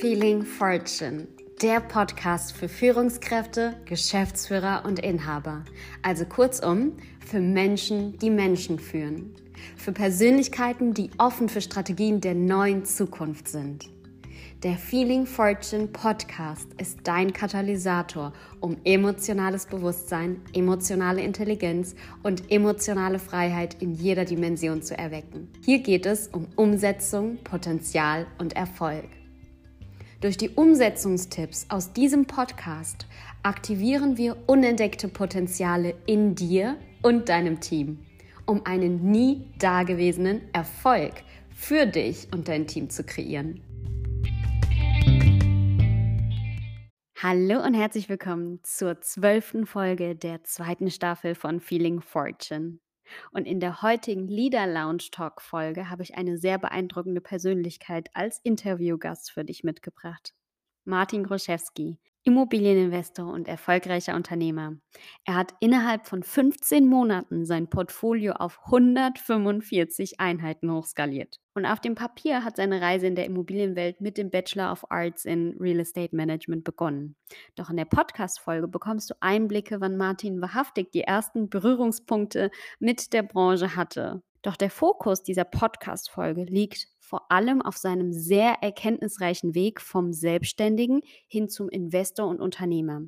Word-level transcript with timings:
Feeling 0.00 0.46
Fortune, 0.46 1.28
der 1.60 1.78
Podcast 1.78 2.56
für 2.56 2.70
Führungskräfte, 2.70 3.74
Geschäftsführer 3.84 4.84
und 4.86 4.98
Inhaber. 4.98 5.62
Also 6.00 6.24
kurzum, 6.24 6.94
für 7.26 7.40
Menschen, 7.40 8.16
die 8.16 8.30
Menschen 8.30 8.78
führen. 8.78 9.34
Für 9.76 9.92
Persönlichkeiten, 9.92 10.94
die 10.94 11.10
offen 11.18 11.50
für 11.50 11.60
Strategien 11.60 12.22
der 12.22 12.34
neuen 12.34 12.86
Zukunft 12.86 13.48
sind. 13.48 13.90
Der 14.62 14.78
Feeling 14.78 15.26
Fortune 15.26 15.88
Podcast 15.88 16.68
ist 16.78 17.00
dein 17.04 17.34
Katalysator, 17.34 18.32
um 18.60 18.78
emotionales 18.84 19.66
Bewusstsein, 19.66 20.40
emotionale 20.54 21.20
Intelligenz 21.20 21.94
und 22.22 22.50
emotionale 22.50 23.18
Freiheit 23.18 23.76
in 23.82 23.92
jeder 23.92 24.24
Dimension 24.24 24.80
zu 24.80 24.96
erwecken. 24.96 25.50
Hier 25.62 25.80
geht 25.80 26.06
es 26.06 26.28
um 26.28 26.46
Umsetzung, 26.56 27.36
Potenzial 27.44 28.26
und 28.38 28.56
Erfolg. 28.56 29.04
Durch 30.20 30.36
die 30.36 30.50
Umsetzungstipps 30.50 31.64
aus 31.70 31.94
diesem 31.94 32.26
Podcast 32.26 33.06
aktivieren 33.42 34.18
wir 34.18 34.36
unentdeckte 34.46 35.08
Potenziale 35.08 35.94
in 36.04 36.34
dir 36.34 36.76
und 37.00 37.30
deinem 37.30 37.60
Team, 37.60 38.00
um 38.44 38.66
einen 38.66 39.10
nie 39.10 39.46
dagewesenen 39.58 40.42
Erfolg 40.52 41.14
für 41.48 41.86
dich 41.86 42.28
und 42.34 42.48
dein 42.48 42.66
Team 42.66 42.90
zu 42.90 43.02
kreieren. 43.02 43.62
Hallo 47.22 47.64
und 47.64 47.72
herzlich 47.72 48.10
willkommen 48.10 48.60
zur 48.62 49.00
zwölften 49.00 49.64
Folge 49.64 50.16
der 50.16 50.44
zweiten 50.44 50.90
Staffel 50.90 51.34
von 51.34 51.60
Feeling 51.60 52.02
Fortune. 52.02 52.78
Und 53.32 53.46
in 53.46 53.60
der 53.60 53.82
heutigen 53.82 54.28
Leader 54.28 54.66
Lounge 54.66 55.08
Talk 55.10 55.42
Folge 55.42 55.90
habe 55.90 56.02
ich 56.02 56.16
eine 56.16 56.38
sehr 56.38 56.58
beeindruckende 56.58 57.20
Persönlichkeit 57.20 58.08
als 58.14 58.38
Interviewgast 58.38 59.30
für 59.30 59.44
dich 59.44 59.64
mitgebracht. 59.64 60.34
Martin 60.84 61.24
Groszewski 61.24 61.98
Immobilieninvestor 62.24 63.32
und 63.32 63.48
erfolgreicher 63.48 64.14
Unternehmer. 64.14 64.76
Er 65.24 65.36
hat 65.36 65.54
innerhalb 65.60 66.06
von 66.06 66.22
15 66.22 66.86
Monaten 66.86 67.46
sein 67.46 67.70
Portfolio 67.70 68.32
auf 68.34 68.60
145 68.66 70.20
Einheiten 70.20 70.70
hochskaliert. 70.70 71.38
Und 71.54 71.66
auf 71.66 71.80
dem 71.80 71.94
Papier 71.94 72.44
hat 72.44 72.56
seine 72.56 72.80
Reise 72.80 73.06
in 73.06 73.14
der 73.14 73.24
Immobilienwelt 73.24 74.00
mit 74.00 74.18
dem 74.18 74.30
Bachelor 74.30 74.70
of 74.70 74.90
Arts 74.90 75.24
in 75.24 75.56
Real 75.58 75.80
Estate 75.80 76.14
Management 76.14 76.64
begonnen. 76.64 77.16
Doch 77.56 77.70
in 77.70 77.76
der 77.76 77.86
Podcast-Folge 77.86 78.68
bekommst 78.68 79.10
du 79.10 79.14
Einblicke, 79.20 79.80
wann 79.80 79.96
Martin 79.96 80.40
wahrhaftig 80.40 80.92
die 80.92 81.02
ersten 81.02 81.48
Berührungspunkte 81.48 82.50
mit 82.78 83.12
der 83.12 83.22
Branche 83.22 83.76
hatte. 83.76 84.22
Doch 84.42 84.56
der 84.56 84.70
Fokus 84.70 85.22
dieser 85.22 85.44
Podcast-Folge 85.44 86.44
liegt 86.44 86.86
vor 87.10 87.32
allem 87.32 87.60
auf 87.60 87.76
seinem 87.76 88.12
sehr 88.12 88.62
erkenntnisreichen 88.62 89.52
Weg 89.56 89.80
vom 89.80 90.12
Selbstständigen 90.12 91.00
hin 91.26 91.48
zum 91.48 91.68
Investor 91.68 92.28
und 92.28 92.40
Unternehmer. 92.40 93.02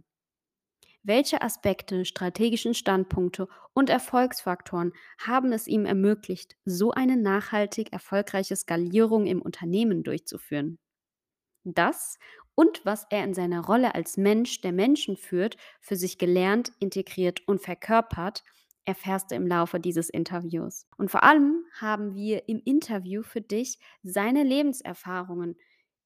Welche 1.04 1.42
Aspekte, 1.42 2.04
strategischen 2.04 2.74
Standpunkte 2.74 3.46
und 3.72 3.88
Erfolgsfaktoren 3.88 4.92
haben 5.18 5.52
es 5.52 5.68
ihm 5.68 5.84
ermöglicht, 5.86 6.56
so 6.64 6.90
eine 6.90 7.16
nachhaltig 7.16 7.92
erfolgreiche 7.92 8.56
Skalierung 8.56 9.26
im 9.26 9.40
Unternehmen 9.40 10.02
durchzuführen? 10.02 10.78
Das 11.64 12.18
und 12.54 12.84
was 12.84 13.06
er 13.10 13.24
in 13.24 13.34
seiner 13.34 13.64
Rolle 13.64 13.94
als 13.94 14.16
Mensch, 14.16 14.60
der 14.60 14.72
Menschen 14.72 15.16
führt, 15.16 15.56
für 15.80 15.96
sich 15.96 16.18
gelernt, 16.18 16.72
integriert 16.80 17.40
und 17.48 17.62
verkörpert, 17.62 18.44
erfährst 18.84 19.30
du 19.30 19.34
im 19.34 19.46
Laufe 19.46 19.78
dieses 19.80 20.10
Interviews. 20.10 20.86
Und 20.96 21.10
vor 21.10 21.22
allem 21.22 21.64
haben 21.78 22.14
wir 22.14 22.48
im 22.48 22.60
Interview 22.64 23.22
für 23.22 23.40
dich 23.40 23.78
seine 24.02 24.42
Lebenserfahrungen 24.42 25.56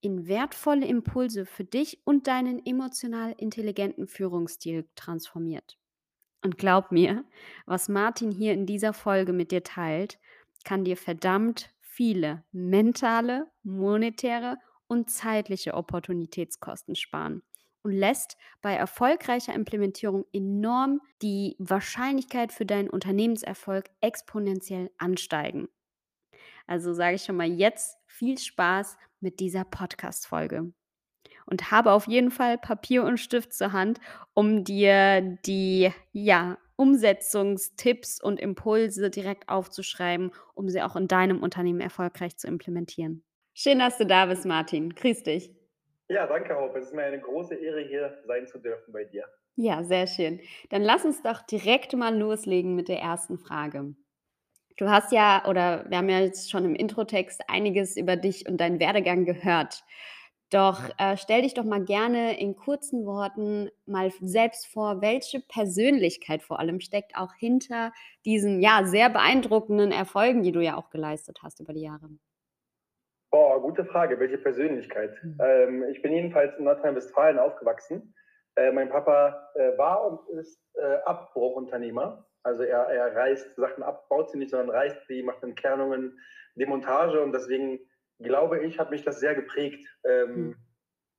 in 0.01 0.29
wertvolle 0.29 0.87
Impulse 0.87 1.47
für 1.47 1.65
dich 1.65 2.01
und 2.05 2.27
deinen 2.27 2.65
emotional 2.65 3.35
intelligenten 3.39 4.07
Führungsstil 4.07 4.89
transformiert. 4.95 5.79
Und 6.45 6.59
glaub 6.59 6.93
mir, 6.93 7.25
was 7.65 7.89
Martin 7.89 8.31
hier 8.31 8.53
in 8.53 8.67
dieser 8.67 8.93
Folge 8.93 9.33
mit 9.33 9.51
dir 9.51 9.65
teilt, 9.65 10.19
kann 10.65 10.85
dir 10.85 10.97
verdammt 10.97 11.71
viele 11.81 12.45
mentale, 12.53 13.51
monetäre 13.63 14.59
und 14.87 15.11
zeitliche 15.11 15.75
Opportunitätskosten 15.75 16.95
sparen 16.95 17.43
und 17.87 17.93
lässt 17.93 18.37
bei 18.63 18.75
erfolgreicher 18.75 19.55
Implementierung 19.55 20.25
enorm 20.33 21.01
die 21.23 21.55
Wahrscheinlichkeit 21.61 22.51
für 22.51 22.67
deinen 22.67 22.91
Unternehmenserfolg 22.91 23.85
exponentiell 24.01 24.91
ansteigen. 24.99 25.69
Also 26.67 26.93
sage 26.95 27.15
ich 27.15 27.23
schon 27.23 27.37
mal 27.37 27.47
jetzt 27.47 27.97
viel 28.09 28.39
Spaß 28.39 28.97
mit 29.21 29.39
dieser 29.39 29.65
Podcast-Folge. 29.65 30.73
Und 31.49 31.71
habe 31.71 31.93
auf 31.93 32.09
jeden 32.09 32.33
Fall 32.33 32.59
Papier 32.59 33.05
und 33.05 33.19
Stift 33.19 33.53
zur 33.53 33.71
Hand, 33.71 34.01
um 34.35 34.65
dir 34.65 35.39
die 35.47 35.93
ja, 36.11 36.59
Umsetzungstipps 36.75 38.21
und 38.21 38.41
Impulse 38.41 39.11
direkt 39.11 39.49
aufzuschreiben, 39.49 40.33
um 40.55 40.69
sie 40.69 40.83
auch 40.83 40.97
in 40.97 41.07
deinem 41.07 41.41
Unternehmen 41.41 41.81
erfolgreich 41.81 42.37
zu 42.37 42.49
implementieren. 42.49 43.23
Schön, 43.55 43.79
dass 43.79 43.97
du 43.97 44.07
da 44.07 44.27
bist, 44.27 44.45
Martin. 44.45 44.93
Grüß 44.93 45.23
dich. 45.23 45.56
Ja, 46.09 46.27
danke, 46.27 46.57
Hope. 46.57 46.79
Es 46.79 46.87
ist 46.87 46.95
mir 46.95 47.03
eine 47.05 47.21
große 47.21 47.55
Ehre, 47.55 47.81
hier 47.81 48.17
sein 48.27 48.47
zu 48.47 48.59
dürfen 48.59 48.93
bei 48.93 49.05
dir. 49.05 49.25
Ja, 49.57 49.83
sehr 49.83 50.07
schön. 50.07 50.41
Dann 50.71 50.83
lass 50.83 51.05
uns 51.05 51.23
doch 51.23 51.43
direkt 51.43 51.95
mal 51.95 52.17
loslegen 52.17 52.75
mit 52.75 52.89
der 52.89 53.01
ersten 53.01 53.39
Frage. 53.39 53.95
Du 54.77 54.91
hast 54.91 55.11
ja, 55.13 55.47
oder 55.49 55.87
wir 55.89 55.99
haben 55.99 56.11
ja 56.11 56.21
jetzt 56.21 56.51
schon 56.51 56.65
im 56.67 56.75
Introtext 56.75 57.43
einiges 57.49 57.97
über 57.97 58.17
dich 58.17 58.47
und 58.49 58.59
deinen 58.59 58.79
Werdegang 58.79 59.25
gehört. 59.25 59.85
Doch 60.51 60.91
äh, 60.99 61.17
stell 61.17 61.43
dich 61.43 61.55
doch 61.55 61.65
mal 61.65 61.83
gerne 61.85 62.39
in 62.39 62.55
kurzen 62.55 63.05
Worten 63.05 63.71
mal 63.87 64.13
selbst 64.21 64.67
vor, 64.67 65.01
welche 65.01 65.41
Persönlichkeit 65.41 66.43
vor 66.43 66.61
allem 66.61 66.81
steckt 66.81 67.17
auch 67.17 67.35
hinter 67.35 67.93
diesen 68.25 68.61
ja 68.61 68.85
sehr 68.85 69.11
beeindruckenden 69.11 69.91
Erfolgen, 69.91 70.43
die 70.43 70.53
du 70.53 70.61
ja 70.63 70.77
auch 70.77 70.91
geleistet 70.91 71.39
hast 71.43 71.59
über 71.61 71.73
die 71.73 71.83
Jahre. 71.83 72.11
Boah, 73.37 73.61
gute 73.61 73.85
Frage. 73.85 74.19
Welche 74.19 74.39
Persönlichkeit? 74.39 75.23
Mhm. 75.23 75.39
Ähm, 75.41 75.85
ich 75.91 76.01
bin 76.01 76.11
jedenfalls 76.11 76.57
in 76.57 76.65
Nordrhein-Westfalen 76.65 77.39
aufgewachsen. 77.39 78.15
Äh, 78.55 78.73
mein 78.73 78.89
Papa 78.89 79.51
äh, 79.57 79.77
war 79.77 80.07
und 80.07 80.27
ist 80.39 80.59
äh, 80.73 80.97
Abbruchunternehmer. 81.05 82.27
Also 82.45 82.63
er, 82.63 82.85
er 82.85 83.15
reißt 83.15 83.57
Sachen 83.57 83.83
ab, 83.83 84.09
baut 84.09 84.31
sie 84.31 84.39
nicht, 84.39 84.53
sondern 84.53 84.71
reißt 84.71 85.07
sie, 85.07 85.23
macht 85.23 85.43
Entkernungen, 85.43 86.19
Demontage. 86.55 87.21
Und 87.21 87.33
deswegen 87.33 87.79
glaube 88.21 88.61
ich, 88.61 88.79
hat 88.79 88.91
mich 88.91 89.05
das 89.05 89.21
sehr 89.21 89.35
geprägt 89.35 89.87
ähm, 90.05 90.35
mhm. 90.35 90.57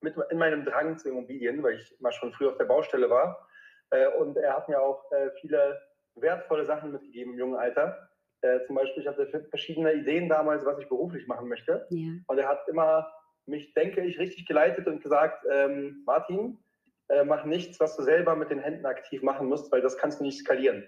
mit, 0.00 0.16
in 0.30 0.38
meinem 0.38 0.64
Drang 0.64 0.98
zu 0.98 1.10
Immobilien, 1.10 1.62
weil 1.62 1.74
ich 1.74 2.00
mal 2.00 2.10
schon 2.10 2.32
früh 2.32 2.48
auf 2.48 2.56
der 2.56 2.64
Baustelle 2.64 3.08
war. 3.10 3.48
Äh, 3.90 4.08
und 4.08 4.36
er 4.36 4.56
hat 4.56 4.68
mir 4.68 4.82
auch 4.82 5.08
äh, 5.12 5.30
viele 5.40 5.80
wertvolle 6.16 6.64
Sachen 6.64 6.90
mitgegeben 6.90 7.34
im 7.34 7.38
jungen 7.38 7.60
Alter 7.60 8.07
äh, 8.42 8.64
zum 8.66 8.76
Beispiel, 8.76 9.02
ich 9.02 9.08
hatte 9.08 9.26
verschiedene 9.50 9.92
Ideen 9.94 10.28
damals, 10.28 10.64
was 10.64 10.78
ich 10.78 10.88
beruflich 10.88 11.26
machen 11.26 11.48
möchte. 11.48 11.86
Ja. 11.90 12.12
Und 12.26 12.38
er 12.38 12.48
hat 12.48 12.68
immer 12.68 13.10
mich, 13.46 13.72
denke 13.74 14.02
ich, 14.02 14.18
richtig 14.18 14.46
geleitet 14.46 14.86
und 14.86 15.02
gesagt, 15.02 15.44
ähm, 15.50 16.02
Martin, 16.06 16.58
äh, 17.08 17.24
mach 17.24 17.44
nichts, 17.44 17.80
was 17.80 17.96
du 17.96 18.02
selber 18.02 18.36
mit 18.36 18.50
den 18.50 18.60
Händen 18.60 18.86
aktiv 18.86 19.22
machen 19.22 19.48
musst, 19.48 19.72
weil 19.72 19.80
das 19.80 19.96
kannst 19.96 20.20
du 20.20 20.24
nicht 20.24 20.38
skalieren. 20.38 20.84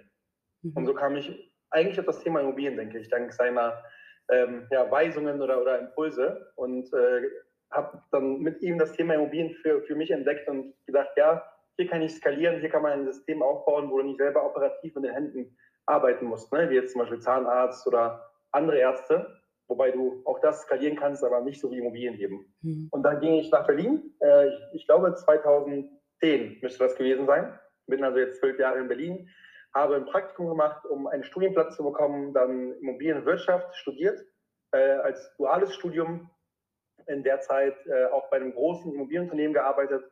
Mhm. 0.62 0.72
Und 0.74 0.86
so 0.86 0.94
kam 0.94 1.16
ich 1.16 1.52
eigentlich 1.70 1.98
auf 1.98 2.06
das 2.06 2.22
Thema 2.22 2.40
Immobilien, 2.40 2.76
denke 2.76 2.98
ich, 2.98 3.08
dank 3.08 3.32
seiner 3.32 3.82
ähm, 4.30 4.66
ja, 4.70 4.90
Weisungen 4.90 5.40
oder, 5.40 5.60
oder 5.60 5.78
Impulse. 5.78 6.52
Und 6.56 6.92
äh, 6.92 7.22
habe 7.70 8.02
dann 8.10 8.40
mit 8.40 8.60
ihm 8.62 8.78
das 8.78 8.92
Thema 8.92 9.14
Immobilien 9.14 9.54
für, 9.62 9.82
für 9.82 9.94
mich 9.94 10.10
entdeckt 10.10 10.48
und 10.48 10.74
gedacht, 10.86 11.10
ja, 11.16 11.42
hier 11.76 11.88
kann 11.88 12.02
ich 12.02 12.14
skalieren, 12.14 12.60
hier 12.60 12.68
kann 12.68 12.82
man 12.82 12.92
ein 12.92 13.06
System 13.06 13.42
aufbauen, 13.42 13.90
wo 13.90 13.98
du 13.98 14.04
nicht 14.04 14.18
selber 14.18 14.44
operativ 14.44 14.94
mit 14.94 15.04
den 15.04 15.14
Händen 15.14 15.56
arbeiten 15.90 16.26
musst, 16.26 16.52
ne? 16.52 16.70
wie 16.70 16.76
jetzt 16.76 16.92
zum 16.92 17.00
Beispiel 17.00 17.20
Zahnarzt 17.20 17.86
oder 17.86 18.30
andere 18.52 18.78
Ärzte, 18.78 19.40
wobei 19.68 19.90
du 19.90 20.22
auch 20.24 20.40
das 20.40 20.62
skalieren 20.62 20.96
kannst, 20.96 21.22
aber 21.22 21.40
nicht 21.40 21.60
so 21.60 21.70
wie 21.70 21.78
Immobilien 21.78 22.16
geben. 22.16 22.52
Mhm. 22.62 22.88
Und 22.90 23.02
dann 23.02 23.20
ging 23.20 23.34
ich 23.34 23.50
nach 23.50 23.66
Berlin, 23.66 24.14
äh, 24.20 24.48
ich, 24.48 24.60
ich, 24.72 24.86
glaube 24.86 25.14
2010 25.14 26.58
müsste 26.62 26.84
das 26.84 26.96
gewesen 26.96 27.26
sein, 27.26 27.58
bin 27.86 28.04
also 28.04 28.18
jetzt 28.18 28.40
zwölf 28.40 28.58
Jahre 28.58 28.78
in 28.78 28.88
Berlin, 28.88 29.28
habe 29.74 29.96
ein 29.96 30.06
Praktikum 30.06 30.48
gemacht, 30.48 30.84
um 30.86 31.06
einen 31.06 31.24
Studienplatz 31.24 31.76
zu 31.76 31.84
bekommen, 31.84 32.32
dann 32.32 32.72
Immobilienwirtschaft 32.80 33.76
studiert, 33.76 34.20
äh, 34.72 34.78
als 34.78 35.34
duales 35.36 35.74
Studium, 35.74 36.30
in 37.06 37.22
der 37.22 37.40
Zeit 37.40 37.74
äh, 37.86 38.06
auch 38.06 38.28
bei 38.30 38.36
einem 38.36 38.52
großen 38.52 38.92
Immobilienunternehmen 38.92 39.54
gearbeitet 39.54 40.04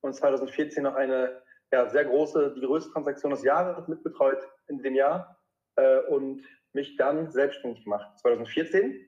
und 0.00 0.14
2014 0.14 0.82
noch 0.82 0.94
eine 0.94 1.42
ja, 1.76 1.86
sehr 1.90 2.06
große, 2.06 2.54
die 2.54 2.62
größte 2.62 2.90
Transaktion 2.90 3.32
des 3.32 3.44
Jahres 3.44 3.86
mitbetreut 3.86 4.38
in 4.68 4.82
dem 4.82 4.94
Jahr 4.94 5.38
äh, 5.76 5.98
und 6.08 6.42
mich 6.72 6.96
dann 6.96 7.30
selbstständig 7.30 7.84
gemacht, 7.84 8.18
2014, 8.20 9.06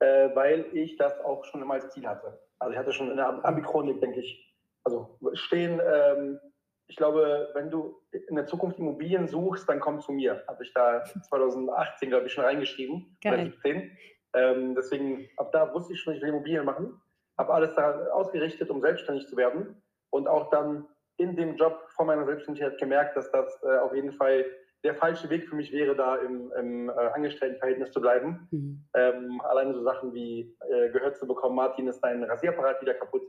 äh, 0.00 0.34
weil 0.34 0.66
ich 0.74 0.96
das 0.98 1.18
auch 1.20 1.44
schon 1.46 1.62
immer 1.62 1.74
als 1.74 1.88
Ziel 1.88 2.06
hatte. 2.06 2.38
Also 2.58 2.72
ich 2.72 2.78
hatte 2.78 2.92
schon 2.92 3.10
in 3.10 3.16
der 3.16 3.44
Abichronik, 3.44 4.00
denke 4.00 4.20
ich, 4.20 4.54
also 4.84 5.18
stehen, 5.32 5.80
ähm, 5.82 6.38
ich 6.86 6.96
glaube, 6.96 7.48
wenn 7.54 7.70
du 7.70 7.98
in 8.28 8.36
der 8.36 8.46
Zukunft 8.46 8.78
Immobilien 8.78 9.26
suchst, 9.26 9.66
dann 9.66 9.80
komm 9.80 10.00
zu 10.00 10.12
mir. 10.12 10.44
Habe 10.46 10.62
ich 10.62 10.74
da 10.74 11.02
2018, 11.04 12.10
glaube 12.10 12.26
ich, 12.26 12.32
schon 12.34 12.44
reingeschrieben, 12.44 13.16
Geil. 13.22 13.34
oder 13.34 13.42
17. 13.44 13.96
Ähm, 14.34 14.74
deswegen, 14.74 15.30
ab 15.38 15.50
da 15.52 15.72
wusste 15.72 15.94
ich 15.94 16.00
schon, 16.00 16.14
ich 16.14 16.20
will 16.20 16.28
Immobilien 16.28 16.66
machen. 16.66 17.00
habe 17.38 17.54
alles 17.54 17.74
da 17.74 18.08
ausgerichtet, 18.08 18.68
um 18.68 18.82
selbstständig 18.82 19.26
zu 19.28 19.38
werden 19.38 19.82
und 20.10 20.28
auch 20.28 20.50
dann 20.50 20.86
in 21.16 21.36
dem 21.36 21.56
Job 21.56 21.86
vor 21.90 22.06
meiner 22.06 22.24
Selbstständigkeit 22.24 22.78
gemerkt, 22.78 23.16
dass 23.16 23.30
das 23.30 23.62
äh, 23.62 23.78
auf 23.78 23.94
jeden 23.94 24.12
Fall 24.12 24.44
der 24.84 24.94
falsche 24.96 25.30
Weg 25.30 25.48
für 25.48 25.54
mich 25.54 25.72
wäre, 25.72 25.94
da 25.94 26.16
im, 26.16 26.52
im 26.58 26.88
äh, 26.88 26.92
Angestelltenverhältnis 26.92 27.92
zu 27.92 28.00
bleiben. 28.00 28.48
Mhm. 28.50 28.84
Ähm, 28.94 29.40
allein 29.44 29.72
so 29.72 29.82
Sachen 29.82 30.12
wie 30.12 30.56
äh, 30.70 30.90
gehört 30.90 31.16
zu 31.16 31.26
bekommen, 31.26 31.54
Martin, 31.54 31.86
ist 31.86 32.00
dein 32.00 32.24
Rasierapparat 32.24 32.82
wieder 32.82 32.94
kaputt. 32.94 33.22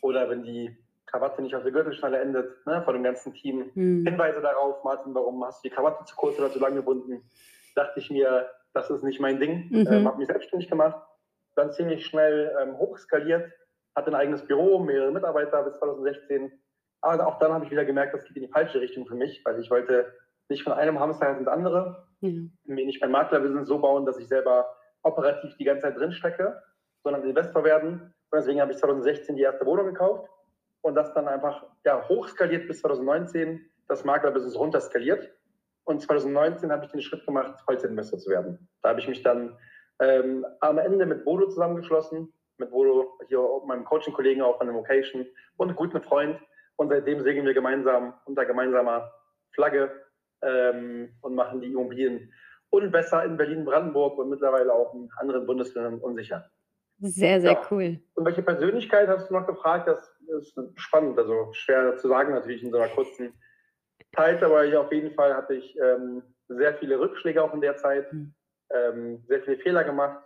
Oder 0.00 0.28
wenn 0.28 0.42
die 0.42 0.76
Krawatte 1.06 1.42
nicht 1.42 1.54
auf 1.54 1.62
der 1.62 1.72
Gürtelschnalle 1.72 2.20
endet, 2.20 2.66
ne, 2.66 2.82
von 2.82 2.94
dem 2.94 3.02
ganzen 3.02 3.32
Team. 3.32 3.70
Mhm. 3.74 4.06
Hinweise 4.06 4.40
darauf, 4.40 4.82
Martin, 4.84 5.14
warum 5.14 5.44
hast 5.44 5.64
du 5.64 5.68
die 5.68 5.74
Krawatte 5.74 6.04
zu 6.04 6.16
kurz 6.16 6.38
oder 6.38 6.50
zu 6.50 6.58
lang 6.58 6.74
gebunden? 6.74 7.22
Dachte 7.74 8.00
ich 8.00 8.10
mir, 8.10 8.50
das 8.74 8.90
ist 8.90 9.02
nicht 9.02 9.20
mein 9.20 9.40
Ding. 9.40 9.68
Mhm. 9.70 9.86
Ähm, 9.90 10.06
habe 10.06 10.18
mich 10.18 10.26
selbstständig 10.26 10.68
gemacht, 10.68 11.00
dann 11.54 11.72
ziemlich 11.72 12.06
schnell 12.06 12.54
ähm, 12.60 12.76
hochskaliert, 12.78 13.50
hatte 13.94 14.10
ein 14.10 14.14
eigenes 14.14 14.46
Büro, 14.46 14.80
mehrere 14.80 15.12
Mitarbeiter 15.12 15.62
bis 15.62 15.78
2016. 15.78 16.52
Aber 17.00 17.26
auch 17.26 17.38
dann 17.38 17.52
habe 17.52 17.64
ich 17.64 17.70
wieder 17.70 17.84
gemerkt, 17.84 18.14
das 18.14 18.24
geht 18.24 18.36
in 18.36 18.42
die 18.42 18.52
falsche 18.52 18.80
Richtung 18.80 19.06
für 19.06 19.14
mich, 19.14 19.42
weil 19.44 19.60
ich 19.60 19.70
wollte 19.70 20.12
nicht 20.48 20.62
von 20.62 20.72
einem 20.72 20.98
Hamster 20.98 21.36
ins 21.36 21.48
andere, 21.48 22.06
mhm. 22.20 22.52
mir 22.64 22.86
nicht 22.86 23.00
mein 23.00 23.10
Maklerbusiness 23.10 23.68
so 23.68 23.78
bauen, 23.78 24.06
dass 24.06 24.18
ich 24.18 24.28
selber 24.28 24.66
operativ 25.02 25.56
die 25.56 25.64
ganze 25.64 25.82
Zeit 25.82 25.96
drinstecke, 25.96 26.60
sondern 27.04 27.22
Investor 27.22 27.64
werden. 27.64 28.14
Und 28.30 28.38
deswegen 28.38 28.60
habe 28.60 28.72
ich 28.72 28.78
2016 28.78 29.36
die 29.36 29.42
erste 29.42 29.64
Wohnung 29.66 29.86
gekauft 29.86 30.28
und 30.82 30.94
das 30.94 31.12
dann 31.14 31.28
einfach 31.28 31.64
ja, 31.84 32.06
hochskaliert 32.08 32.66
bis 32.66 32.80
2019, 32.80 33.64
das 33.88 34.04
Maklerbusiness 34.04 34.56
runterskaliert. 34.56 35.30
Und 35.84 36.02
2019 36.02 36.70
habe 36.70 36.84
ich 36.84 36.90
den 36.90 37.00
Schritt 37.00 37.24
gemacht, 37.24 37.60
Vollzeitinvestor 37.64 38.18
zu 38.18 38.30
werden. 38.30 38.68
Da 38.82 38.90
habe 38.90 39.00
ich 39.00 39.08
mich 39.08 39.22
dann 39.22 39.56
ähm, 40.00 40.44
am 40.60 40.78
Ende 40.78 41.06
mit 41.06 41.24
Bodo 41.24 41.48
zusammengeschlossen, 41.48 42.32
mit 42.58 42.70
Bodo, 42.70 43.18
hier 43.28 43.40
meinem 43.66 43.84
Coaching-Kollegen 43.84 44.42
auch 44.42 44.58
von 44.58 44.66
der 44.66 44.76
Vocation 44.76 45.26
und 45.56 45.74
guten 45.76 46.02
Freund. 46.02 46.38
Und 46.78 46.90
seitdem 46.90 47.20
segeln 47.22 47.44
wir 47.44 47.54
gemeinsam 47.54 48.14
unter 48.24 48.46
gemeinsamer 48.46 49.12
Flagge 49.52 49.90
ähm, 50.42 51.10
und 51.22 51.34
machen 51.34 51.60
die 51.60 51.72
Immobilien 51.72 52.32
unbesser 52.70 53.24
in 53.24 53.36
Berlin-Brandenburg 53.36 54.16
und 54.18 54.30
mittlerweile 54.30 54.72
auch 54.72 54.94
in 54.94 55.10
anderen 55.16 55.44
Bundesländern 55.44 55.98
unsicher. 55.98 56.48
Sehr, 57.00 57.40
sehr 57.40 57.52
ja. 57.52 57.66
cool. 57.70 57.98
Und 58.14 58.24
welche 58.24 58.42
Persönlichkeit 58.42 59.08
hast 59.08 59.28
du 59.28 59.34
noch 59.34 59.46
gefragt? 59.46 59.88
Das 59.88 60.14
ist 60.38 60.54
spannend, 60.76 61.18
also 61.18 61.52
schwer 61.52 61.96
zu 61.96 62.08
sagen 62.08 62.32
natürlich 62.32 62.62
in 62.62 62.70
so 62.70 62.78
einer 62.78 62.92
kurzen 62.92 63.32
Zeit, 64.14 64.42
aber 64.42 64.64
ich 64.64 64.76
auf 64.76 64.92
jeden 64.92 65.14
Fall 65.14 65.34
hatte 65.34 65.54
ich 65.54 65.76
ähm, 65.80 66.22
sehr 66.48 66.74
viele 66.74 66.98
Rückschläge 66.98 67.42
auch 67.42 67.54
in 67.54 67.60
der 67.60 67.76
Zeit, 67.76 68.12
mhm. 68.12 68.34
ähm, 68.70 69.24
sehr 69.26 69.42
viele 69.42 69.58
Fehler 69.58 69.84
gemacht, 69.84 70.22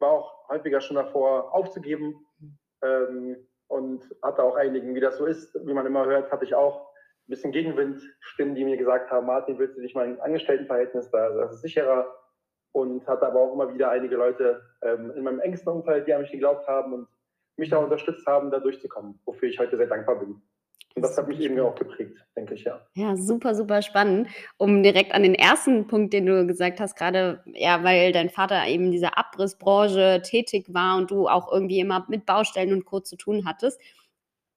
war 0.00 0.10
auch 0.10 0.48
häufiger 0.48 0.80
schon 0.80 0.96
davor 0.96 1.54
aufzugeben 1.54 2.24
mhm. 2.38 2.58
ähm, 2.82 3.36
und 3.72 4.14
hatte 4.22 4.42
auch 4.42 4.56
einigen, 4.56 4.94
wie 4.94 5.00
das 5.00 5.16
so 5.16 5.24
ist, 5.24 5.54
wie 5.66 5.72
man 5.72 5.86
immer 5.86 6.04
hört, 6.04 6.30
hatte 6.30 6.44
ich 6.44 6.54
auch 6.54 6.92
ein 7.26 7.30
bisschen 7.30 7.52
Gegenwind, 7.52 8.02
Stimmen, 8.20 8.54
die 8.54 8.64
mir 8.64 8.76
gesagt 8.76 9.10
haben, 9.10 9.26
Martin, 9.26 9.58
willst 9.58 9.78
du 9.78 9.80
nicht 9.80 9.94
mal 9.94 10.04
ein 10.04 10.20
Angestelltenverhältnis, 10.20 11.10
da, 11.10 11.30
das 11.30 11.54
ist 11.54 11.62
sicherer. 11.62 12.06
Und 12.72 13.06
hatte 13.06 13.26
aber 13.26 13.40
auch 13.40 13.52
immer 13.52 13.72
wieder 13.72 13.90
einige 13.90 14.16
Leute 14.16 14.62
ähm, 14.82 15.12
in 15.16 15.24
meinem 15.24 15.40
engsten 15.40 15.72
Umfeld, 15.72 16.06
die 16.06 16.14
an 16.14 16.22
mich 16.22 16.32
geglaubt 16.32 16.66
haben 16.68 16.92
und 16.92 17.08
mich 17.56 17.70
da 17.70 17.78
unterstützt 17.78 18.26
haben, 18.26 18.50
da 18.50 18.60
durchzukommen, 18.60 19.18
wofür 19.24 19.48
ich 19.48 19.58
heute 19.58 19.76
sehr 19.76 19.86
dankbar 19.86 20.16
bin. 20.16 20.42
Und 20.94 21.02
das 21.02 21.16
hat 21.16 21.26
mich 21.26 21.40
eben 21.40 21.58
auch 21.60 21.74
geprägt, 21.74 22.18
denke 22.36 22.54
ich, 22.54 22.64
ja. 22.64 22.86
Ja, 22.94 23.16
super, 23.16 23.54
super 23.54 23.80
spannend. 23.80 24.28
Um 24.58 24.82
direkt 24.82 25.12
an 25.12 25.22
den 25.22 25.34
ersten 25.34 25.86
Punkt, 25.86 26.12
den 26.12 26.26
du 26.26 26.46
gesagt 26.46 26.80
hast, 26.80 26.96
gerade, 26.96 27.42
ja, 27.46 27.82
weil 27.82 28.12
dein 28.12 28.28
Vater 28.28 28.66
eben 28.66 28.86
in 28.86 28.90
dieser 28.92 29.16
Abrissbranche 29.16 30.20
tätig 30.22 30.66
war 30.68 30.98
und 30.98 31.10
du 31.10 31.28
auch 31.28 31.50
irgendwie 31.50 31.80
immer 31.80 32.04
mit 32.08 32.26
Baustellen 32.26 32.72
und 32.74 32.84
Co. 32.84 33.00
zu 33.00 33.16
tun 33.16 33.44
hattest. 33.46 33.80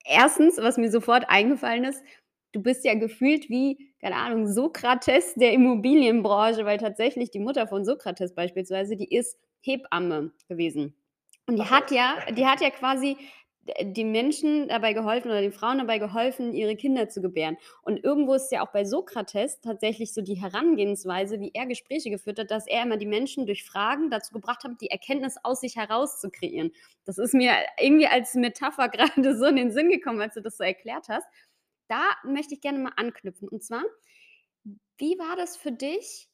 Erstens, 0.04 0.58
was 0.58 0.78
mir 0.78 0.92
sofort 0.92 1.26
eingefallen 1.30 1.86
ist, 1.86 2.04
du 2.52 2.62
bist 2.62 2.86
ja 2.86 2.96
gefühlt 2.96 3.50
wie, 3.50 3.94
keine 4.02 4.16
Ahnung, 4.18 4.48
Sokrates 4.48 5.36
der 5.36 5.54
Immobilienbranche, 5.54 6.66
weil 6.66 6.78
tatsächlich 6.78 7.32
die 7.32 7.40
Mutter 7.40 7.68
von 7.68 7.86
Sokrates 7.86 8.36
beispielsweise, 8.36 8.96
die 8.96 9.14
ist 9.14 9.40
Hebamme 9.62 10.32
gewesen. 10.48 10.96
Und 11.48 11.58
die 11.58 11.64
hat 11.64 11.92
ja, 11.92 12.18
die 12.32 12.46
hat 12.46 12.62
ja 12.62 12.72
quasi 12.72 13.18
den 13.82 14.12
Menschen 14.12 14.68
dabei 14.68 14.94
geholfen 14.94 15.30
oder 15.30 15.42
den 15.42 15.52
Frauen 15.52 15.80
dabei 15.80 15.98
geholfen, 15.98 16.54
ihre 16.54 16.76
Kinder 16.76 17.10
zu 17.10 17.22
gebären. 17.22 17.58
Und 17.82 18.04
irgendwo 18.04 18.36
ist 18.36 18.52
ja 18.52 18.66
auch 18.66 18.72
bei 18.72 18.86
Sokrates 18.86 19.60
tatsächlich 19.62 20.14
so 20.14 20.22
die 20.22 20.36
Herangehensweise, 20.36 21.40
wie 21.40 21.52
er 21.54 21.66
Gespräche 21.66 22.10
geführt 22.10 22.40
hat, 22.40 22.52
dass 22.52 22.68
er 22.68 22.84
immer 22.84 22.98
die 22.98 23.08
Menschen 23.08 23.46
durch 23.46 23.64
Fragen 23.64 24.10
dazu 24.10 24.34
gebracht 24.34 24.64
hat, 24.64 24.80
die 24.82 24.92
Erkenntnis 24.92 25.38
aus 25.44 25.62
sich 25.62 25.76
heraus 25.76 26.20
zu 26.20 26.30
kreieren. 26.30 26.72
Das 27.06 27.18
ist 27.18 27.34
mir 27.34 27.54
irgendwie 27.80 28.08
als 28.08 28.36
Metapher 28.36 28.90
gerade 28.90 29.36
so 29.36 29.46
in 29.46 29.56
den 29.56 29.72
Sinn 29.72 29.90
gekommen, 29.90 30.22
als 30.22 30.36
du 30.36 30.42
das 30.42 30.58
so 30.58 30.64
erklärt 30.64 31.10
hast 31.10 31.26
da 31.88 32.04
möchte 32.24 32.54
ich 32.54 32.62
gerne 32.62 32.80
mal 32.80 32.94
anknüpfen. 32.96 33.48
Und 33.48 33.64
zwar, 33.64 33.84
wie 34.98 35.18
war 35.18 35.36
das 35.36 35.58
für 35.58 35.72
dich, 35.72 36.30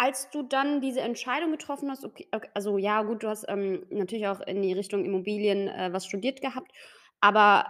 als 0.00 0.30
du 0.30 0.42
dann 0.42 0.80
diese 0.80 1.02
Entscheidung 1.02 1.50
getroffen 1.50 1.90
hast? 1.90 2.06
Okay, 2.06 2.26
also 2.54 2.78
ja, 2.78 3.02
gut, 3.02 3.22
du 3.22 3.28
hast 3.28 3.44
ähm, 3.48 3.84
natürlich 3.90 4.26
auch 4.28 4.40
in 4.40 4.62
die 4.62 4.72
Richtung 4.72 5.04
Immobilien 5.04 5.68
äh, 5.68 5.90
was 5.92 6.06
studiert 6.06 6.40
gehabt, 6.40 6.72
aber 7.20 7.66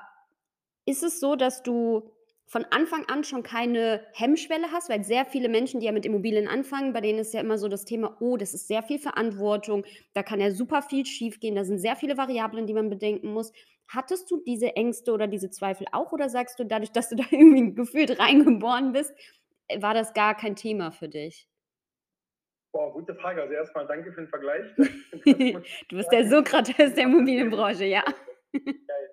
ist 0.87 1.03
es 1.03 1.19
so, 1.19 1.35
dass 1.35 1.65
du 1.65 2.13
von 2.47 2.65
Anfang 2.71 3.05
an 3.07 3.25
schon 3.25 3.43
keine 3.43 4.07
Hemmschwelle 4.13 4.71
hast, 4.71 4.89
weil 4.89 5.03
sehr 5.03 5.25
viele 5.25 5.49
Menschen, 5.49 5.81
die 5.81 5.87
ja 5.87 5.93
mit 5.93 6.07
Immobilien 6.07 6.47
anfangen, 6.47 6.93
bei 6.93 7.01
denen 7.01 7.19
ist 7.19 7.35
ja 7.35 7.41
immer 7.41 7.59
so 7.59 7.67
das 7.67 7.85
Thema, 7.85 8.17
oh, 8.21 8.37
das 8.37 8.55
ist 8.55 8.69
sehr 8.69 8.85
viel 8.85 9.01
Verantwortung, 9.01 9.85
da 10.13 10.23
kann 10.23 10.41
ja 10.41 10.53
super 10.53 10.83
viel 10.83 11.07
schiefgehen, 11.07 11.57
da 11.57 11.65
sind 11.65 11.79
sehr 11.79 11.97
viele 11.97 12.17
Variablen, 12.17 12.69
die 12.69 12.75
man 12.75 12.91
bedenken 12.91 13.33
muss. 13.33 13.53
Hattest 13.89 14.31
du 14.31 14.41
diese 14.47 14.77
Ängste 14.77 15.13
oder 15.13 15.27
diese 15.27 15.51
Zweifel 15.51 15.89
auch 15.91 16.13
oder 16.13 16.29
sagst 16.29 16.61
du, 16.61 16.65
dadurch, 16.65 16.93
dass 16.93 17.09
du 17.09 17.17
da 17.17 17.25
irgendwie 17.33 17.75
gefühlt 17.75 18.21
reingeboren 18.21 18.93
bist, 18.93 19.13
äh, 19.67 19.83
war 19.83 19.95
das 19.95 20.15
gar 20.15 20.37
kein 20.37 20.55
Thema 20.55 20.93
für 20.93 21.09
dich? 21.09 21.49
Boah, 22.73 22.93
gute 22.93 23.15
Frage. 23.15 23.43
Also 23.43 23.55
erstmal 23.55 23.87
danke 23.87 24.13
für 24.13 24.23
den 24.23 24.29
Vergleich. 24.29 24.65
du 24.77 25.97
bist 25.97 26.13
der 26.13 26.29
Sokrates 26.29 26.95
der 26.95 27.05
Immobilienbranche, 27.05 27.85
ja. 27.85 28.05
Geil. 28.53 29.11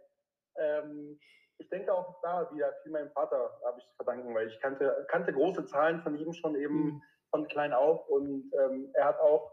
Ähm, 0.58 1.20
ich 1.60 1.70
denke 1.70 1.94
auch 1.94 2.22
da 2.22 2.50
wieder 2.54 2.74
viel 2.84 2.92
meinem 2.92 3.12
Vater 3.12 3.60
habe 3.66 3.80
ich 3.80 3.86
zu 3.88 3.96
verdanken, 3.96 4.34
weil 4.36 4.48
ich 4.48 4.60
kannte, 4.60 5.06
kannte 5.10 5.34
große 5.34 5.66
Zahlen 5.66 6.02
von 6.02 6.16
ihm 6.16 6.34
schon 6.34 6.56
eben 6.56 6.86
mhm. 6.86 7.02
von 7.32 7.48
klein 7.48 7.74
auf 7.74 8.08
und 8.10 8.52
ähm, 8.54 8.90
er 8.94 9.06
hat 9.06 9.20
auch 9.20 9.52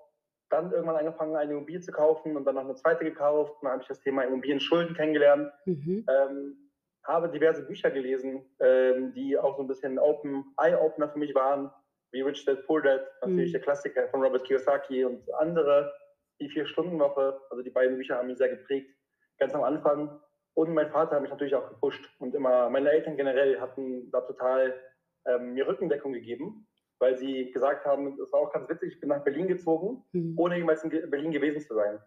dann 0.51 0.71
irgendwann 0.73 0.97
angefangen, 0.97 1.37
eine 1.37 1.53
Immobilie 1.53 1.81
zu 1.81 1.93
kaufen 1.93 2.37
und 2.37 2.45
dann 2.45 2.55
noch 2.55 2.65
eine 2.65 2.75
zweite 2.75 3.05
gekauft. 3.05 3.57
Dann 3.63 3.73
habe 3.73 3.83
ich 3.83 3.89
das 3.89 4.01
Thema 4.01 4.23
Immobilien-Schulden 4.23 4.95
kennengelernt. 4.95 5.51
Mhm. 5.65 6.07
Ähm, 6.09 6.71
habe 7.05 7.29
diverse 7.29 7.67
Bücher 7.67 7.91
gelesen, 7.91 8.45
ähm, 8.61 9.13
die 9.13 9.37
auch 9.37 9.57
so 9.57 9.63
ein 9.63 9.67
bisschen 9.67 9.99
Open, 9.99 10.45
Eye-Opener 10.59 11.11
für 11.11 11.19
mich 11.19 11.35
waren, 11.35 11.71
wie 12.15 12.23
Rich 12.23 12.47
Dad 12.47 12.67
Poor 12.67 12.81
Dad, 12.81 13.03
natürlich 13.21 13.51
mhm. 13.51 13.53
der 13.53 13.61
Klassiker 13.61 14.09
von 14.09 14.23
Robert 14.23 14.45
Kiyosaki 14.45 15.05
und 15.05 15.23
andere, 15.35 15.93
die 16.41 16.49
Vier-Stunden-Woche, 16.49 17.39
also 17.51 17.63
die 17.63 17.71
beiden 17.71 17.97
Bücher 17.97 18.17
haben 18.17 18.29
mich 18.29 18.39
sehr 18.39 18.49
geprägt, 18.49 18.91
ganz 19.39 19.55
am 19.55 19.63
Anfang. 19.63 20.19
Und 20.55 20.73
mein 20.73 20.91
Vater 20.91 21.17
hat 21.17 21.23
mich 21.23 21.31
natürlich 21.31 21.55
auch 21.55 21.69
gepusht 21.69 22.09
und 22.21 22.35
immer, 22.35 22.71
meine 22.71 22.91
Eltern 22.91 23.17
generell 23.17 23.61
hatten 23.61 24.11
da 24.11 24.23
total 24.23 24.81
ähm, 25.27 25.53
mir 25.53 25.67
Rückendeckung 25.67 26.13
gegeben 26.13 26.67
weil 26.99 27.17
sie 27.17 27.51
gesagt 27.51 27.85
haben, 27.85 28.19
es 28.21 28.33
war 28.33 28.41
auch 28.41 28.53
ganz 28.53 28.69
witzig, 28.69 28.95
ich 28.95 29.01
bin 29.01 29.09
nach 29.09 29.23
Berlin 29.25 29.49
gezogen, 29.49 30.03
mhm. 30.13 30.39
ohne 30.39 30.57
jemals 30.57 30.85
in 30.85 30.91
Berlin 30.91 31.33
gewesen 31.33 31.61
zu 31.61 31.75
sein. 31.75 31.99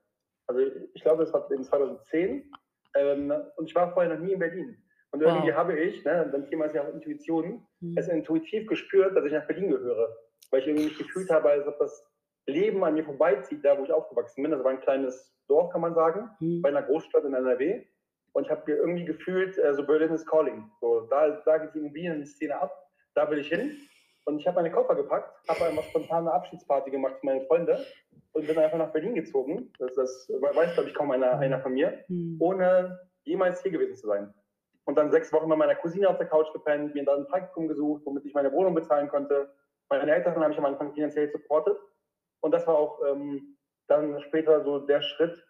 Also 0.47 0.61
ich 0.93 1.03
glaube, 1.03 1.23
es 1.23 1.33
war 1.33 1.49
in 1.51 1.63
2010 1.63 2.51
ähm, 2.95 3.33
und 3.57 3.65
ich 3.69 3.75
war 3.75 3.93
vorher 3.93 4.13
noch 4.13 4.23
nie 4.23 4.33
in 4.33 4.39
Berlin. 4.39 4.83
Und 5.11 5.23
wow. 5.23 5.33
irgendwie 5.33 5.53
habe 5.53 5.79
ich, 5.79 6.03
ne, 6.03 6.29
dann 6.31 6.45
Thema 6.45 6.65
ist 6.65 6.75
ja 6.75 6.83
auch 6.83 6.93
Intuition, 6.93 7.65
mhm. 7.79 7.97
es 7.97 8.07
intuitiv 8.07 8.67
gespürt, 8.67 9.15
dass 9.15 9.25
ich 9.25 9.31
nach 9.31 9.47
Berlin 9.47 9.69
gehöre. 9.69 10.15
Weil 10.51 10.61
ich 10.61 10.67
irgendwie 10.67 10.85
mich 10.85 10.97
gefühlt 10.97 11.29
habe, 11.29 11.49
als 11.49 11.67
ob 11.67 11.77
das 11.79 12.05
Leben 12.45 12.83
an 12.83 12.93
mir 12.93 13.03
vorbeizieht, 13.03 13.63
da 13.63 13.77
wo 13.77 13.83
ich 13.83 13.91
aufgewachsen 13.91 14.41
bin. 14.41 14.51
Das 14.51 14.63
war 14.63 14.71
ein 14.71 14.81
kleines 14.81 15.33
Dorf, 15.47 15.71
kann 15.71 15.81
man 15.81 15.93
sagen, 15.93 16.29
mhm. 16.39 16.61
bei 16.61 16.69
einer 16.69 16.83
Großstadt 16.83 17.25
in 17.25 17.33
NRW. 17.33 17.83
Und 18.33 18.45
ich 18.45 18.51
habe 18.51 18.63
mir 18.67 18.77
irgendwie 18.77 19.05
gefühlt, 19.05 19.57
äh, 19.57 19.73
so 19.73 19.85
Berlin 19.85 20.13
is 20.13 20.25
calling. 20.25 20.69
So, 20.79 21.01
da, 21.09 21.41
da 21.45 21.57
geht 21.57 21.73
die 21.73 21.79
Immobilien-Szene 21.79 22.59
ab, 22.59 22.71
da 23.15 23.29
will 23.29 23.39
ich 23.39 23.49
hin. 23.49 23.77
Und 24.25 24.39
ich 24.39 24.47
habe 24.47 24.55
meine 24.55 24.71
Koffer 24.71 24.93
gepackt, 24.95 25.33
habe 25.47 25.65
einmal 25.65 25.85
spontan 25.85 26.27
eine 26.27 26.33
Abschiedsparty 26.33 26.91
gemacht 26.91 27.15
für 27.19 27.25
meine 27.25 27.45
Freunde 27.45 27.85
und 28.33 28.45
bin 28.45 28.57
einfach 28.57 28.77
nach 28.77 28.91
Berlin 28.91 29.15
gezogen. 29.15 29.71
Das, 29.79 29.95
das 29.95 30.29
weiß, 30.29 30.73
glaube 30.73 30.89
ich, 30.89 30.95
kaum 30.95 31.11
einer, 31.11 31.39
einer 31.39 31.61
von 31.61 31.73
mir, 31.73 32.03
mhm. 32.09 32.35
ohne 32.39 32.99
jemals 33.23 33.61
hier 33.63 33.71
gewesen 33.71 33.95
zu 33.95 34.07
sein. 34.07 34.33
Und 34.87 34.95
dann 34.95 35.11
sechs 35.11 35.33
Wochen 35.33 35.49
bei 35.49 35.55
meiner 35.57 35.75
Cousine 35.75 36.07
auf 36.07 36.17
der 36.17 36.27
Couch 36.27 36.51
gepennt, 36.53 36.95
mir 36.95 37.03
dann 37.03 37.19
ein 37.19 37.27
Praktikum 37.27 37.67
gesucht, 37.67 38.03
womit 38.05 38.25
ich 38.25 38.33
meine 38.33 38.51
Wohnung 38.53 38.73
bezahlen 38.73 39.09
konnte. 39.09 39.49
Meine 39.89 40.15
Eltern 40.15 40.41
habe 40.41 40.51
ich 40.51 40.57
am 40.57 40.65
Anfang 40.65 40.93
finanziell 40.93 41.29
supportet. 41.29 41.77
Und 42.39 42.51
das 42.51 42.65
war 42.65 42.77
auch 42.77 43.01
ähm, 43.05 43.57
dann 43.87 44.21
später 44.21 44.63
so 44.63 44.79
der 44.79 45.01
Schritt, 45.01 45.45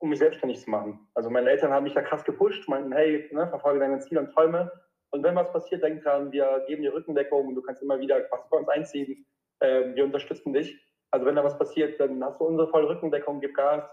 um 0.00 0.08
mich 0.08 0.18
selbstständig 0.18 0.62
zu 0.62 0.70
machen. 0.70 1.06
Also 1.14 1.28
meine 1.28 1.50
Eltern 1.50 1.70
haben 1.70 1.84
mich 1.84 1.92
da 1.92 2.00
krass 2.00 2.24
gepusht, 2.24 2.66
meinten, 2.66 2.92
hey, 2.92 3.28
ne, 3.30 3.46
verfolge 3.48 3.80
deine 3.80 3.98
Ziele 4.00 4.20
und 4.20 4.32
Träume. 4.32 4.72
Und 5.10 5.22
wenn 5.22 5.36
was 5.36 5.52
passiert, 5.52 5.82
denk 5.82 6.02
dran, 6.02 6.32
wir 6.32 6.64
geben 6.66 6.82
dir 6.82 6.94
Rückendeckung 6.94 7.54
du 7.54 7.60
kannst 7.60 7.82
immer 7.82 8.00
wieder 8.00 8.22
was 8.30 8.48
bei 8.48 8.56
uns 8.56 8.68
einziehen. 8.70 9.26
Ähm, 9.60 9.94
wir 9.96 10.04
unterstützen 10.04 10.54
dich. 10.54 10.82
Also 11.10 11.26
wenn 11.26 11.36
da 11.36 11.44
was 11.44 11.58
passiert, 11.58 12.00
dann 12.00 12.24
hast 12.24 12.40
du 12.40 12.44
unsere 12.44 12.68
volle 12.68 12.88
Rückendeckung, 12.88 13.40
gib 13.40 13.54
Gas. 13.54 13.84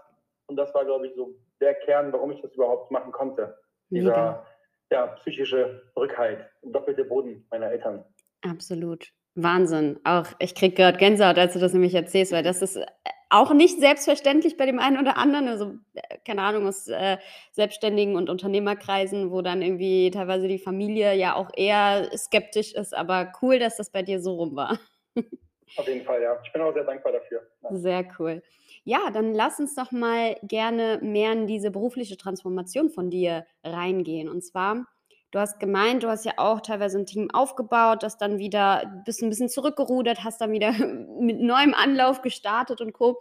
Und 0.46 0.56
das 0.56 0.72
war, 0.74 0.86
glaube 0.86 1.06
ich, 1.06 1.14
so 1.14 1.34
der 1.60 1.74
Kern, 1.74 2.14
warum 2.14 2.30
ich 2.30 2.40
das 2.40 2.54
überhaupt 2.54 2.90
machen 2.90 3.12
konnte. 3.12 3.58
Dieser 3.90 4.46
ja, 4.90 5.06
psychische 5.06 5.82
Rückhalt, 5.96 6.46
doppelte 6.62 7.04
Boden 7.04 7.46
meiner 7.50 7.70
Eltern. 7.70 8.04
Absolut. 8.42 9.12
Wahnsinn. 9.34 10.00
Auch 10.04 10.26
ich 10.38 10.54
kriege 10.54 10.74
gerade 10.74 10.98
Gänsehaut, 10.98 11.38
als 11.38 11.52
du 11.52 11.58
das 11.58 11.72
nämlich 11.72 11.94
erzählst, 11.94 12.32
weil 12.32 12.42
das 12.42 12.62
ist 12.62 12.76
äh, 12.76 12.86
auch 13.28 13.52
nicht 13.52 13.78
selbstverständlich 13.78 14.56
bei 14.56 14.66
dem 14.66 14.78
einen 14.78 14.98
oder 14.98 15.18
anderen. 15.18 15.48
Also, 15.48 15.74
äh, 15.94 16.18
keine 16.24 16.42
Ahnung, 16.42 16.66
aus 16.66 16.88
äh, 16.88 17.18
Selbstständigen 17.52 18.16
und 18.16 18.30
Unternehmerkreisen, 18.30 19.30
wo 19.30 19.42
dann 19.42 19.62
irgendwie 19.62 20.10
teilweise 20.10 20.48
die 20.48 20.58
Familie 20.58 21.14
ja 21.14 21.34
auch 21.34 21.50
eher 21.54 22.10
skeptisch 22.16 22.72
ist, 22.72 22.94
aber 22.94 23.32
cool, 23.42 23.58
dass 23.58 23.76
das 23.76 23.90
bei 23.90 24.02
dir 24.02 24.20
so 24.20 24.36
rum 24.36 24.56
war. 24.56 24.78
Auf 25.76 25.86
jeden 25.86 26.04
Fall, 26.04 26.22
ja. 26.22 26.40
Ich 26.44 26.52
bin 26.52 26.62
auch 26.62 26.72
sehr 26.72 26.84
dankbar 26.84 27.12
dafür. 27.12 27.42
Ja. 27.62 27.74
Sehr 27.74 28.08
cool. 28.18 28.42
Ja, 28.88 29.10
dann 29.10 29.34
lass 29.34 29.58
uns 29.58 29.74
doch 29.74 29.90
mal 29.90 30.36
gerne 30.44 31.00
mehr 31.02 31.32
in 31.32 31.48
diese 31.48 31.72
berufliche 31.72 32.16
Transformation 32.16 32.88
von 32.88 33.10
dir 33.10 33.44
reingehen. 33.64 34.28
Und 34.28 34.44
zwar 34.44 34.86
Du 35.32 35.40
hast 35.40 35.58
gemeint, 35.58 36.04
du 36.04 36.08
hast 36.08 36.24
ja 36.24 36.34
auch 36.36 36.60
teilweise 36.60 36.98
ein 36.98 37.04
Team 37.04 37.30
aufgebaut, 37.32 38.04
das 38.04 38.16
dann 38.16 38.38
wieder 38.38 39.02
bist 39.04 39.22
ein 39.22 39.28
bisschen 39.28 39.48
zurückgerudert, 39.48 40.22
hast 40.22 40.40
dann 40.40 40.52
wieder 40.52 40.72
mit 41.20 41.40
neuem 41.40 41.74
Anlauf 41.74 42.22
gestartet 42.22 42.80
und 42.80 42.92
Co. 42.92 43.18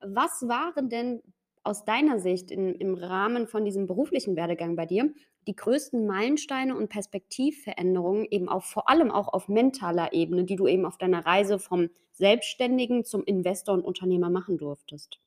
Was 0.00 0.46
waren 0.46 0.88
denn 0.88 1.20
aus 1.64 1.84
deiner 1.84 2.20
Sicht 2.20 2.52
in, 2.52 2.76
im 2.76 2.94
Rahmen 2.94 3.48
von 3.48 3.64
diesem 3.64 3.86
beruflichen 3.86 4.36
Werdegang 4.36 4.76
bei 4.76 4.86
dir 4.86 5.12
die 5.48 5.56
größten 5.56 6.06
Meilensteine 6.06 6.76
und 6.76 6.88
Perspektivveränderungen 6.88 8.26
eben 8.30 8.48
auch 8.48 8.62
vor 8.62 8.88
allem 8.88 9.10
auch 9.10 9.28
auf 9.28 9.48
mentaler 9.48 10.12
Ebene, 10.12 10.44
die 10.44 10.56
du 10.56 10.68
eben 10.68 10.86
auf 10.86 10.96
deiner 10.96 11.26
Reise 11.26 11.58
vom 11.58 11.90
Selbstständigen 12.18 13.04
zum 13.04 13.24
Investor 13.24 13.74
und 13.74 13.84
Unternehmer 13.84 14.28
machen 14.28 14.58
durftest? 14.58 15.20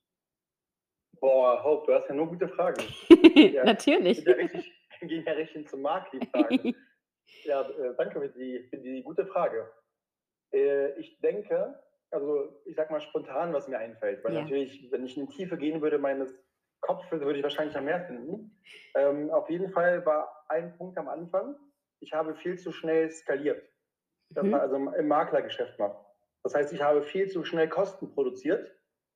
Boah, 1.19 1.63
Hope, 1.63 1.87
du 1.87 1.97
hast 1.97 2.09
ja 2.09 2.15
nur 2.15 2.27
gute 2.27 2.49
Fragen. 2.49 2.83
ja, 3.35 3.63
Natürlich. 3.63 4.23
Ja 4.25 4.33
richtig, 4.33 4.71
gehen 5.01 5.23
ja 5.25 5.33
richtig 5.33 5.67
zum 5.69 5.81
Markt, 5.81 6.13
die 6.13 6.25
Fragen. 6.27 6.75
ja, 7.43 7.61
äh, 7.61 7.95
danke 7.97 8.19
für 8.19 8.29
die, 8.29 8.67
für 8.69 8.77
die 8.77 9.03
gute 9.03 9.25
Frage. 9.25 9.71
Äh, 10.53 10.99
ich 10.99 11.19
denke, 11.21 11.79
also 12.11 12.61
ich 12.65 12.75
sag 12.75 12.91
mal 12.91 12.99
spontan, 12.99 13.53
was 13.53 13.67
mir 13.67 13.77
einfällt, 13.77 14.23
weil 14.23 14.33
ja. 14.33 14.41
natürlich, 14.41 14.91
wenn 14.91 15.05
ich 15.05 15.17
in 15.17 15.27
die 15.27 15.33
Tiefe 15.33 15.57
gehen 15.57 15.81
würde 15.81 15.97
meines 15.97 16.35
Kopfes, 16.81 17.21
würde 17.21 17.37
ich 17.37 17.43
wahrscheinlich 17.43 17.75
noch 17.75 17.83
mehr 17.83 18.05
finden. 18.05 18.59
Ähm, 18.95 19.29
auf 19.29 19.49
jeden 19.49 19.71
Fall 19.71 20.05
war 20.05 20.45
ein 20.49 20.75
Punkt 20.75 20.97
am 20.97 21.07
Anfang, 21.07 21.55
ich 22.01 22.11
habe 22.13 22.35
viel 22.35 22.57
zu 22.57 22.71
schnell 22.71 23.09
skaliert. 23.11 23.63
Das 24.31 24.43
mhm. 24.43 24.51
war 24.51 24.61
also 24.61 24.75
im 24.75 25.07
Maklergeschäft 25.07 25.79
noch. 25.79 26.10
Das 26.43 26.55
heißt, 26.55 26.73
ich 26.73 26.81
habe 26.81 27.03
viel 27.03 27.29
zu 27.29 27.43
schnell 27.43 27.69
Kosten 27.69 28.11
produziert 28.11 28.71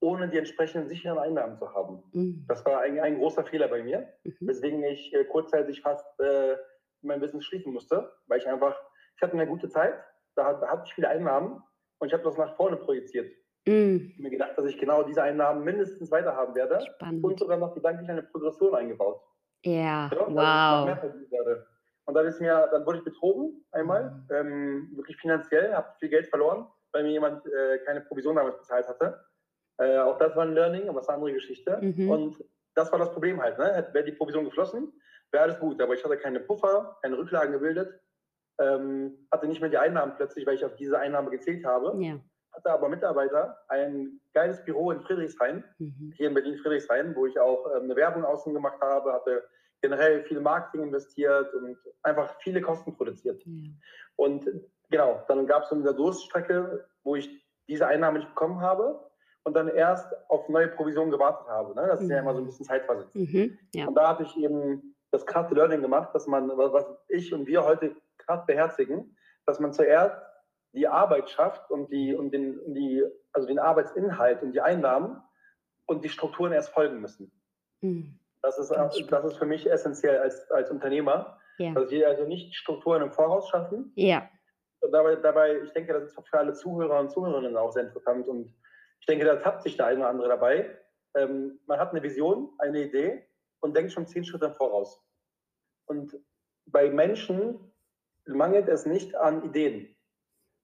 ohne 0.06 0.30
die 0.30 0.38
entsprechenden 0.38 0.88
sicheren 0.88 1.18
Einnahmen 1.18 1.58
zu 1.58 1.74
haben. 1.74 2.04
Mhm. 2.14 2.46
Das 2.48 2.66
war 2.66 2.82
ein, 2.82 3.00
ein, 3.00 3.18
großer 3.18 3.44
Fehler 3.44 3.68
bei 3.68 3.84
mir, 3.84 4.08
mhm. 4.24 4.36
weswegen 4.42 4.84
ich 4.84 5.14
äh, 5.14 5.26
kurzzeitig 5.26 5.82
fast 5.82 6.06
äh, 6.20 6.56
mein 7.02 7.20
Business 7.20 7.46
schließen 7.46 7.74
musste, 7.74 8.12
weil 8.28 8.40
ich 8.40 8.48
einfach, 8.48 8.76
ich 9.16 9.22
hatte 9.22 9.34
eine 9.34 9.48
gute 9.48 9.70
Zeit, 9.70 9.96
da, 10.36 10.54
da 10.54 10.68
hatte 10.68 10.84
ich 10.86 10.94
viele 10.94 11.10
Einnahmen 11.10 11.62
und 12.00 12.08
ich 12.08 12.14
habe 12.14 12.24
das 12.24 12.38
nach 12.38 12.56
vorne 12.56 12.78
projiziert. 12.78 13.32
Mhm. 13.68 14.12
Ich 14.16 14.20
mir 14.20 14.30
gedacht, 14.30 14.58
dass 14.58 14.66
ich 14.66 14.78
genau 14.78 15.04
diese 15.04 15.24
Einnahmen 15.24 15.64
mindestens 15.64 16.12
weiter 16.12 16.36
haben 16.36 16.56
werde 16.56 16.82
Spannend. 16.82 17.24
und 17.24 17.40
sogar 17.40 17.58
noch 17.58 17.74
gedanklich 17.74 18.10
eine 18.10 18.24
Progression 18.24 18.76
eingebaut. 18.76 19.22
Ja, 19.64 20.10
ja 20.12 20.28
wow. 20.28 20.98
Und 22.08 22.14
dann 22.14 22.28
ist 22.28 22.40
mir, 22.40 22.70
dann 22.72 22.86
wurde 22.86 23.00
ich 23.00 23.04
betrogen 23.04 23.66
einmal, 23.72 24.12
mhm. 24.12 24.28
ähm, 24.30 24.92
wirklich 24.96 25.18
finanziell, 25.18 25.74
habe 25.74 25.88
viel 26.00 26.10
Geld 26.10 26.28
verloren, 26.28 26.68
weil 26.96 27.04
mir 27.04 27.12
jemand 27.12 27.46
äh, 27.46 27.80
keine 27.80 28.02
Provision 28.02 28.38
damals 28.38 28.58
bezahlt 28.58 28.88
hatte. 28.88 29.20
Äh, 29.78 29.98
auch 29.98 30.18
das 30.18 30.34
war 30.34 30.44
ein 30.44 30.54
Learning, 30.54 30.88
aber 30.88 31.02
es 31.02 31.08
war 31.08 31.16
eine 31.16 31.26
andere 31.26 31.34
Geschichte. 31.34 31.78
Mhm. 31.82 32.10
Und 32.10 32.44
das 32.74 32.90
war 32.90 33.00
das 33.00 33.12
Problem 33.12 33.42
halt. 33.42 33.60
Ne? 33.60 33.86
Wäre 33.92 34.06
die 34.06 34.14
Provision 34.14 34.46
geflossen, 34.46 34.94
wäre 35.30 35.44
alles 35.44 35.60
gut. 35.60 35.82
Aber 35.82 35.94
ich 35.94 36.04
hatte 36.06 36.18
keine 36.18 36.40
Puffer, 36.40 36.98
keine 37.02 37.18
Rücklagen 37.18 37.52
gebildet, 37.52 38.00
ähm, 38.62 39.28
hatte 39.30 39.48
nicht 39.48 39.60
mehr 39.60 39.70
die 39.70 39.78
Einnahmen 39.78 40.14
plötzlich, 40.16 40.48
weil 40.48 40.56
ich 40.56 40.64
auf 40.64 40.78
diese 40.78 40.98
Einnahme 40.98 41.32
gezählt 41.32 41.66
habe. 41.66 42.02
Ja. 42.02 42.18
Hatte 42.54 42.72
aber 42.72 42.88
Mitarbeiter, 42.88 43.58
ein 43.68 44.22
geiles 44.34 44.64
Büro 44.64 44.92
in 44.92 45.02
Friedrichshain, 45.02 45.66
mhm. 45.78 46.14
hier 46.16 46.30
in 46.30 46.34
Berlin-Friedrichshain, 46.34 47.14
wo 47.14 47.26
ich 47.26 47.38
auch 47.38 47.70
ähm, 47.76 47.84
eine 47.84 47.98
Werbung 47.98 48.24
außen 48.24 48.54
gemacht 48.54 48.80
habe, 48.80 49.12
hatte 49.12 49.44
generell 49.82 50.24
viel 50.24 50.40
Marketing 50.40 50.88
investiert 50.88 51.54
und 51.56 51.78
einfach 52.04 52.34
viele 52.40 52.62
Kosten 52.62 52.96
produziert. 52.96 53.44
Ja. 53.46 53.72
Und 54.16 54.50
genau, 54.90 55.24
dann 55.28 55.48
gab 55.48 55.64
es 55.64 55.70
so 55.70 55.76
eine 55.76 55.94
Durststrecke, 55.94 56.88
wo 57.04 57.16
ich 57.16 57.30
diese 57.68 57.88
Einnahme 57.88 58.20
nicht 58.20 58.30
bekommen 58.30 58.62
habe 58.62 59.00
und 59.44 59.54
dann 59.56 59.68
erst 59.68 60.08
auf 60.30 60.50
neue 60.50 60.68
Provisionen 60.68 61.12
gewartet 61.12 61.48
habe. 61.48 61.76
Ne? 61.76 61.88
Das 61.88 62.00
ist 62.00 62.06
mhm. 62.06 62.12
ja 62.12 62.20
immer 62.20 62.34
so 62.34 62.40
ein 62.40 62.46
bisschen 62.46 62.66
zeitversetzt. 62.66 63.16
Mhm, 63.16 63.58
ja. 63.74 63.88
Und 63.88 63.96
da 63.96 64.10
hatte 64.10 64.24
ich 64.24 64.38
eben 64.38 64.96
das 65.12 65.26
krasse 65.26 65.54
Learning 65.54 65.82
gemacht, 65.82 66.14
dass 66.14 66.28
man, 66.28 66.50
was 66.50 66.86
ich 67.08 67.34
und 67.34 67.48
wir 67.48 67.64
heute 67.64 67.96
krass 68.18 68.46
beherzigen, 68.46 69.16
dass 69.46 69.60
man 69.60 69.72
zuerst 69.72 70.16
die 70.74 70.88
Arbeit 70.88 71.30
schafft 71.30 71.72
und, 71.72 71.92
die, 71.92 72.14
und 72.14 72.32
den, 72.32 72.60
die, 72.74 73.04
also 73.32 73.48
den 73.48 73.60
Arbeitsinhalt 73.60 74.42
und 74.44 74.52
die 74.52 74.62
Einnahmen 74.62 75.22
und 75.86 76.04
die 76.04 76.10
Strukturen 76.10 76.52
erst 76.52 76.70
folgen 76.70 77.00
müssen. 77.00 77.32
Mhm. 77.82 78.20
Das, 78.42 78.58
ist, 78.60 78.72
das 78.72 79.26
ist 79.26 79.38
für 79.38 79.46
mich 79.46 79.70
essentiell 79.70 80.20
als, 80.20 80.52
als 80.52 80.70
Unternehmer, 80.70 81.40
ja. 81.58 81.72
dass 81.74 81.90
wir 81.90 82.08
also 82.08 82.26
nicht 82.26 82.56
Strukturen 82.56 83.02
im 83.02 83.12
Voraus 83.12 83.50
schaffen. 83.50 83.92
Ja. 83.96 84.30
Dabei, 84.92 85.16
dabei, 85.16 85.62
ich 85.62 85.72
denke, 85.72 85.94
das 85.94 86.04
ist 86.04 86.28
für 86.28 86.38
alle 86.38 86.54
Zuhörer 86.54 87.00
und 87.00 87.12
Zuhörerinnen 87.12 87.58
auch 87.58 87.72
sehr 87.72 87.84
interessant 87.84 88.28
und 88.28 88.54
ich 89.00 89.06
denke, 89.08 89.26
da 89.26 89.36
tappt 89.36 89.64
sich 89.64 89.78
der 89.78 89.88
eine 89.88 90.00
oder 90.00 90.10
andere 90.10 90.30
dabei. 90.30 90.80
Ähm, 91.16 91.60
man 91.66 91.80
hat 91.80 91.92
eine 91.92 92.04
Vision, 92.04 92.54
eine 92.60 92.84
Idee 92.84 93.28
und 93.62 93.76
denkt 93.76 93.92
schon 93.92 94.08
zehn 94.08 94.26
Schritte 94.26 94.48
im 94.48 94.54
Voraus. 94.54 95.04
Und 95.86 96.20
bei 96.66 96.90
Menschen 96.90 97.60
mangelt 98.26 98.68
es 98.68 98.86
nicht 98.86 99.16
an 99.16 99.44
Ideen, 99.44 99.96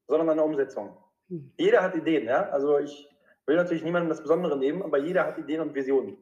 sondern 0.08 0.30
an 0.30 0.38
der 0.38 0.46
Umsetzung. 0.46 0.98
Hm. 1.30 1.54
Jeder 1.58 1.84
hat 1.84 1.96
Ideen, 1.96 2.26
ja. 2.26 2.50
Also 2.50 2.80
ich 2.80 3.10
will 3.46 3.56
natürlich 3.56 3.84
niemandem 3.84 4.10
das 4.10 4.22
Besondere 4.22 4.58
nehmen, 4.58 4.82
aber 4.82 4.98
jeder 4.98 5.26
hat 5.26 5.38
Ideen 5.38 5.62
und 5.62 5.76
Visionen. 5.76 6.18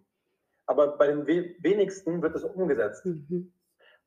Aber 0.65 0.97
bei 0.97 1.07
den 1.07 1.25
wenigsten 1.25 2.21
wird 2.21 2.35
es 2.35 2.43
umgesetzt. 2.43 3.05
Mhm. 3.05 3.53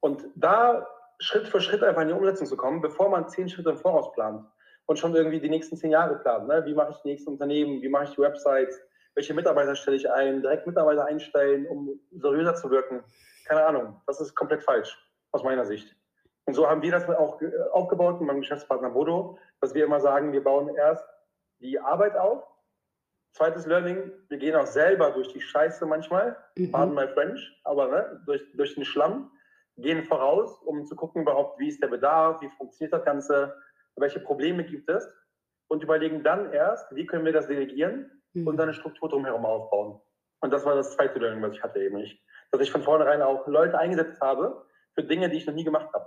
Und 0.01 0.25
da 0.37 0.87
Schritt 1.23 1.49
für 1.49 1.61
Schritt 1.61 1.83
einfach 1.83 2.03
in 2.03 2.09
die 2.09 2.15
Umsetzung 2.15 2.47
zu 2.47 2.57
kommen, 2.57 2.81
bevor 2.81 3.09
man 3.09 3.29
zehn 3.29 3.49
Schritte 3.49 3.71
im 3.71 3.77
Voraus 3.77 4.13
plant, 4.13 4.45
und 4.87 4.99
schon 4.99 5.15
irgendwie 5.15 5.41
die 5.41 5.49
nächsten 5.49 5.77
zehn 5.77 5.91
Jahre 5.91 6.17
planen. 6.17 6.49
Ne? 6.49 6.65
Wie 6.67 6.75
mache 6.75 6.91
ich 6.91 6.99
die 7.03 7.09
nächsten 7.09 7.31
Unternehmen? 7.31 7.81
Wie 7.81 7.89
mache 7.89 8.05
ich 8.05 8.11
die 8.11 8.21
Websites? 8.21 8.81
Welche 9.15 9.33
Mitarbeiter 9.33 9.77
stelle 9.77 9.97
ich 9.97 10.11
ein? 10.11 10.43
Direkt 10.43 10.67
Mitarbeiter 10.67 11.05
einstellen, 11.05 11.67
um 11.67 12.01
seriöser 12.11 12.55
zu 12.55 12.71
wirken? 12.71 13.05
Keine 13.47 13.65
Ahnung. 13.65 14.01
Das 14.07 14.21
ist 14.21 14.35
komplett 14.35 14.63
falsch, 14.63 14.99
aus 15.31 15.45
meiner 15.45 15.65
Sicht. 15.65 15.95
Und 16.45 16.55
so 16.55 16.69
haben 16.69 16.83
wir 16.83 16.91
das 16.91 17.09
auch 17.09 17.41
aufgebaut 17.73 18.21
mit 18.21 18.27
meinem 18.27 18.41
Geschäftspartner 18.41 18.91
Bodo, 18.91 19.39
dass 19.61 19.75
wir 19.75 19.85
immer 19.85 20.01
sagen, 20.01 20.33
wir 20.33 20.43
bauen 20.43 20.75
erst 20.75 21.07
die 21.61 21.79
Arbeit 21.79 22.17
auf. 22.17 22.43
Zweites 23.35 23.65
Learning, 23.67 24.11
wir 24.29 24.39
gehen 24.39 24.57
auch 24.57 24.67
selber 24.67 25.11
durch 25.13 25.29
die 25.29 25.41
Scheiße 25.41 25.87
manchmal, 25.87 26.37
mhm. 26.57 26.73
pardon 26.73 26.95
my 26.95 27.07
French, 27.09 27.61
aber 27.65 27.89
ne, 27.89 28.23
durch, 28.27 28.45
durch 28.55 28.75
den 28.75 28.85
Schlamm, 28.85 29.31
gehen 29.77 30.05
voraus, 30.05 30.59
um 30.63 30.87
zu 30.87 30.97
gucken 30.97 31.23
überhaupt, 31.23 31.59
wie 31.59 31.69
ist 31.69 31.83
der 31.83 31.89
Bedarf, 31.89 32.41
wie 32.41 32.51
funktioniert 32.51 32.93
das 32.93 33.05
Ganze, 33.05 33.55
welche 33.97 34.21
Probleme 34.21 34.65
gibt 34.65 34.89
es 34.89 35.09
und 35.69 35.83
überlegen 35.83 36.23
dann 36.23 36.53
erst, 36.53 36.95
wie 36.95 37.07
können 37.07 37.25
wir 37.25 37.33
das 37.33 37.47
delegieren 37.47 38.11
mhm. 38.35 38.47
und 38.47 38.57
dann 38.57 38.69
eine 38.69 38.75
Struktur 38.75 39.09
drumherum 39.09 39.45
aufbauen. 39.45 40.01
Und 40.41 40.53
das 40.53 40.65
war 40.65 40.75
das 40.75 40.95
zweite 40.95 41.19
Learning, 41.19 41.43
was 41.43 41.53
ich 41.53 41.63
hatte 41.63 41.81
eben 41.81 41.97
nicht. 41.97 42.23
Dass 42.51 42.61
ich 42.61 42.71
von 42.71 42.83
vornherein 42.83 43.23
auch 43.23 43.47
Leute 43.47 43.79
eingesetzt 43.79 44.21
habe 44.21 44.67
für 44.95 45.05
Dinge, 45.05 45.31
die 45.31 45.37
ich 45.37 45.47
noch 45.47 45.55
nie 45.55 45.65
gemacht 45.65 45.93
habe. 45.95 46.07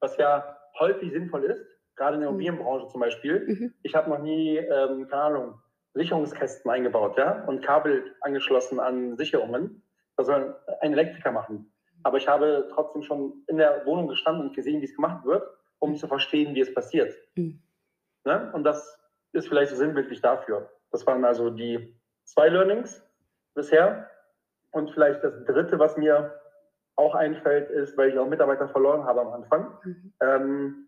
Was 0.00 0.16
ja 0.16 0.56
häufig 0.78 1.12
sinnvoll 1.12 1.44
ist, 1.44 1.62
gerade 1.96 2.14
in 2.14 2.20
der 2.22 2.30
mhm. 2.30 2.40
Immobilienbranche 2.40 2.88
zum 2.88 3.00
Beispiel. 3.00 3.46
Mhm. 3.46 3.74
Ich 3.82 3.94
habe 3.94 4.08
noch 4.08 4.20
nie, 4.20 4.56
ähm, 4.56 5.08
keine 5.08 5.22
Ahnung, 5.22 5.62
Sicherungskästen 5.94 6.70
eingebaut 6.70 7.18
ja, 7.18 7.44
und 7.46 7.62
Kabel 7.62 8.14
angeschlossen 8.20 8.78
an 8.78 9.16
Sicherungen. 9.16 9.82
Das 10.16 10.26
soll 10.26 10.56
ein 10.80 10.92
Elektriker 10.92 11.32
machen. 11.32 11.69
Aber 12.02 12.18
ich 12.18 12.28
habe 12.28 12.68
trotzdem 12.72 13.02
schon 13.02 13.44
in 13.46 13.58
der 13.58 13.84
Wohnung 13.86 14.08
gestanden 14.08 14.48
und 14.48 14.54
gesehen, 14.54 14.80
wie 14.80 14.86
es 14.86 14.94
gemacht 14.94 15.24
wird 15.24 15.44
um 15.80 15.96
zu 15.96 16.06
verstehen, 16.06 16.54
wie 16.54 16.60
es 16.60 16.72
passiert. 16.72 17.16
Mhm. 17.34 17.60
Ne? 18.24 18.50
Und 18.52 18.64
das 18.64 18.98
ist 19.32 19.48
vielleicht 19.48 19.70
so 19.70 19.76
sinnbildlich 19.76 20.20
dafür. 20.20 20.70
Das 20.92 21.06
waren 21.06 21.24
also 21.24 21.50
die 21.50 21.98
zwei 22.24 22.48
Learnings 22.48 23.02
bisher. 23.54 24.08
Und 24.72 24.92
vielleicht 24.92 25.24
das 25.24 25.44
dritte, 25.46 25.80
was 25.80 25.96
mir 25.96 26.38
auch 26.94 27.14
einfällt, 27.14 27.70
ist, 27.70 27.96
weil 27.96 28.10
ich 28.10 28.18
auch 28.18 28.28
Mitarbeiter 28.28 28.68
verloren 28.68 29.04
habe 29.04 29.22
am 29.22 29.32
Anfang, 29.32 29.78
mhm. 29.82 30.12
ähm, 30.20 30.86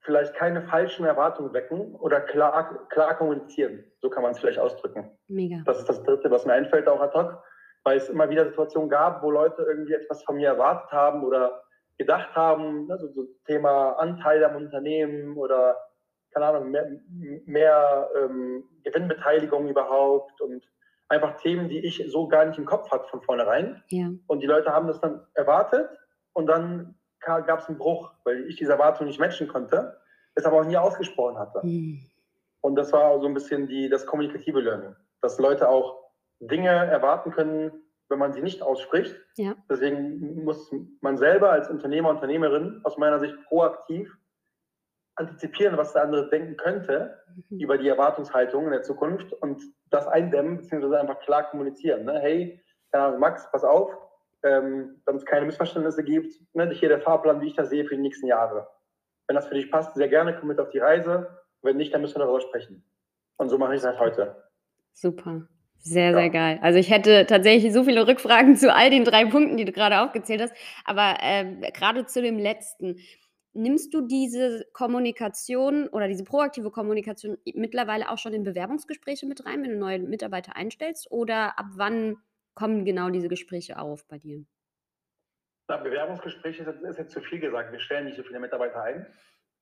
vielleicht 0.00 0.34
keine 0.34 0.62
falschen 0.62 1.04
Erwartungen 1.04 1.52
wecken 1.52 1.94
oder 1.96 2.20
klar, 2.20 2.86
klar 2.88 3.16
kommunizieren. 3.18 3.84
So 3.98 4.08
kann 4.08 4.22
man 4.22 4.32
es 4.32 4.38
vielleicht 4.38 4.60
ausdrücken. 4.60 5.10
Mega. 5.26 5.62
Das 5.66 5.80
ist 5.80 5.88
das 5.88 6.02
dritte, 6.04 6.30
was 6.30 6.46
mir 6.46 6.52
einfällt, 6.52 6.88
auch 6.88 7.00
ad 7.00 7.12
hoc, 7.18 7.42
weil 7.86 7.98
es 7.98 8.08
immer 8.08 8.28
wieder 8.28 8.44
Situationen 8.44 8.90
gab, 8.90 9.22
wo 9.22 9.30
Leute 9.30 9.62
irgendwie 9.62 9.92
etwas 9.92 10.24
von 10.24 10.36
mir 10.36 10.48
erwartet 10.48 10.90
haben 10.90 11.22
oder 11.22 11.62
gedacht 11.98 12.34
haben, 12.34 12.88
ne, 12.88 12.98
so, 12.98 13.28
Thema 13.46 13.92
Anteil 13.92 14.44
am 14.44 14.56
Unternehmen 14.56 15.36
oder 15.36 15.76
keine 16.32 16.46
Ahnung, 16.46 16.72
mehr, 16.72 16.90
mehr 17.46 18.10
ähm, 18.16 18.64
Gewinnbeteiligung 18.82 19.68
überhaupt 19.68 20.40
und 20.40 20.68
einfach 21.08 21.36
Themen, 21.36 21.68
die 21.68 21.78
ich 21.78 22.04
so 22.08 22.26
gar 22.26 22.44
nicht 22.46 22.58
im 22.58 22.66
Kopf 22.66 22.90
hatte 22.90 23.06
von 23.08 23.22
vornherein. 23.22 23.80
Ja. 23.90 24.10
Und 24.26 24.40
die 24.40 24.48
Leute 24.48 24.72
haben 24.72 24.88
das 24.88 25.00
dann 25.00 25.24
erwartet 25.34 25.88
und 26.32 26.48
dann 26.48 26.96
gab 27.20 27.60
es 27.60 27.68
einen 27.68 27.78
Bruch, 27.78 28.10
weil 28.24 28.48
ich 28.48 28.56
diese 28.56 28.72
Erwartung 28.72 29.06
nicht 29.06 29.20
matchen 29.20 29.46
konnte, 29.46 29.96
es 30.34 30.44
aber 30.44 30.60
auch 30.60 30.66
nie 30.66 30.76
ausgesprochen 30.76 31.38
hatte. 31.38 31.62
Hm. 31.62 32.00
Und 32.62 32.74
das 32.74 32.92
war 32.92 33.20
so 33.20 33.28
ein 33.28 33.34
bisschen 33.34 33.68
die, 33.68 33.88
das 33.88 34.04
kommunikative 34.06 34.60
Learning, 34.60 34.96
dass 35.22 35.38
Leute 35.38 35.68
auch 35.68 36.05
Dinge 36.40 36.68
erwarten 36.70 37.30
können, 37.30 37.72
wenn 38.08 38.18
man 38.18 38.32
sie 38.32 38.42
nicht 38.42 38.62
ausspricht. 38.62 39.16
Ja. 39.36 39.54
Deswegen 39.70 40.44
muss 40.44 40.70
man 41.00 41.16
selber 41.18 41.50
als 41.50 41.68
Unternehmer, 41.68 42.10
Unternehmerin 42.10 42.80
aus 42.84 42.96
meiner 42.98 43.18
Sicht 43.18 43.34
proaktiv 43.46 44.14
antizipieren, 45.16 45.76
was 45.78 45.92
der 45.94 46.02
andere 46.02 46.28
denken 46.28 46.56
könnte 46.56 47.18
Mhm. 47.48 47.60
über 47.60 47.78
die 47.78 47.88
Erwartungshaltung 47.88 48.64
in 48.66 48.70
der 48.72 48.82
Zukunft 48.82 49.32
und 49.32 49.62
das 49.90 50.06
eindämmen, 50.06 50.58
beziehungsweise 50.58 51.00
einfach 51.00 51.18
klar 51.20 51.50
kommunizieren. 51.50 52.04
Ne? 52.04 52.18
Hey, 52.20 52.62
Max, 52.92 53.50
pass 53.50 53.64
auf, 53.64 53.90
ähm, 54.42 55.02
damit 55.04 55.20
es 55.22 55.26
keine 55.26 55.46
Missverständnisse 55.46 56.02
gibt. 56.02 56.32
Ne? 56.54 56.70
Hier 56.70 56.88
der 56.88 57.00
Fahrplan, 57.00 57.40
wie 57.40 57.48
ich 57.48 57.54
das 57.56 57.68
sehe 57.70 57.84
für 57.84 57.94
die 57.96 58.00
nächsten 58.02 58.26
Jahre. 58.26 58.68
Wenn 59.26 59.36
das 59.36 59.48
für 59.48 59.54
dich 59.54 59.70
passt, 59.70 59.94
sehr 59.96 60.08
gerne, 60.08 60.36
komm 60.38 60.48
mit 60.48 60.60
auf 60.60 60.70
die 60.70 60.78
Reise. 60.78 61.28
Wenn 61.62 61.76
nicht, 61.76 61.92
dann 61.92 62.00
müssen 62.00 62.16
wir 62.16 62.20
darüber 62.24 62.40
sprechen. 62.40 62.84
Und 63.36 63.48
so 63.48 63.58
mache 63.58 63.74
ich 63.74 63.82
das 63.82 63.98
heute. 63.98 64.44
Super. 64.92 65.46
Sehr, 65.78 66.10
Ja. 66.10 66.16
sehr 66.16 66.30
geil. 66.30 66.58
Also 66.62 66.78
ich 66.78 66.90
hätte 66.90 67.26
tatsächlich 67.26 67.72
so 67.72 67.84
viele 67.84 68.06
Rückfragen 68.06 68.56
zu 68.56 68.74
all 68.74 68.90
den 68.90 69.04
drei 69.04 69.24
Punkten, 69.26 69.56
die 69.56 69.64
du 69.64 69.72
gerade 69.72 70.00
aufgezählt 70.00 70.40
hast. 70.42 70.54
Aber 70.84 71.16
ähm, 71.20 71.60
gerade 71.72 72.06
zu 72.06 72.20
dem 72.22 72.38
letzten. 72.38 72.96
Nimmst 73.58 73.94
du 73.94 74.02
diese 74.02 74.66
Kommunikation 74.74 75.88
oder 75.88 76.08
diese 76.08 76.24
proaktive 76.24 76.70
Kommunikation 76.70 77.38
mittlerweile 77.54 78.10
auch 78.10 78.18
schon 78.18 78.34
in 78.34 78.42
Bewerbungsgespräche 78.44 79.26
mit 79.26 79.46
rein, 79.46 79.62
wenn 79.62 79.70
du 79.70 79.78
neue 79.78 79.98
Mitarbeiter 79.98 80.56
einstellst? 80.56 81.10
Oder 81.10 81.58
ab 81.58 81.64
wann 81.76 82.18
kommen 82.54 82.84
genau 82.84 83.08
diese 83.08 83.28
Gespräche 83.28 83.78
auf 83.78 84.06
bei 84.08 84.18
dir? 84.18 84.44
Na, 85.68 85.78
Bewerbungsgespräche 85.78 86.64
ist, 86.64 86.82
ist 86.82 86.98
jetzt 86.98 87.12
zu 87.12 87.20
viel 87.22 87.40
gesagt. 87.40 87.72
Wir 87.72 87.80
stellen 87.80 88.04
nicht 88.04 88.16
so 88.16 88.22
viele 88.24 88.40
Mitarbeiter 88.40 88.82
ein. 88.82 89.06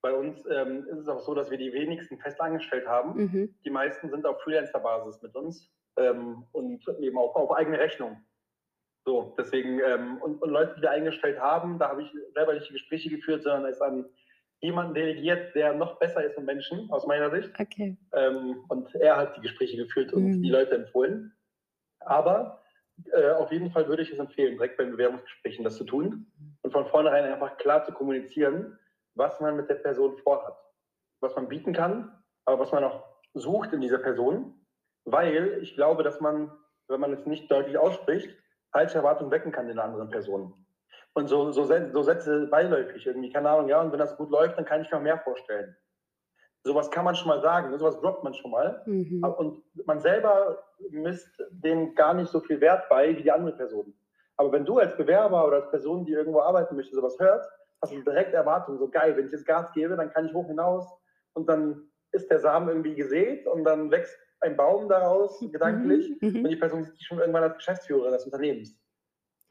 Bei 0.02 0.12
uns 0.12 0.44
ähm, 0.46 0.86
ist 0.90 0.98
es 0.98 1.08
auch 1.08 1.20
so, 1.20 1.32
dass 1.34 1.50
wir 1.50 1.56
die 1.58 1.72
wenigsten 1.72 2.18
fest 2.18 2.40
angestellt 2.40 2.86
haben. 2.88 3.14
Mhm. 3.14 3.54
Die 3.64 3.70
meisten 3.70 4.10
sind 4.10 4.26
auf 4.26 4.40
Freelancer-Basis 4.42 5.22
mit 5.22 5.34
uns 5.36 5.70
ähm, 5.96 6.44
und 6.52 6.86
eben 7.00 7.18
auch 7.18 7.34
auf 7.34 7.52
eigene 7.52 7.78
Rechnung. 7.78 8.16
So, 9.06 9.34
deswegen, 9.38 9.80
ähm, 9.80 10.18
und, 10.22 10.40
und 10.40 10.50
Leute, 10.50 10.74
die 10.76 10.82
wir 10.82 10.90
eingestellt 10.90 11.38
haben, 11.38 11.78
da 11.78 11.90
habe 11.90 12.02
ich 12.02 12.12
selber 12.32 12.54
nicht 12.54 12.68
die 12.68 12.72
Gespräche 12.72 13.10
geführt, 13.10 13.42
sondern 13.42 13.66
es 13.66 13.80
an 13.80 14.06
jemanden 14.60 14.94
delegiert, 14.94 15.54
der 15.54 15.74
noch 15.74 15.98
besser 15.98 16.24
ist 16.24 16.38
mit 16.38 16.46
Menschen, 16.46 16.90
aus 16.90 17.06
meiner 17.06 17.30
Sicht. 17.30 17.50
Okay. 17.60 17.96
Ähm, 18.12 18.64
und 18.68 18.94
er 18.94 19.16
hat 19.18 19.36
die 19.36 19.42
Gespräche 19.42 19.76
geführt 19.76 20.12
und 20.14 20.24
Mhm. 20.24 20.42
die 20.42 20.48
Leute 20.48 20.74
empfohlen. 20.74 21.36
Aber 22.00 22.62
äh, 23.12 23.30
auf 23.32 23.52
jeden 23.52 23.70
Fall 23.70 23.88
würde 23.88 24.02
ich 24.02 24.10
es 24.10 24.18
empfehlen, 24.18 24.54
direkt 24.54 24.78
bei 24.78 24.84
Bewerbungsgesprächen 24.84 25.64
das 25.64 25.76
zu 25.76 25.84
tun 25.84 26.26
und 26.62 26.72
von 26.72 26.86
vornherein 26.86 27.24
einfach 27.24 27.58
klar 27.58 27.84
zu 27.84 27.92
kommunizieren, 27.92 28.78
was 29.14 29.38
man 29.40 29.56
mit 29.56 29.68
der 29.68 29.74
Person 29.76 30.16
vorhat, 30.18 30.56
was 31.20 31.34
man 31.36 31.48
bieten 31.48 31.72
kann, 31.74 32.10
aber 32.46 32.58
was 32.60 32.72
man 32.72 32.84
auch 32.84 33.04
sucht 33.34 33.72
in 33.72 33.80
dieser 33.80 33.98
Person, 33.98 34.63
weil 35.04 35.58
ich 35.62 35.74
glaube, 35.74 36.02
dass 36.02 36.20
man, 36.20 36.50
wenn 36.88 37.00
man 37.00 37.12
es 37.12 37.26
nicht 37.26 37.50
deutlich 37.50 37.78
ausspricht, 37.78 38.36
falsche 38.72 38.98
Erwartungen 38.98 39.30
wecken 39.30 39.52
kann 39.52 39.68
in 39.68 39.76
der 39.76 39.84
anderen 39.84 40.10
Person. 40.10 40.54
Und 41.14 41.28
so, 41.28 41.52
so, 41.52 41.64
so 41.64 42.02
Sätze 42.02 42.48
beiläufig 42.48 43.06
irgendwie, 43.06 43.32
keine 43.32 43.50
Ahnung, 43.50 43.68
ja, 43.68 43.80
und 43.80 43.92
wenn 43.92 44.00
das 44.00 44.16
gut 44.16 44.30
läuft, 44.30 44.58
dann 44.58 44.64
kann 44.64 44.82
ich 44.82 44.90
mir 44.90 44.98
mehr 44.98 45.18
vorstellen. 45.18 45.76
Sowas 46.64 46.90
kann 46.90 47.04
man 47.04 47.14
schon 47.14 47.28
mal 47.28 47.40
sagen, 47.40 47.76
sowas 47.78 48.00
droppt 48.00 48.24
man 48.24 48.34
schon 48.34 48.50
mal. 48.50 48.82
Mhm. 48.86 49.22
Und 49.22 49.62
man 49.86 50.00
selber 50.00 50.64
misst 50.90 51.30
dem 51.50 51.94
gar 51.94 52.14
nicht 52.14 52.30
so 52.30 52.40
viel 52.40 52.60
Wert 52.60 52.88
bei 52.88 53.16
wie 53.16 53.22
die 53.22 53.30
andere 53.30 53.54
Person. 53.54 53.94
Aber 54.36 54.50
wenn 54.50 54.64
du 54.64 54.78
als 54.78 54.96
Bewerber 54.96 55.46
oder 55.46 55.56
als 55.56 55.70
Person, 55.70 56.04
die 56.04 56.12
irgendwo 56.12 56.40
arbeiten 56.40 56.74
möchte, 56.74 56.96
sowas 56.96 57.16
hört, 57.18 57.46
hast 57.80 57.92
du 57.92 58.02
direkt 58.02 58.34
Erwartungen, 58.34 58.78
so 58.78 58.88
geil, 58.88 59.16
wenn 59.16 59.26
ich 59.26 59.32
jetzt 59.32 59.46
Gas 59.46 59.70
gebe, 59.72 59.94
dann 59.94 60.10
kann 60.10 60.26
ich 60.26 60.32
hoch 60.32 60.46
hinaus 60.46 60.90
und 61.34 61.48
dann 61.48 61.90
ist 62.12 62.30
der 62.30 62.38
Samen 62.40 62.68
irgendwie 62.68 62.94
gesät 62.94 63.46
und 63.46 63.64
dann 63.64 63.90
wächst 63.90 64.18
ein 64.44 64.56
Baum 64.56 64.88
daraus, 64.88 65.40
gedanklich, 65.40 66.16
Mhm. 66.20 66.44
und 66.44 66.50
die 66.50 66.56
Person 66.56 66.84
sieht 66.84 66.96
sich 66.96 67.06
schon 67.06 67.18
irgendwann 67.18 67.42
als 67.44 67.56
Geschäftsführerin 67.56 68.12
des 68.12 68.24
Unternehmens. 68.24 68.78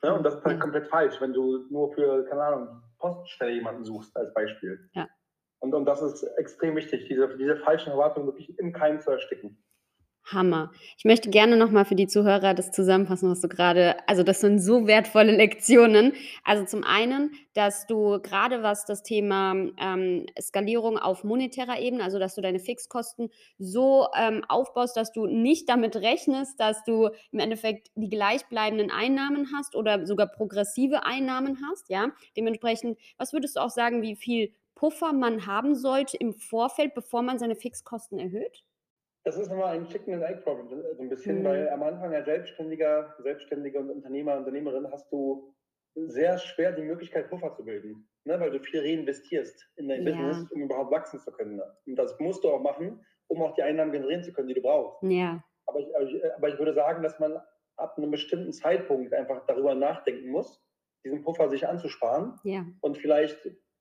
Ne? 0.04 0.14
Und 0.14 0.24
das 0.24 0.36
ist 0.36 0.44
halt 0.46 0.56
Ja. 0.58 0.62
komplett 0.62 0.88
falsch, 0.88 1.20
wenn 1.20 1.34
du 1.34 1.66
nur 1.70 1.92
für, 1.94 2.24
keine 2.26 2.44
Ahnung, 2.44 2.82
Poststelle 3.00 3.52
jemanden 3.52 3.84
suchst, 3.84 4.16
als 4.16 4.34
Beispiel. 4.34 4.90
Ja. 4.94 5.08
Und, 5.60 5.74
und 5.74 5.86
das 5.86 6.02
ist 6.02 6.24
extrem 6.38 6.76
wichtig, 6.76 7.08
diese, 7.08 7.38
diese 7.38 7.58
falschen 7.58 7.92
Erwartungen 7.92 8.28
wirklich 8.28 8.58
im 8.60 8.72
Keim 8.74 9.00
zu 9.00 9.12
ersticken. 9.12 9.64
Hammer. 10.26 10.72
Ich 10.98 11.04
möchte 11.04 11.30
gerne 11.30 11.58
nochmal 11.58 11.86
für 11.86 11.96
die 11.96 12.08
Zuhörer 12.08 12.54
das 12.54 12.72
zusammenfassen, 12.72 13.30
was 13.30 13.42
du 13.42 13.50
gerade, 13.50 13.96
also 14.08 14.24
das 14.24 14.40
sind 14.40 14.60
so 14.60 14.88
wertvolle 14.88 15.32
Lektionen. 15.36 16.14
Also 16.44 16.66
zum 16.66 16.84
einen, 16.84 17.32
dass 17.54 17.88
du 17.88 18.20
gerade 18.22 18.64
was 18.64 18.86
das 18.86 19.04
Thema 19.04 19.54
ähm, 19.80 20.26
Skalierung 20.40 20.98
auf 20.98 21.24
monetärer 21.24 21.80
Ebene, 21.80 22.04
also 22.04 22.20
dass 22.20 22.36
du 22.36 22.42
deine 22.42 22.60
Fixkosten 22.60 23.30
so 23.58 24.08
ähm, 24.18 24.44
aufbaust, 24.48 24.96
dass 24.96 25.12
du 25.12 25.26
nicht 25.26 25.68
damit 25.68 25.98
rechnest, 25.98 26.60
dass 26.60 26.84
du 26.84 27.10
im 27.32 27.40
Endeffekt 27.40 27.90
die 27.96 28.10
gleichbleibenden 28.10 28.92
Einnahmen 28.92 29.50
hast 29.54 29.76
oder 29.76 30.06
sogar 30.08 30.28
progressive 30.28 31.06
Einnahmen 31.06 31.60
hast, 31.70 31.90
ja. 31.90 32.12
Dementsprechend, 32.38 32.98
was 33.18 33.34
würdest 33.34 33.58
du 33.58 33.62
auch 33.62 33.70
sagen, 33.70 34.02
wie 34.02 34.16
viel 34.16 34.54
Puffer 34.76 35.14
man 35.14 35.46
haben 35.46 35.76
sollte 35.76 36.18
im 36.18 36.34
Vorfeld, 36.34 36.94
bevor 36.94 37.22
man 37.22 37.40
seine 37.40 37.56
Fixkosten 37.56 38.20
erhöht? 38.20 38.64
Das 39.26 39.38
ist 39.38 39.52
immer 39.52 39.68
ein 39.68 39.88
Chicken 39.88 40.16
and 40.16 40.24
Egg 40.24 40.42
Problem, 40.42 40.84
so 40.96 41.02
ein 41.02 41.10
bisschen, 41.10 41.40
Mhm. 41.40 41.44
weil 41.46 41.70
am 41.70 41.82
Anfang 41.84 42.14
als 42.14 42.26
Selbstständiger, 42.26 43.16
Selbstständige 43.20 43.80
und 43.80 43.90
Unternehmer, 43.90 44.38
Unternehmerin 44.38 44.90
hast 44.92 45.10
du 45.12 45.54
sehr 45.96 46.38
schwer 46.40 46.72
die 46.74 46.82
Möglichkeit, 46.82 47.30
Puffer 47.30 47.54
zu 47.54 47.64
bilden, 47.64 48.10
ne? 48.26 48.40
weil 48.40 48.52
du 48.52 48.60
viel 48.60 48.82
reinvestierst 48.82 49.70
in 49.78 49.88
dein 49.88 50.06
Ja. 50.06 50.12
Business, 50.12 50.52
um 50.52 50.62
überhaupt 50.64 50.92
wachsen 50.92 51.20
zu 51.20 51.32
können. 51.32 51.62
Und 51.86 51.96
das 51.96 52.20
musst 52.20 52.44
du 52.44 52.50
auch 52.50 52.62
machen, 52.62 53.06
um 53.28 53.42
auch 53.42 53.54
die 53.54 53.64
Einnahmen 53.64 53.92
generieren 53.92 54.24
zu 54.24 54.34
können, 54.34 54.48
die 54.50 54.56
du 54.56 54.62
brauchst. 54.62 55.02
Ja. 55.04 55.44
Aber 55.68 55.80
ich, 55.80 55.96
aber 55.96 56.04
ich, 56.06 56.36
aber 56.36 56.50
ich 56.50 56.58
würde 56.60 56.74
sagen, 56.74 57.04
dass 57.04 57.18
man 57.20 57.40
ab 57.78 57.98
einem 57.98 58.12
bestimmten 58.12 58.52
Zeitpunkt 58.52 59.14
einfach 59.14 59.46
darüber 59.46 59.74
nachdenken 59.76 60.30
muss, 60.30 60.62
diesen 61.06 61.22
Puffer 61.24 61.50
sich 61.50 61.66
anzusparen 61.68 62.40
Ja. 62.44 62.66
und 62.82 62.98
vielleicht, 62.98 63.38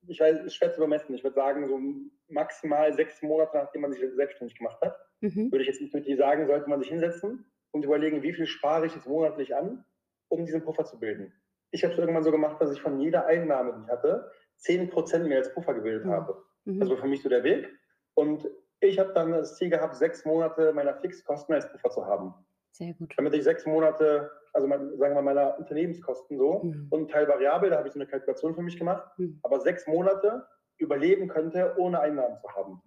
ich 0.07 0.19
weiß, 0.19 0.39
es 0.39 0.45
ist 0.45 0.55
schwer 0.55 0.71
zu 0.71 0.81
bemessen, 0.81 1.15
ich 1.15 1.23
würde 1.23 1.35
sagen, 1.35 1.67
so 1.67 1.79
maximal 2.27 2.93
sechs 2.93 3.21
Monate, 3.21 3.57
nachdem 3.57 3.81
man 3.81 3.91
sich 3.91 4.01
selbstständig 4.15 4.57
gemacht 4.57 4.79
hat, 4.81 4.95
Mhm. 5.23 5.51
würde 5.51 5.63
ich 5.63 5.67
jetzt 5.67 5.81
dir 6.07 6.17
sagen, 6.17 6.45
sollte 6.47 6.69
man 6.69 6.79
sich 6.79 6.89
hinsetzen 6.89 7.45
und 7.71 7.85
überlegen, 7.85 8.21
wie 8.21 8.33
viel 8.33 8.45
spare 8.45 8.85
ich 8.85 8.95
jetzt 8.95 9.07
monatlich 9.07 9.55
an, 9.55 9.85
um 10.29 10.45
diesen 10.45 10.63
Puffer 10.63 10.85
zu 10.85 10.99
bilden. 10.99 11.33
Ich 11.71 11.83
habe 11.83 11.93
es 11.93 11.99
irgendwann 11.99 12.23
so 12.23 12.31
gemacht, 12.31 12.61
dass 12.61 12.71
ich 12.71 12.81
von 12.81 12.99
jeder 12.99 13.25
Einnahme, 13.25 13.73
die 13.77 13.83
ich 13.83 13.89
hatte, 13.89 14.31
10% 14.57 15.27
mehr 15.27 15.39
als 15.39 15.53
Puffer 15.53 15.73
gebildet 15.73 16.05
Mhm. 16.05 16.11
habe. 16.11 16.43
Mhm. 16.65 16.79
Das 16.79 16.89
war 16.89 16.97
für 16.97 17.07
mich 17.07 17.23
so 17.23 17.29
der 17.29 17.43
Weg. 17.43 17.67
Und 18.15 18.47
ich 18.79 18.99
habe 18.99 19.13
dann 19.13 19.31
das 19.31 19.57
Ziel 19.57 19.69
gehabt, 19.69 19.95
sechs 19.95 20.25
Monate 20.25 20.73
meiner 20.73 20.93
Fixkosten 20.95 21.55
als 21.55 21.71
Puffer 21.71 21.89
zu 21.89 22.05
haben. 22.05 22.33
Sehr 22.71 22.93
gut. 22.93 23.13
Damit 23.17 23.33
ich 23.33 23.43
sechs 23.43 23.65
Monate, 23.65 24.29
also 24.53 24.67
mein, 24.67 24.89
sagen 24.97 25.15
wir 25.15 25.21
mal, 25.21 25.33
meiner 25.33 25.57
Unternehmenskosten 25.57 26.37
so 26.37 26.63
Mhm. 26.63 26.87
und 26.91 27.09
Teil 27.11 27.27
variabel, 27.27 27.69
da 27.69 27.77
habe 27.77 27.87
ich 27.87 27.93
so 27.93 27.99
eine 27.99 28.07
Kalkulation 28.09 28.53
für 28.55 28.61
mich 28.61 28.77
gemacht, 28.77 29.07
Mhm. 29.17 29.39
aber 29.43 29.59
sechs 29.61 29.87
Monate 29.87 30.45
überleben 30.77 31.27
könnte, 31.27 31.75
ohne 31.77 31.99
Einnahmen 31.99 32.37
zu 32.39 32.49
haben. 32.55 32.81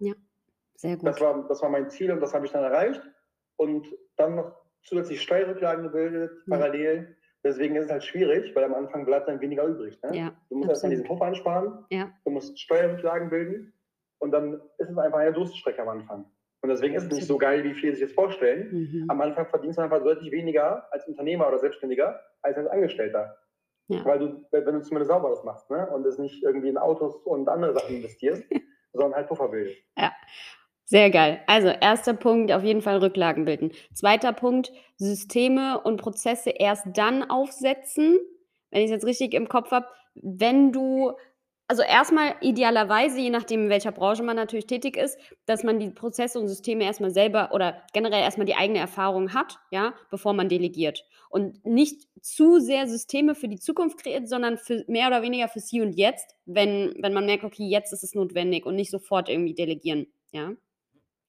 Sehr 0.77 0.95
gut. 0.95 1.07
Das 1.07 1.19
war, 1.19 1.45
das 1.47 1.61
war 1.61 1.69
mein 1.69 1.89
Ziel 1.89 2.11
und 2.11 2.21
das 2.21 2.33
habe 2.33 2.45
ich 2.45 2.51
dann 2.51 2.63
erreicht. 2.63 3.01
Und 3.57 3.87
dann 4.15 4.35
noch 4.35 4.55
zusätzlich 4.83 5.21
Steuerrücklagen 5.21 5.83
gebildet, 5.83 6.31
Ja. 6.45 6.57
parallel. 6.57 7.17
Deswegen 7.43 7.75
ist 7.75 7.85
es 7.85 7.91
halt 7.91 8.03
schwierig, 8.03 8.55
weil 8.55 8.63
am 8.63 8.73
Anfang 8.73 9.05
bleibt 9.05 9.27
dann 9.27 9.39
weniger 9.41 9.63
übrig. 9.65 10.01
Ne? 10.03 10.15
ja. 10.17 10.33
Du 10.49 10.55
musst 10.57 10.69
erstmal 10.69 10.91
diesen. 10.91 11.05
Puffer 11.05 11.25
ansparen, 11.25 11.85
Ja. 11.89 12.11
du 12.23 12.31
musst 12.31 12.59
Steuerrücklagen 12.59 13.29
bilden 13.29 13.73
und 14.19 14.31
dann 14.31 14.61
ist 14.77 14.89
es 14.89 14.97
einfach 14.97 15.19
eine 15.19 15.33
Durststrecke 15.33 15.81
am 15.81 15.89
Anfang. 15.89 16.25
Und 16.61 16.69
deswegen 16.69 16.95
ist 16.95 17.03
es 17.03 17.11
nicht 17.11 17.27
so 17.27 17.37
geil, 17.37 17.63
wie 17.63 17.73
viele 17.75 17.93
sich 17.93 18.01
jetzt 18.01 18.15
vorstellen. 18.15 18.69
Mhm. 18.71 19.05
Am 19.09 19.21
Anfang 19.21 19.47
verdienst 19.47 19.77
du 19.77 19.83
einfach 19.83 20.03
deutlich 20.03 20.31
weniger 20.31 20.91
als 20.91 21.07
Unternehmer 21.07 21.47
oder 21.47 21.59
Selbstständiger 21.59 22.19
als 22.41 22.57
als 22.57 22.67
Angestellter. 22.67 23.37
Ja. 23.87 24.03
Weil 24.03 24.19
du, 24.19 24.45
wenn 24.51 24.65
du 24.65 24.81
zumindest 24.81 25.09
sauberes 25.11 25.43
machst 25.43 25.69
ne? 25.69 25.87
und 25.91 26.05
es 26.05 26.17
nicht 26.17 26.43
irgendwie 26.43 26.69
in 26.69 26.77
Autos 26.77 27.15
und 27.23 27.47
andere 27.47 27.73
Sachen 27.73 27.95
investierst, 27.95 28.43
sondern 28.91 29.15
halt 29.15 29.27
Puffer 29.29 29.47
bildest. 29.47 29.77
Sehr 30.89 31.09
geil. 31.11 31.41
Also 31.47 31.67
erster 31.67 32.13
Punkt, 32.13 32.49
auf 32.53 32.63
jeden 32.63 32.81
Fall 32.81 32.99
Rücklagen 32.99 33.43
bilden. 33.43 33.71
Zweiter 33.93 34.31
Punkt, 34.31 34.71
Systeme 34.95 35.81
und 35.81 35.97
Prozesse 35.97 36.49
erst 36.51 36.85
dann 36.93 37.29
aufsetzen, 37.29 38.17
wenn 38.71 38.79
ich 38.79 38.85
es 38.85 38.91
jetzt 38.91 39.05
richtig 39.05 39.33
im 39.33 39.49
Kopf 39.49 39.71
habe, 39.71 39.85
wenn 40.15 40.71
du, 40.71 41.11
also 41.67 41.81
erstmal 41.83 42.35
idealerweise, 42.39 43.19
je 43.19 43.29
nachdem, 43.31 43.63
in 43.65 43.69
welcher 43.69 43.91
Branche 43.91 44.23
man 44.23 44.37
natürlich 44.37 44.65
tätig 44.65 44.95
ist, 44.95 45.19
dass 45.45 45.65
man 45.65 45.77
die 45.77 45.89
Prozesse 45.89 46.39
und 46.39 46.47
Systeme 46.47 46.85
erstmal 46.85 47.11
selber 47.11 47.51
oder 47.51 47.83
generell 47.91 48.21
erstmal 48.21 48.45
die 48.45 48.55
eigene 48.55 48.79
Erfahrung 48.79 49.33
hat, 49.33 49.57
ja, 49.71 49.93
bevor 50.09 50.31
man 50.31 50.47
delegiert. 50.47 51.03
Und 51.29 51.65
nicht 51.65 52.07
zu 52.21 52.61
sehr 52.61 52.87
Systeme 52.87 53.35
für 53.35 53.49
die 53.49 53.59
Zukunft 53.59 53.97
kreiert, 54.01 54.29
sondern 54.29 54.57
für 54.57 54.85
mehr 54.87 55.07
oder 55.07 55.21
weniger 55.21 55.49
fürs 55.49 55.67
Hier 55.69 55.83
und 55.83 55.91
Jetzt, 55.97 56.33
wenn, 56.45 56.95
wenn 57.01 57.13
man 57.13 57.25
merkt, 57.25 57.43
okay, 57.43 57.67
jetzt 57.67 57.91
ist 57.91 58.05
es 58.05 58.15
notwendig 58.15 58.65
und 58.65 58.75
nicht 58.75 58.89
sofort 58.91 59.27
irgendwie 59.27 59.53
delegieren, 59.53 60.07
ja. 60.31 60.53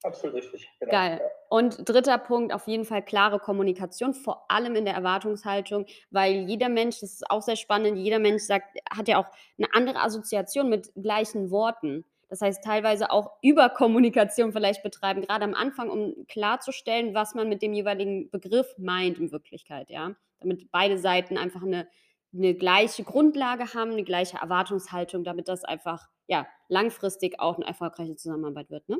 Absolut 0.03 0.37
richtig. 0.37 0.69
Genau. 0.79 0.91
Geil. 0.91 1.21
Und 1.49 1.89
dritter 1.89 2.17
Punkt, 2.17 2.53
auf 2.53 2.67
jeden 2.67 2.85
Fall 2.85 3.03
klare 3.03 3.39
Kommunikation, 3.39 4.13
vor 4.13 4.45
allem 4.49 4.75
in 4.75 4.85
der 4.85 4.93
Erwartungshaltung, 4.93 5.85
weil 6.09 6.47
jeder 6.47 6.69
Mensch, 6.69 7.01
das 7.01 7.13
ist 7.13 7.29
auch 7.29 7.41
sehr 7.41 7.57
spannend, 7.57 7.97
jeder 7.97 8.19
Mensch 8.19 8.43
sagt, 8.43 8.77
hat 8.89 9.07
ja 9.07 9.19
auch 9.19 9.27
eine 9.57 9.67
andere 9.73 9.99
Assoziation 10.01 10.69
mit 10.69 10.91
gleichen 10.95 11.51
Worten. 11.51 12.05
Das 12.29 12.41
heißt, 12.41 12.63
teilweise 12.63 13.11
auch 13.11 13.31
Überkommunikation 13.41 14.53
vielleicht 14.53 14.83
betreiben, 14.83 15.21
gerade 15.21 15.43
am 15.43 15.55
Anfang, 15.55 15.89
um 15.89 16.27
klarzustellen, 16.27 17.13
was 17.13 17.33
man 17.33 17.49
mit 17.49 17.61
dem 17.61 17.73
jeweiligen 17.73 18.29
Begriff 18.29 18.67
meint 18.77 19.17
in 19.17 19.31
Wirklichkeit, 19.31 19.89
ja. 19.89 20.15
Damit 20.39 20.71
beide 20.71 20.97
Seiten 20.97 21.37
einfach 21.37 21.63
eine, 21.63 21.89
eine 22.33 22.53
gleiche 22.53 23.03
Grundlage 23.03 23.73
haben, 23.73 23.91
eine 23.91 24.05
gleiche 24.05 24.37
Erwartungshaltung, 24.37 25.25
damit 25.25 25.49
das 25.49 25.65
einfach 25.65 26.07
ja, 26.27 26.47
langfristig 26.69 27.39
auch 27.39 27.57
eine 27.57 27.65
erfolgreiche 27.65 28.15
Zusammenarbeit 28.15 28.69
wird. 28.69 28.87
Ne? 28.87 28.99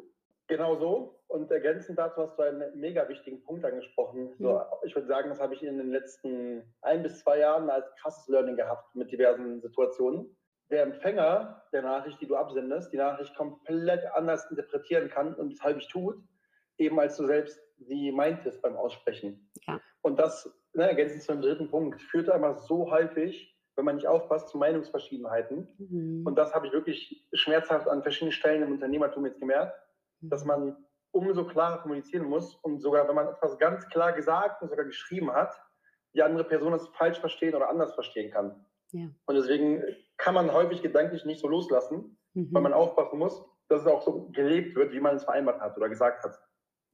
Genau 0.50 0.76
so. 0.78 1.22
Und 1.28 1.52
ergänzend 1.52 2.00
dazu 2.00 2.24
hast 2.24 2.38
du 2.40 2.42
einen 2.42 2.78
mega 2.80 3.08
wichtigen 3.08 3.42
Punkt 3.44 3.64
angesprochen. 3.64 4.32
Mhm. 4.40 4.44
So, 4.44 4.62
ich 4.84 4.96
würde 4.96 5.08
sagen, 5.08 5.30
das 5.30 5.40
habe 5.40 5.54
ich 5.54 5.62
in 5.62 5.78
den 5.78 5.92
letzten 5.92 6.64
ein 6.82 7.04
bis 7.04 7.20
zwei 7.20 7.38
Jahren 7.38 7.70
als 7.70 7.86
krasses 8.02 8.28
Learning 8.28 8.56
gehabt 8.56 8.96
mit 8.96 9.12
diversen 9.12 9.62
Situationen. 9.62 10.36
Der 10.72 10.84
Empfänger 10.84 11.64
der 11.72 11.84
Nachricht, 11.84 12.20
die 12.20 12.28
du 12.28 12.36
absendest, 12.36 12.92
die 12.92 12.98
Nachricht 12.98 13.36
komplett 13.36 14.06
anders 14.14 14.50
interpretieren 14.50 15.10
kann 15.10 15.36
und 15.36 15.54
es 15.54 15.62
halbig 15.62 15.88
tut, 15.88 16.16
eben 16.80 17.00
als 17.00 17.16
du 17.18 17.28
selbst 17.28 17.60
sie 17.78 18.12
meintest 18.12 18.62
beim 18.64 18.76
Aussprechen. 18.76 19.52
Ja. 19.68 19.80
Und 20.02 20.20
das, 20.20 20.52
ne, 20.74 20.88
ergänzend 20.88 21.22
zu 21.22 21.32
dem 21.32 21.42
dritten 21.42 21.70
Punkt, 21.70 22.02
führt 22.02 22.30
einfach 22.30 22.58
so 22.58 22.90
häufig, 22.90 23.56
wenn 23.76 23.86
man 23.86 23.96
nicht 23.96 24.08
aufpasst, 24.08 24.50
zu 24.50 24.58
Meinungsverschiedenheiten. 24.58 25.68
Mhm. 25.78 26.26
Und 26.26 26.36
das 26.36 26.56
habe 26.56 26.66
ich 26.66 26.74
wirklich 26.74 27.28
schmerzhaft 27.34 27.88
an 27.88 28.02
verschiedenen 28.02 28.32
Stellen 28.32 28.64
im 28.64 28.72
Unternehmertum 28.72 29.28
jetzt 29.28 29.40
gemerkt 29.40 29.76
dass 30.22 30.46
man 30.46 30.76
umso 31.12 31.46
klarer 31.46 31.82
kommunizieren 31.82 32.28
muss 32.28 32.56
und 32.56 32.80
sogar, 32.80 33.08
wenn 33.08 33.16
man 33.16 33.28
etwas 33.28 33.58
ganz 33.58 33.88
klar 33.88 34.14
gesagt 34.14 34.62
und 34.62 34.70
sogar 34.70 34.86
geschrieben 34.86 35.32
hat, 35.32 35.54
die 36.14 36.22
andere 36.22 36.44
Person 36.44 36.74
es 36.74 36.88
falsch 36.90 37.20
verstehen 37.20 37.56
oder 37.56 37.70
anders 37.70 37.94
verstehen 37.94 38.32
kann. 38.32 38.66
Ja. 38.92 39.08
Und 39.26 39.36
deswegen 39.36 39.84
kann 40.18 40.34
man 40.34 40.52
häufig 40.52 40.82
gedanklich 40.82 41.26
nicht 41.26 41.42
so 41.42 41.48
loslassen, 41.48 42.18
mhm. 42.34 42.50
weil 42.52 42.62
man 42.62 42.74
aufpassen 42.74 43.20
muss, 43.20 43.44
dass 43.68 43.82
es 43.82 43.88
auch 43.88 44.02
so 44.02 44.30
gelebt 44.32 44.76
wird, 44.76 44.92
wie 44.94 45.00
man 45.00 45.16
es 45.16 45.24
vereinbart 45.24 45.62
hat 45.62 45.78
oder 45.78 45.90
gesagt 45.90 46.24
hat. 46.24 46.40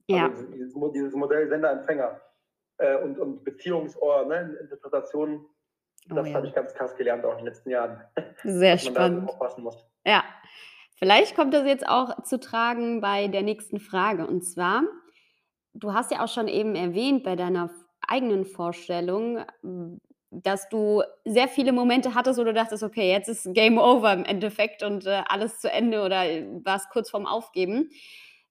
Ja. 0.08 0.28
Also 0.28 0.46
dieses, 0.46 0.74
dieses 0.92 1.14
Modell 1.14 1.48
Sender-Empfänger 1.48 2.20
äh, 2.78 2.96
und, 2.98 3.18
und 3.18 3.44
Beziehungsohr, 3.44 4.26
ne, 4.26 4.56
Interpretation, 4.60 5.46
oh 6.10 6.14
das 6.14 6.28
ja. 6.28 6.34
habe 6.34 6.46
ich 6.46 6.54
ganz 6.54 6.74
krass 6.74 6.94
gelernt 6.94 7.24
auch 7.24 7.32
in 7.32 7.38
den 7.38 7.46
letzten 7.46 7.70
Jahren. 7.70 8.02
Sehr 8.44 8.78
spannend. 8.78 9.28
aufpassen 9.28 9.64
muss. 9.64 9.84
Ja, 10.04 10.22
Vielleicht 10.96 11.36
kommt 11.36 11.52
das 11.52 11.66
jetzt 11.66 11.86
auch 11.86 12.22
zu 12.22 12.40
tragen 12.40 13.00
bei 13.00 13.28
der 13.28 13.42
nächsten 13.42 13.78
Frage. 13.80 14.26
Und 14.26 14.42
zwar, 14.42 14.82
du 15.74 15.92
hast 15.92 16.10
ja 16.10 16.24
auch 16.24 16.28
schon 16.28 16.48
eben 16.48 16.74
erwähnt 16.74 17.22
bei 17.22 17.36
deiner 17.36 17.70
eigenen 18.00 18.46
Vorstellung, 18.46 19.44
dass 20.30 20.68
du 20.70 21.02
sehr 21.24 21.48
viele 21.48 21.72
Momente 21.72 22.14
hattest, 22.14 22.38
wo 22.40 22.44
du 22.44 22.54
dachtest, 22.54 22.82
okay, 22.82 23.10
jetzt 23.10 23.28
ist 23.28 23.52
Game 23.52 23.78
Over 23.78 24.12
im 24.14 24.24
Endeffekt 24.24 24.82
und 24.82 25.06
äh, 25.06 25.22
alles 25.28 25.60
zu 25.60 25.70
Ende 25.70 26.02
oder 26.02 26.22
warst 26.64 26.88
kurz 26.90 27.10
vorm 27.10 27.26
Aufgeben. 27.26 27.90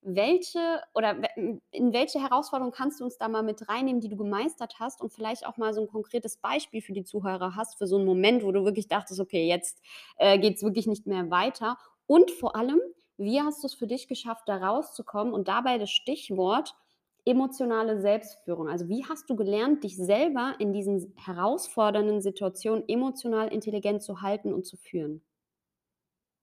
Welche 0.08 0.60
oder 0.94 1.16
in 1.36 1.94
welche 1.94 2.22
Herausforderung 2.22 2.72
kannst 2.72 3.00
du 3.00 3.06
uns 3.06 3.18
da 3.18 3.28
mal 3.28 3.42
mit 3.42 3.68
reinnehmen, 3.68 4.02
die 4.02 4.10
du 4.10 4.18
gemeistert 4.18 4.76
hast 4.80 5.02
und 5.02 5.12
vielleicht 5.12 5.48
auch 5.48 5.58
mal 5.58 5.74
so 5.74 5.82
ein 5.82 5.88
konkretes 5.88 6.38
Beispiel 6.38 6.82
für 6.84 6.94
die 6.94 7.04
Zuhörer 7.04 7.56
hast, 7.56 7.80
für 7.80 7.88
so 7.88 7.96
einen 7.96 8.06
Moment, 8.06 8.44
wo 8.44 8.52
du 8.52 8.64
wirklich 8.66 8.88
dachtest, 8.88 9.20
okay, 9.20 9.48
jetzt 9.48 9.82
äh, 10.18 10.38
geht 10.38 10.58
es 10.58 10.64
wirklich 10.64 10.86
nicht 10.86 11.08
mehr 11.08 11.32
weiter 11.32 11.78
und 12.08 12.32
vor 12.32 12.56
allem, 12.56 12.80
wie 13.18 13.42
hast 13.42 13.64
du 13.64 13.68
es 13.68 13.74
für 13.74 13.88
dich 13.88 14.08
geschafft, 14.08 14.44
da 14.48 14.58
rauszukommen? 14.58 15.34
Und 15.34 15.48
dabei 15.48 15.78
das 15.78 15.90
Stichwort 15.90 16.76
emotionale 17.26 18.00
Selbstführung. 18.00 18.70
Also 18.70 18.88
wie 18.88 19.04
hast 19.06 19.30
du 19.30 19.36
gelernt, 19.36 19.84
dich 19.84 19.98
selber 19.98 20.56
in 20.60 20.74
diesen 20.74 21.14
herausfordernden 21.18 22.22
Situationen 22.22 22.84
emotional 22.88 23.52
intelligent 23.52 24.04
zu 24.04 24.22
halten 24.22 24.54
und 24.54 24.66
zu 24.66 24.78
führen? 24.78 25.24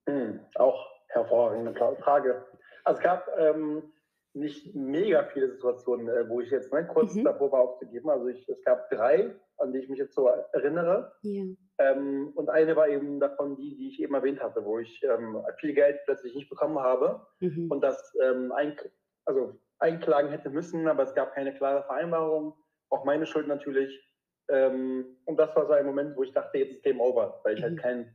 Hm, 0.09 0.41
auch 0.57 0.85
hervorragende 1.09 1.73
Frage. 1.75 2.45
Also 2.85 2.99
es 2.99 3.05
gab 3.05 3.29
ähm, 3.39 3.93
nicht 4.35 4.75
mega 4.75 5.25
viele 5.33 5.53
Situationen, 5.53 6.09
äh, 6.09 6.29
wo 6.29 6.41
ich 6.41 6.51
jetzt 6.51 6.73
ne, 6.73 6.87
kurz 6.87 7.15
mhm. 7.15 7.25
davor 7.25 7.53
war 7.53 7.61
aufzugeben. 7.61 8.11
Also 8.11 8.27
ich, 8.29 8.49
es 8.49 8.63
gab 8.65 8.91
drei, 8.91 9.35
an 9.59 9.73
die 9.73 9.79
ich 9.79 9.89
mich 9.89 9.99
jetzt 9.99 10.15
so 10.15 10.27
erinnere. 10.27 11.13
Ja. 11.23 11.45
Ähm, 11.83 12.33
und 12.35 12.49
eine 12.51 12.77
war 12.77 12.89
eben 12.89 13.19
davon 13.19 13.57
die, 13.57 13.77
die 13.77 13.89
ich 13.89 14.01
eben 14.01 14.15
erwähnt 14.15 14.43
hatte, 14.43 14.65
wo 14.65 14.79
ich 14.79 15.03
ähm, 15.03 15.43
viel 15.59 15.75
Geld 15.75 16.01
plötzlich 16.05 16.35
nicht 16.35 16.49
bekommen 16.49 16.79
habe 16.79 17.27
mhm. 17.41 17.71
und 17.71 17.81
das 17.81 18.15
ähm, 18.23 18.53
ein, 18.53 18.77
also 19.25 19.59
einklagen 19.79 20.31
hätte 20.31 20.51
müssen, 20.51 20.87
aber 20.87 21.03
es 21.03 21.15
gab 21.15 21.35
keine 21.35 21.55
klare 21.55 21.83
Vereinbarung. 21.85 22.55
Auch 22.91 23.05
meine 23.05 23.27
Schuld 23.27 23.49
natürlich. 23.49 24.01
Ähm, 24.49 25.17
und 25.25 25.39
das 25.39 25.55
war 25.57 25.67
so 25.67 25.73
ein 25.73 25.87
Moment, 25.87 26.17
wo 26.17 26.23
ich 26.23 26.33
dachte, 26.33 26.59
jetzt 26.59 26.73
ist 26.73 26.83
Game 26.83 27.01
Over, 27.01 27.41
weil 27.43 27.57
ich 27.57 27.63
halt 27.63 27.75
mhm. 27.75 27.83
halt 27.83 28.07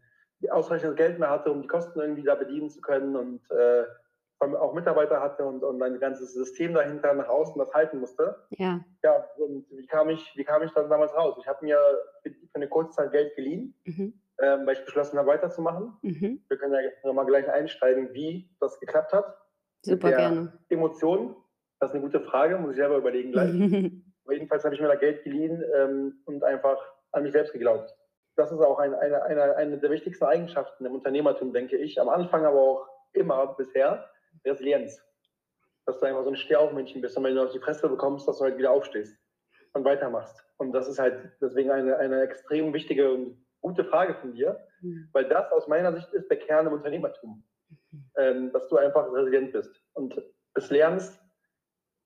kein 0.42 0.52
ausreichendes 0.52 0.96
Geld 0.96 1.20
mehr 1.20 1.30
hatte, 1.30 1.52
um 1.52 1.62
die 1.62 1.68
Kosten 1.68 2.00
irgendwie 2.00 2.24
da 2.24 2.36
bedienen 2.36 2.70
zu 2.70 2.80
können 2.82 3.16
und 3.16 3.42
äh, 3.52 3.84
auch 4.40 4.74
Mitarbeiter 4.74 5.22
hatte 5.22 5.46
und, 5.46 5.64
und 5.64 5.82
ein 5.82 6.00
ganzes 6.00 6.34
System 6.34 6.74
dahinter 6.74 7.14
nach 7.14 7.28
außen 7.28 7.58
das 7.58 7.74
halten 7.74 8.00
musste. 8.00 8.36
Ja. 8.52 8.84
Ja, 9.04 9.26
und 9.38 9.66
wie 9.72 9.88
kam 9.88 10.10
ich, 10.10 10.36
wie 10.36 10.44
kam 10.44 10.62
ich 10.64 10.72
dann 10.72 10.90
damals 10.90 11.14
raus? 11.16 11.36
Ich 11.40 11.48
habe 11.48 11.66
mir 11.66 11.80
für, 12.22 12.32
eine 12.54 12.68
kurze 12.68 12.92
Zeit 12.92 13.12
Geld 13.12 13.36
geliehen, 13.36 13.74
mhm. 13.86 14.14
ähm, 14.40 14.66
weil 14.66 14.74
ich 14.74 14.86
beschlossen 14.86 15.18
habe, 15.18 15.28
weiterzumachen. 15.30 15.98
Mhm. 16.02 16.42
Wir 16.48 16.58
können 16.58 16.74
ja 16.74 16.82
nochmal 17.04 17.26
gleich 17.26 17.50
einsteigen, 17.50 18.14
wie 18.14 18.50
das 18.60 18.80
geklappt 18.80 19.14
hat. 19.14 19.38
Super 19.82 20.12
gerne. 20.12 20.54
Emotionen, 20.70 21.36
das 21.80 21.92
ist 21.92 21.96
eine 21.96 22.04
gute 22.04 22.22
Frage, 22.22 22.58
muss 22.58 22.72
ich 22.72 22.78
selber 22.78 22.98
überlegen 22.98 23.32
gleich. 23.32 23.52
aber 24.24 24.34
jedenfalls 24.34 24.64
habe 24.66 24.76
ich 24.76 24.82
mir 24.82 24.88
da 24.88 24.96
Geld 24.96 25.24
geliehen 25.24 25.64
ähm, 25.76 26.22
und 26.26 26.44
einfach 26.44 26.78
an 27.12 27.24
mich 27.24 27.32
selbst 27.32 27.54
geglaubt. 27.54 27.96
Das 28.36 28.52
ist 28.52 28.60
auch 28.60 28.78
eine, 28.78 29.00
eine, 29.00 29.24
eine, 29.24 29.56
eine 29.56 29.78
der 29.80 29.90
wichtigsten 29.90 30.26
Eigenschaften 30.26 30.86
im 30.86 30.94
Unternehmertum, 30.94 31.54
denke 31.54 31.78
ich. 31.78 32.00
Am 32.00 32.10
Anfang 32.10 32.46
aber 32.46 32.62
auch 32.62 32.88
immer 33.14 33.56
bisher 33.56 34.08
Resilienz. 34.46 35.02
Dass 35.86 36.00
du 36.00 36.06
einfach 36.06 36.24
so 36.24 36.30
ein 36.30 36.36
Stehaufmännchen 36.36 37.02
bist 37.02 37.18
und 37.18 37.24
wenn 37.24 37.36
du 37.36 37.44
auf 37.44 37.52
die 37.52 37.60
Fresse 37.60 37.88
bekommst, 37.88 38.28
dass 38.28 38.40
du 38.40 38.46
halt 38.46 38.58
wieder 38.58 38.72
aufstehst 38.72 39.18
und 39.74 39.86
weitermachst. 39.86 40.44
Und 40.58 40.74
das 40.74 40.88
ist 40.88 41.00
halt 41.00 41.32
deswegen 41.42 41.72
eine, 41.72 41.98
eine 41.98 42.22
extrem 42.22 42.74
wichtige 42.74 43.12
und 43.14 43.46
gute 43.62 43.86
Frage 43.86 44.16
von 44.16 44.34
dir, 44.34 44.60
mhm. 44.82 45.10
weil 45.14 45.28
das 45.30 45.52
aus 45.52 45.68
meiner 45.68 45.94
Sicht 45.94 46.12
ist 46.14 46.30
der 46.30 46.40
Kern 46.40 46.68
im 46.68 46.74
Unternehmertum. 46.74 47.44
Ähm, 48.18 48.52
dass 48.52 48.68
du 48.68 48.78
einfach 48.78 49.12
resilient 49.12 49.52
bist 49.52 49.82
und 49.94 50.22
es 50.56 50.70
lernst, 50.70 51.20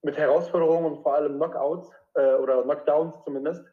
mit 0.04 0.18
Herausforderungen 0.18 0.86
und 0.86 1.04
vor 1.04 1.16
allem 1.16 1.36
Knockouts 1.36 1.92
äh, 2.16 2.36
oder 2.36 2.64
Knockdowns 2.64 3.24
zumindest 3.24 3.66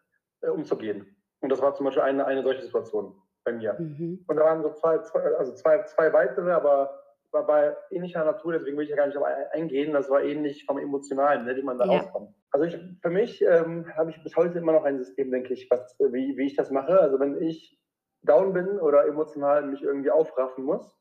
äh, 0.42 0.48
umzugehen. 0.48 1.16
Und 1.40 1.50
das 1.50 1.60
war 1.60 1.74
zum 1.74 1.86
Beispiel 1.86 2.02
eine, 2.02 2.24
eine 2.26 2.42
solche 2.42 2.62
Situation 2.62 3.14
bei 3.44 3.52
mir. 3.52 3.74
Mhm. 3.78 4.24
Und 4.26 4.36
da 4.36 4.44
waren 4.44 4.62
so 4.62 4.72
zwei, 4.74 4.98
zwei, 4.98 5.20
also 5.36 5.54
zwei, 5.54 5.82
zwei 5.84 6.12
weitere, 6.12 6.52
aber 6.52 7.00
war 7.32 7.46
bei 7.46 7.76
ähnlicher 7.90 8.24
Natur, 8.24 8.52
deswegen 8.52 8.76
will 8.76 8.84
ich 8.84 8.90
ja 8.90 8.96
gar 8.96 9.06
nicht 9.06 9.16
darauf 9.16 9.28
eingehen. 9.52 9.92
Das 9.92 10.08
war 10.10 10.22
ähnlich 10.22 10.64
vom 10.64 10.78
Emotionalen, 10.78 11.44
ne, 11.44 11.56
wie 11.56 11.62
man 11.62 11.78
da 11.78 11.84
ja. 11.84 11.98
rauskommt. 11.98 12.34
Also 12.50 12.66
ich, 12.66 12.78
für 13.02 13.10
mich 13.10 13.42
ähm, 13.42 13.86
habe 13.96 14.10
ich 14.10 14.22
bis 14.22 14.36
heute 14.36 14.58
immer 14.58 14.72
noch 14.72 14.84
ein 14.84 14.98
System, 14.98 15.30
denke 15.30 15.52
ich, 15.52 15.68
was, 15.70 15.96
wie, 15.98 16.36
wie 16.36 16.46
ich 16.46 16.56
das 16.56 16.70
mache. 16.70 17.00
Also 17.00 17.20
wenn 17.20 17.40
ich 17.42 17.78
down 18.22 18.52
bin 18.52 18.78
oder 18.80 19.06
emotional 19.06 19.66
mich 19.66 19.82
irgendwie 19.82 20.10
aufraffen 20.10 20.64
muss, 20.64 20.96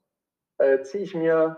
äh, 0.60 0.82
ziehe 0.82 1.04
ich 1.04 1.16
mir 1.16 1.58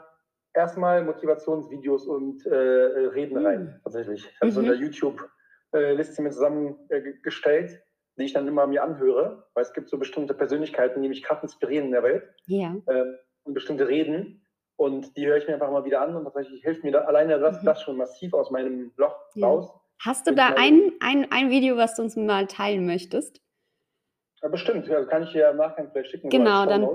erstmal 0.54 1.04
Motivationsvideos 1.04 2.08
und 2.08 2.46
äh, 2.46 2.56
Reden 2.56 3.40
mhm. 3.40 3.46
rein, 3.46 3.80
tatsächlich. 3.84 4.26
Ich 4.26 4.36
habe 4.42 4.48
mhm. 4.48 4.52
so 4.52 4.60
eine 4.62 4.74
YouTube-Liste 4.74 6.22
mir 6.22 6.32
zusammengestellt, 6.32 7.82
die 8.18 8.26
ich 8.26 8.34
dann 8.34 8.48
immer 8.48 8.68
mir 8.68 8.84
anhöre, 8.84 9.48
weil 9.54 9.64
es 9.64 9.74
gibt 9.74 9.90
so 9.90 9.98
bestimmte 9.98 10.34
Persönlichkeiten, 10.34 11.02
die 11.02 11.10
mich 11.10 11.24
gerade 11.24 11.44
inspirieren 11.44 11.88
in 11.88 11.92
der 11.94 12.04
Welt. 12.04 12.24
Ja. 12.46 12.76
Äh, 12.86 13.06
und 13.44 13.54
bestimmte 13.54 13.88
Reden. 13.88 14.46
Und 14.80 15.18
die 15.18 15.28
höre 15.28 15.36
ich 15.36 15.46
mir 15.46 15.56
einfach 15.56 15.72
mal 15.72 15.84
wieder 15.84 16.00
an 16.00 16.16
und 16.16 16.24
tatsächlich 16.24 16.64
hilft 16.64 16.86
mir 16.86 16.94
da, 16.94 17.00
alleine 17.00 17.38
das, 17.38 17.62
mhm. 17.62 17.66
das 17.66 17.82
schon 17.82 17.98
massiv 17.98 18.34
aus 18.34 18.50
meinem 18.50 18.94
Loch 18.96 19.14
ja. 19.36 19.46
raus. 19.46 19.70
Hast 20.02 20.26
du 20.26 20.34
da 20.34 20.54
ein, 20.56 20.94
ein, 21.02 21.30
ein 21.32 21.50
Video, 21.50 21.76
was 21.76 21.96
du 21.96 22.04
uns 22.04 22.16
mal 22.16 22.48
teilen 22.48 22.86
möchtest? 22.86 23.42
Ja, 24.42 24.48
bestimmt, 24.48 24.88
ja, 24.88 25.04
kann 25.04 25.24
ich 25.24 25.34
dir 25.34 25.40
ja 25.40 25.50
im 25.50 25.58
Nachgang 25.58 25.90
vielleicht 25.92 26.12
schicken. 26.12 26.30
Genau, 26.30 26.66
dann, 26.66 26.88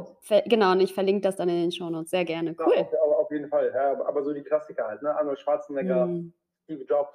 genau, 0.47 0.73
und 0.73 0.81
ich 0.81 0.95
verlinke 0.95 1.21
das 1.21 1.37
dann 1.37 1.51
in 1.51 1.61
den 1.61 1.73
Shownotes. 1.73 2.09
Sehr 2.09 2.25
gerne. 2.25 2.57
Cool. 2.59 2.73
Ja, 2.75 3.01
auf, 3.03 3.27
auf, 3.27 3.31
jeden 3.31 3.51
Fall. 3.51 3.71
Ja, 3.75 4.03
aber 4.07 4.23
so 4.23 4.33
die 4.33 4.43
Klassiker 4.43 4.87
halt, 4.87 5.03
ne? 5.03 5.15
Arnold 5.15 5.39
Schwarzenegger, 5.41 6.07
mhm. 6.07 6.33
Steve 6.63 6.85
Jobs 6.85 7.13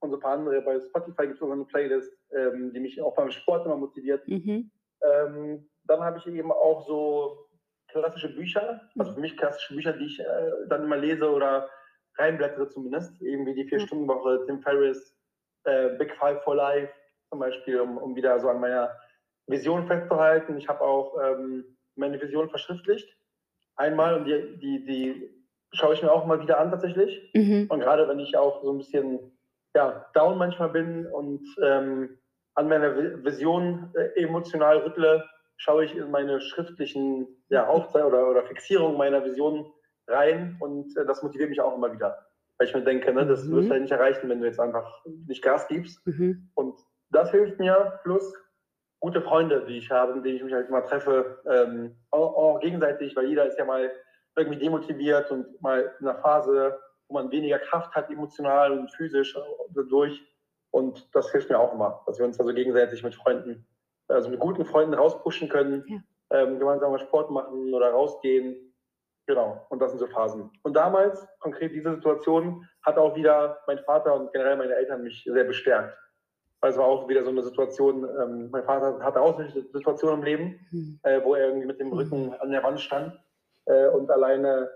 und 0.00 0.08
so 0.08 0.16
ein 0.16 0.22
paar 0.22 0.38
andere. 0.38 0.62
Bei 0.62 0.80
Spotify 0.80 1.26
gibt 1.26 1.34
es 1.34 1.42
auch 1.42 1.52
eine 1.52 1.66
Playlist, 1.66 2.16
ähm, 2.34 2.72
die 2.72 2.80
mich 2.80 2.98
auch 3.02 3.14
beim 3.14 3.30
Sport 3.30 3.66
immer 3.66 3.76
motiviert. 3.76 4.26
Mhm. 4.26 4.70
Ähm, 5.02 5.68
dann 5.84 6.00
habe 6.00 6.16
ich 6.16 6.26
eben 6.26 6.50
auch 6.50 6.86
so 6.86 7.47
klassische 7.88 8.34
Bücher, 8.34 8.80
also 8.98 9.12
für 9.12 9.20
mich 9.20 9.36
klassische 9.36 9.74
Bücher, 9.74 9.92
die 9.92 10.06
ich 10.06 10.20
äh, 10.20 10.50
dann 10.68 10.84
immer 10.84 10.96
lese 10.96 11.30
oder 11.30 11.68
reinblättere 12.16 12.68
zumindest, 12.68 13.20
eben 13.22 13.46
wie 13.46 13.54
die 13.54 13.64
Vier-Stunden-Woche, 13.64 14.44
Tim 14.46 14.60
Ferriss, 14.62 15.16
äh, 15.64 15.90
Big 15.96 16.14
Five 16.16 16.42
for 16.42 16.56
Life 16.56 16.92
zum 17.30 17.40
Beispiel, 17.40 17.80
um, 17.80 17.98
um 17.98 18.16
wieder 18.16 18.38
so 18.40 18.48
an 18.48 18.60
meiner 18.60 18.96
Vision 19.46 19.86
festzuhalten. 19.86 20.56
Ich 20.56 20.68
habe 20.68 20.80
auch 20.80 21.16
ähm, 21.22 21.76
meine 21.96 22.20
Vision 22.20 22.48
verschriftlicht. 22.48 23.08
Einmal 23.76 24.14
und 24.14 24.24
die, 24.24 24.58
die, 24.58 24.84
die 24.84 25.44
schaue 25.72 25.94
ich 25.94 26.02
mir 26.02 26.10
auch 26.10 26.26
mal 26.26 26.40
wieder 26.40 26.58
an 26.58 26.70
tatsächlich. 26.70 27.30
Mhm. 27.34 27.66
Und 27.68 27.80
gerade 27.80 28.08
wenn 28.08 28.18
ich 28.18 28.36
auch 28.36 28.62
so 28.62 28.72
ein 28.72 28.78
bisschen 28.78 29.38
ja, 29.74 30.06
down 30.14 30.38
manchmal 30.38 30.70
bin 30.70 31.06
und 31.06 31.44
ähm, 31.62 32.18
an 32.54 32.68
meiner 32.68 33.24
Vision 33.24 33.92
äh, 33.94 34.20
emotional 34.20 34.78
rüttle, 34.78 35.24
schaue 35.58 35.84
ich 35.84 35.94
in 35.94 36.10
meine 36.10 36.40
schriftlichen 36.40 37.26
ja, 37.50 37.66
Aufzeichnungen 37.66 38.14
oder, 38.14 38.30
oder 38.30 38.44
Fixierungen 38.44 38.96
meiner 38.96 39.24
Vision 39.24 39.70
rein 40.06 40.56
und 40.60 40.96
äh, 40.96 41.04
das 41.04 41.22
motiviert 41.22 41.50
mich 41.50 41.60
auch 41.60 41.76
immer 41.76 41.92
wieder. 41.92 42.26
Weil 42.56 42.68
ich 42.68 42.74
mir 42.74 42.82
denke, 42.82 43.12
ne, 43.12 43.26
das 43.26 43.44
mhm. 43.44 43.56
wirst 43.56 43.68
du 43.68 43.72
halt 43.72 43.82
nicht 43.82 43.92
erreichen, 43.92 44.28
wenn 44.28 44.40
du 44.40 44.46
jetzt 44.46 44.60
einfach 44.60 45.04
nicht 45.26 45.42
Gas 45.42 45.68
gibst. 45.68 46.04
Mhm. 46.06 46.50
Und 46.54 46.78
das 47.10 47.30
hilft 47.30 47.58
mir, 47.58 48.00
plus 48.02 48.34
gute 49.00 49.22
Freunde, 49.22 49.64
die 49.66 49.78
ich 49.78 49.90
habe, 49.90 50.14
mit 50.14 50.24
denen 50.24 50.36
ich 50.36 50.42
mich 50.42 50.52
halt 50.52 50.68
immer 50.68 50.82
treffe, 50.82 51.40
ähm, 51.46 51.96
auch, 52.10 52.34
auch, 52.36 52.60
gegenseitig, 52.60 53.14
weil 53.14 53.26
jeder 53.26 53.46
ist 53.46 53.58
ja 53.58 53.64
mal 53.64 53.90
irgendwie 54.36 54.58
demotiviert 54.58 55.30
und 55.30 55.60
mal 55.62 55.94
in 56.00 56.08
einer 56.08 56.18
Phase, 56.18 56.78
wo 57.08 57.14
man 57.14 57.30
weniger 57.30 57.58
Kraft 57.58 57.94
hat, 57.94 58.10
emotional 58.10 58.72
und 58.72 58.90
physisch 58.92 59.36
dadurch. 59.70 60.20
Und 60.70 61.08
das 61.14 61.30
hilft 61.30 61.48
mir 61.48 61.58
auch 61.58 61.72
immer, 61.72 62.02
dass 62.06 62.18
wir 62.18 62.26
uns 62.26 62.38
also 62.38 62.52
gegenseitig 62.52 63.02
mit 63.02 63.14
Freunden, 63.14 63.66
also 64.08 64.28
mit 64.30 64.40
guten 64.40 64.64
Freunden 64.64 64.94
rauspushen 64.94 65.48
können, 65.48 65.84
ja. 65.86 65.98
ähm, 66.38 66.58
gemeinsam 66.58 66.92
mal 66.92 66.98
Sport 66.98 67.30
machen 67.30 67.72
oder 67.72 67.90
rausgehen. 67.90 68.74
Genau, 69.26 69.66
und 69.68 69.80
das 69.80 69.90
sind 69.90 69.98
so 69.98 70.06
Phasen. 70.06 70.50
Und 70.62 70.74
damals, 70.74 71.26
konkret 71.40 71.74
diese 71.74 71.94
Situation, 71.94 72.66
hat 72.82 72.96
auch 72.96 73.14
wieder 73.14 73.58
mein 73.66 73.78
Vater 73.80 74.14
und 74.14 74.32
generell 74.32 74.56
meine 74.56 74.74
Eltern 74.74 75.02
mich 75.02 75.22
sehr 75.24 75.44
bestärkt. 75.44 75.96
Weil 76.60 76.70
es 76.70 76.78
war 76.78 76.86
auch 76.86 77.08
wieder 77.08 77.22
so 77.22 77.30
eine 77.30 77.42
Situation, 77.42 78.04
ähm, 78.04 78.50
mein 78.50 78.64
Vater 78.64 78.98
hatte 79.04 79.20
auch 79.20 79.38
eine 79.38 79.50
Situation 79.50 80.14
im 80.14 80.22
Leben, 80.22 80.66
mhm. 80.70 81.00
äh, 81.02 81.22
wo 81.22 81.34
er 81.34 81.48
irgendwie 81.48 81.66
mit 81.66 81.78
dem 81.78 81.92
Rücken 81.92 82.34
an 82.40 82.50
der 82.50 82.62
Wand 82.62 82.80
stand. 82.80 83.20
Äh, 83.66 83.88
und 83.88 84.10
alleine 84.10 84.70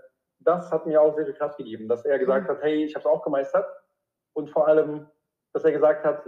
das 0.45 0.71
hat 0.71 0.85
mir 0.85 1.01
auch 1.01 1.15
sehr 1.15 1.25
viel 1.25 1.33
Kraft 1.33 1.57
gegeben, 1.57 1.87
dass 1.87 2.05
er 2.05 2.19
gesagt 2.19 2.47
mhm. 2.47 2.51
hat, 2.51 2.61
hey, 2.61 2.83
ich 2.83 2.95
habe 2.95 3.01
es 3.01 3.11
auch 3.11 3.23
gemeistert. 3.23 3.65
Und 4.33 4.49
vor 4.49 4.67
allem, 4.67 5.07
dass 5.53 5.63
er 5.63 5.71
gesagt 5.71 6.05
hat, 6.05 6.23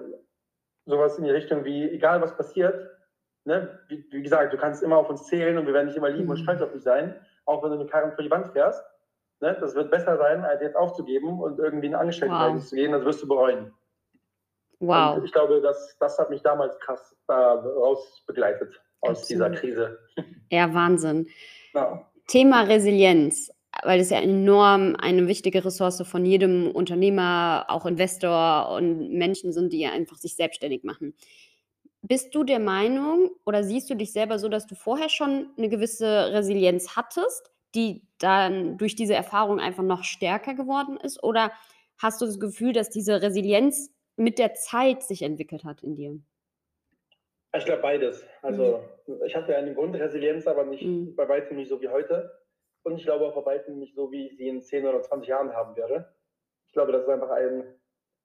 sowas 0.86 1.18
in 1.18 1.24
die 1.24 1.32
Richtung 1.32 1.66
wie, 1.66 1.90
egal 1.90 2.22
was 2.22 2.36
passiert, 2.36 2.95
ne, 3.46 3.80
wie, 3.88 4.06
wie, 4.12 4.22
gesagt, 4.22 4.54
du 4.54 4.58
kannst 4.58 4.84
immer 4.84 4.98
auf 4.98 5.10
uns 5.10 5.26
zählen 5.26 5.58
und 5.58 5.66
wir 5.66 5.74
werden 5.74 5.88
dich 5.88 5.98
immer 5.98 6.10
lieben 6.10 6.26
mhm. 6.26 6.32
und 6.32 6.38
stolz 6.38 6.62
auf 6.62 6.74
dich 6.74 6.84
sein, 6.84 7.16
auch 7.46 7.64
wenn 7.64 7.72
du 7.72 7.80
eine 7.80 7.88
Karren 7.88 8.12
vor 8.12 8.24
die 8.24 8.32
Wand 8.32 8.48
fährst. 8.52 8.84
Ne, 9.42 9.56
das 9.60 9.76
wird 9.76 9.92
besser 9.92 10.18
sein, 10.18 10.44
als 10.44 10.62
jetzt 10.62 10.76
aufzugeben 10.76 11.42
und 11.42 11.60
irgendwie 11.60 11.88
in 11.88 11.96
Angestelltenverhältnis 11.96 12.64
wow. 12.64 12.70
zu 12.70 12.76
gehen, 12.76 12.92
das 12.92 13.06
wirst 13.06 13.24
du 13.24 13.28
bereuen. 13.28 13.74
Wow. 14.80 15.18
Und 15.18 15.26
ich 15.26 15.32
glaube, 15.32 15.62
das, 15.62 15.98
das 16.00 16.18
hat 16.18 16.30
mich 16.30 16.42
damals 16.42 16.78
krass 16.80 17.16
daraus 17.28 18.24
begleitet, 18.28 18.82
aus 19.02 19.22
Absolut. 19.22 19.30
dieser 19.30 19.50
Krise. 19.60 20.00
Ja, 20.52 20.72
Wahnsinn. 20.76 21.28
Ja. 21.74 22.08
Thema 22.28 22.62
Resilienz, 22.62 23.52
weil 23.84 24.00
es 24.00 24.12
ja 24.12 24.20
enorm 24.20 24.96
eine 24.96 25.28
wichtige 25.28 25.66
Ressource 25.66 26.04
von 26.06 26.24
jedem 26.24 26.70
Unternehmer, 26.70 27.66
auch 27.68 27.88
Investor 27.88 28.70
und 28.70 29.10
Menschen 29.10 29.54
sind, 29.54 29.74
die 29.74 29.82
ja 29.82 29.92
einfach 29.92 30.18
sich 30.18 30.36
selbstständig 30.36 30.84
machen. 30.84 31.16
Bist 32.08 32.36
du 32.36 32.44
der 32.44 32.60
Meinung 32.60 33.32
oder 33.48 33.64
siehst 33.64 33.90
du 33.90 33.96
dich 33.96 34.14
selber 34.14 34.38
so, 34.38 34.48
dass 34.48 34.68
du 34.68 34.76
vorher 34.76 35.10
schon 35.10 35.50
eine 35.58 35.70
gewisse 35.70 36.34
Resilienz 36.34 36.96
hattest, 36.96 37.52
die 37.74 38.04
dann 38.20 38.78
durch 38.78 38.96
diese 38.96 39.16
Erfahrung 39.16 39.60
einfach 39.60 39.82
noch 39.82 40.04
stärker 40.04 40.54
geworden 40.54 40.98
ist? 40.98 41.24
Oder 41.24 41.52
hast 41.98 42.22
du 42.22 42.28
das 42.28 42.40
Gefühl, 42.40 42.74
dass 42.74 42.92
diese 42.92 43.24
Resilienz 43.24 43.92
mit 44.18 44.38
der 44.38 44.54
Zeit 44.54 45.02
sich 45.02 45.24
entwickelt 45.24 45.64
hat 45.64 45.82
in 45.82 45.96
dir? 45.96 46.20
Ich 47.58 47.66
glaube 47.66 47.82
beides. 47.82 48.24
Also 48.44 48.84
mhm. 49.08 49.24
ich 49.26 49.36
hatte 49.36 49.56
eine 49.56 49.74
Grundresilienz, 49.74 50.46
aber 50.46 50.64
nicht 50.66 50.86
mhm. 50.86 51.16
bei 51.16 51.28
weitem 51.28 51.58
nicht 51.58 51.70
so 51.70 51.82
wie 51.82 51.90
heute. 51.90 52.32
Und 52.84 52.98
ich 52.98 53.04
glaube 53.04 53.26
auch 53.26 53.34
bei 53.34 53.54
weitem 53.54 53.80
nicht 53.80 53.96
so, 53.96 54.12
wie 54.12 54.28
ich 54.28 54.38
sie 54.38 54.48
in 54.48 54.62
10 54.62 54.86
oder 54.86 55.02
20 55.02 55.28
Jahren 55.28 55.54
haben 55.54 55.76
werde. 55.76 56.14
Ich 56.68 56.74
glaube, 56.74 56.92
das 56.92 57.02
ist 57.02 57.10
einfach 57.10 57.32
ein, 57.32 57.64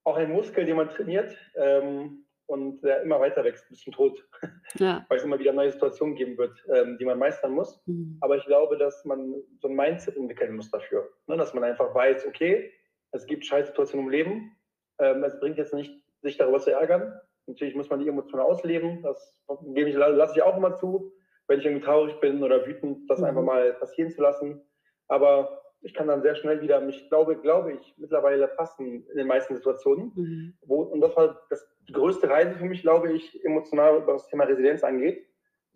auch 0.05 0.17
ein 0.17 0.31
Muskel, 0.31 0.67
den 0.67 0.77
man 0.77 0.91
trainiert 0.91 1.35
ähm, 1.55 2.27
und 2.51 2.81
der 2.83 3.03
immer 3.03 3.21
weiter 3.21 3.45
wächst 3.45 3.69
bis 3.69 3.81
zum 3.81 3.93
Tod. 3.93 4.27
Ja. 4.75 5.05
Weil 5.09 5.19
es 5.19 5.25
immer 5.25 5.39
wieder 5.39 5.53
neue 5.53 5.71
Situationen 5.71 6.17
geben 6.17 6.37
wird, 6.37 6.63
ähm, 6.75 6.99
die 6.99 7.05
man 7.05 7.19
meistern 7.19 7.53
muss. 7.53 7.81
Mhm. 7.87 8.19
Aber 8.21 8.37
ich 8.37 8.45
glaube, 8.45 8.77
dass 8.77 9.05
man 9.05 9.35
so 9.61 9.69
ein 9.69 9.77
Mindset 9.77 10.17
entwickeln 10.17 10.57
muss 10.57 10.71
dafür. 10.71 11.09
Ne? 11.29 11.37
Dass 11.37 11.55
man 11.55 11.63
einfach 11.63 11.95
weiß, 11.95 12.27
okay, 12.27 12.73
es 13.13 13.27
gibt 13.27 13.47
Scheißsituationen 13.47 14.07
im 14.07 14.11
Leben. 14.11 14.57
Ähm, 14.99 15.23
es 15.23 15.39
bringt 15.39 15.59
jetzt 15.59 15.73
nicht, 15.73 15.95
sich 16.23 16.37
darüber 16.37 16.59
zu 16.59 16.73
ärgern. 16.73 17.13
Natürlich 17.47 17.77
muss 17.77 17.89
man 17.89 18.01
die 18.01 18.09
Emotionen 18.09 18.45
ausleben, 18.45 19.03
das 19.03 19.43
gebe 19.75 19.89
ich, 19.89 19.97
lasse 19.97 20.35
ich 20.37 20.43
auch 20.43 20.57
immer 20.57 20.75
zu, 20.75 21.13
wenn 21.49 21.59
ich 21.59 21.65
irgendwie 21.65 21.85
traurig 21.85 22.21
bin 22.21 22.43
oder 22.43 22.67
wütend, 22.67 23.09
das 23.09 23.21
mhm. 23.21 23.27
einfach 23.27 23.43
mal 23.43 23.73
passieren 23.75 24.11
zu 24.11 24.23
lassen. 24.23 24.61
Aber 25.09 25.63
ich 25.83 25.95
kann 25.95 26.09
dann 26.09 26.23
sehr 26.23 26.35
schnell 26.35 26.61
wieder 26.61 26.81
mich, 26.81 27.09
glaube, 27.09 27.37
glaube 27.37 27.73
ich, 27.73 27.95
mittlerweile 27.97 28.49
fassen 28.49 29.07
in 29.09 29.17
den 29.17 29.27
meisten 29.27 29.55
Situationen. 29.55 30.13
Mhm. 30.15 30.55
Wo, 30.67 30.83
und 30.83 31.01
das 31.01 31.17
war 31.17 31.41
das, 31.49 31.67
die 31.89 31.93
größte 31.93 32.29
Reise 32.29 32.55
für 32.55 32.67
mich, 32.67 32.83
glaube 32.83 33.13
ich, 33.13 33.45
emotional, 33.45 34.07
was 34.07 34.23
das 34.23 34.31
Thema 34.31 34.45
Resilienz 34.45 34.85
angeht, 34.85 35.27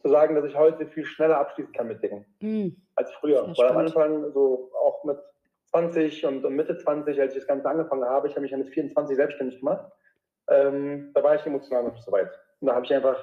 zu 0.01 0.09
sagen, 0.09 0.35
dass 0.35 0.45
ich 0.45 0.57
heute 0.57 0.87
viel 0.87 1.05
schneller 1.05 1.39
abschließen 1.39 1.73
kann 1.73 1.89
mit 1.89 2.03
Dingen 2.03 2.27
mhm. 2.41 2.77
als 2.97 3.13
früher. 3.15 3.47
Weil 3.57 3.69
am 3.69 3.79
Anfang 3.79 4.31
so 4.33 4.71
auch 4.79 5.03
mit 5.05 5.19
20 5.71 6.27
und, 6.27 6.45
und 6.45 6.55
Mitte 6.55 6.77
20, 6.77 7.21
als 7.21 7.33
ich 7.33 7.41
das 7.41 7.49
Ganze 7.49 7.69
angefangen 7.69 8.05
habe, 8.05 8.29
ich 8.29 8.35
habe 8.35 8.43
mich 8.43 8.51
ja 8.51 8.59
mit 8.59 8.69
24 8.69 9.17
selbstständig 9.17 9.61
gemacht 9.61 9.91
ähm, 10.49 11.11
da 11.15 11.23
war 11.23 11.35
ich 11.35 11.47
emotional 11.47 11.85
noch 11.85 11.93
nicht 11.93 12.05
so 12.05 12.13
weit. 12.13 12.31
Und 12.61 12.69
da 12.69 12.75
habe 12.75 12.85
ich 12.85 12.95
einfach 12.95 13.17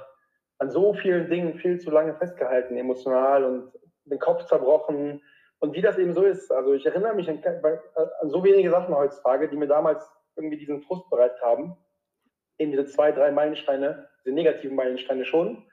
an 0.59 0.69
so 0.69 0.93
vielen 0.93 1.29
Dingen 1.29 1.55
viel 1.55 1.79
zu 1.79 1.91
lange 1.91 2.15
festgehalten, 2.15 2.77
emotional 2.77 3.43
und 3.43 3.71
den 4.05 4.19
Kopf 4.19 4.45
zerbrochen. 4.45 5.21
Und 5.61 5.73
wie 5.75 5.81
das 5.81 5.97
eben 5.97 6.13
so 6.13 6.23
ist, 6.23 6.51
also 6.51 6.73
ich 6.73 6.85
erinnere 6.85 7.13
mich 7.13 7.29
an, 7.29 7.41
an 7.43 8.29
so 8.29 8.43
wenige 8.43 8.71
Sachen 8.71 8.95
heutzutage, 8.95 9.47
die 9.47 9.55
mir 9.55 9.67
damals 9.67 10.03
irgendwie 10.35 10.57
diesen 10.57 10.81
Frust 10.81 11.09
bereitet 11.09 11.39
haben. 11.41 11.77
Eben 12.57 12.71
diese 12.71 12.87
zwei, 12.87 13.11
drei 13.11 13.31
Meilensteine, 13.31 14.09
diese 14.25 14.33
negativen 14.33 14.75
Meilensteine 14.75 15.23
schon, 15.23 15.63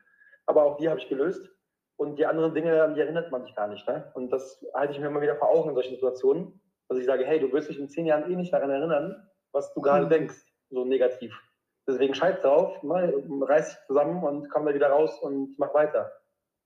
aber 0.46 0.64
auch 0.64 0.76
die 0.76 0.88
habe 0.88 1.00
ich 1.00 1.08
gelöst. 1.08 1.48
Und 1.96 2.18
die 2.18 2.26
anderen 2.26 2.54
Dinge, 2.54 2.82
an 2.82 2.94
die 2.94 3.00
erinnert 3.00 3.32
man 3.32 3.42
sich 3.42 3.54
gar 3.56 3.66
nicht. 3.66 3.86
Ne? 3.88 4.10
Und 4.14 4.30
das 4.30 4.64
halte 4.74 4.92
ich 4.92 5.00
mir 5.00 5.06
immer 5.06 5.20
wieder 5.20 5.36
vor 5.36 5.50
Augen 5.50 5.70
in 5.70 5.74
solchen 5.74 5.94
Situationen, 5.94 6.60
dass 6.88 6.98
ich 6.98 7.06
sage, 7.06 7.24
hey, 7.24 7.40
du 7.40 7.52
wirst 7.52 7.68
dich 7.68 7.78
in 7.78 7.88
zehn 7.88 8.06
Jahren 8.06 8.30
eh 8.30 8.36
nicht 8.36 8.52
daran 8.52 8.70
erinnern, 8.70 9.28
was 9.52 9.72
du 9.74 9.80
gerade 9.80 10.04
mhm. 10.04 10.10
denkst 10.10 10.36
so 10.70 10.84
negativ. 10.84 11.34
Deswegen 11.88 12.14
scheiß 12.14 12.42
drauf, 12.42 12.82
mal, 12.82 13.12
reiß 13.40 13.70
dich 13.70 13.86
zusammen 13.86 14.22
und 14.22 14.50
komm 14.50 14.66
da 14.66 14.74
wieder 14.74 14.90
raus 14.90 15.18
und 15.20 15.58
mach 15.58 15.72
weiter. 15.72 16.12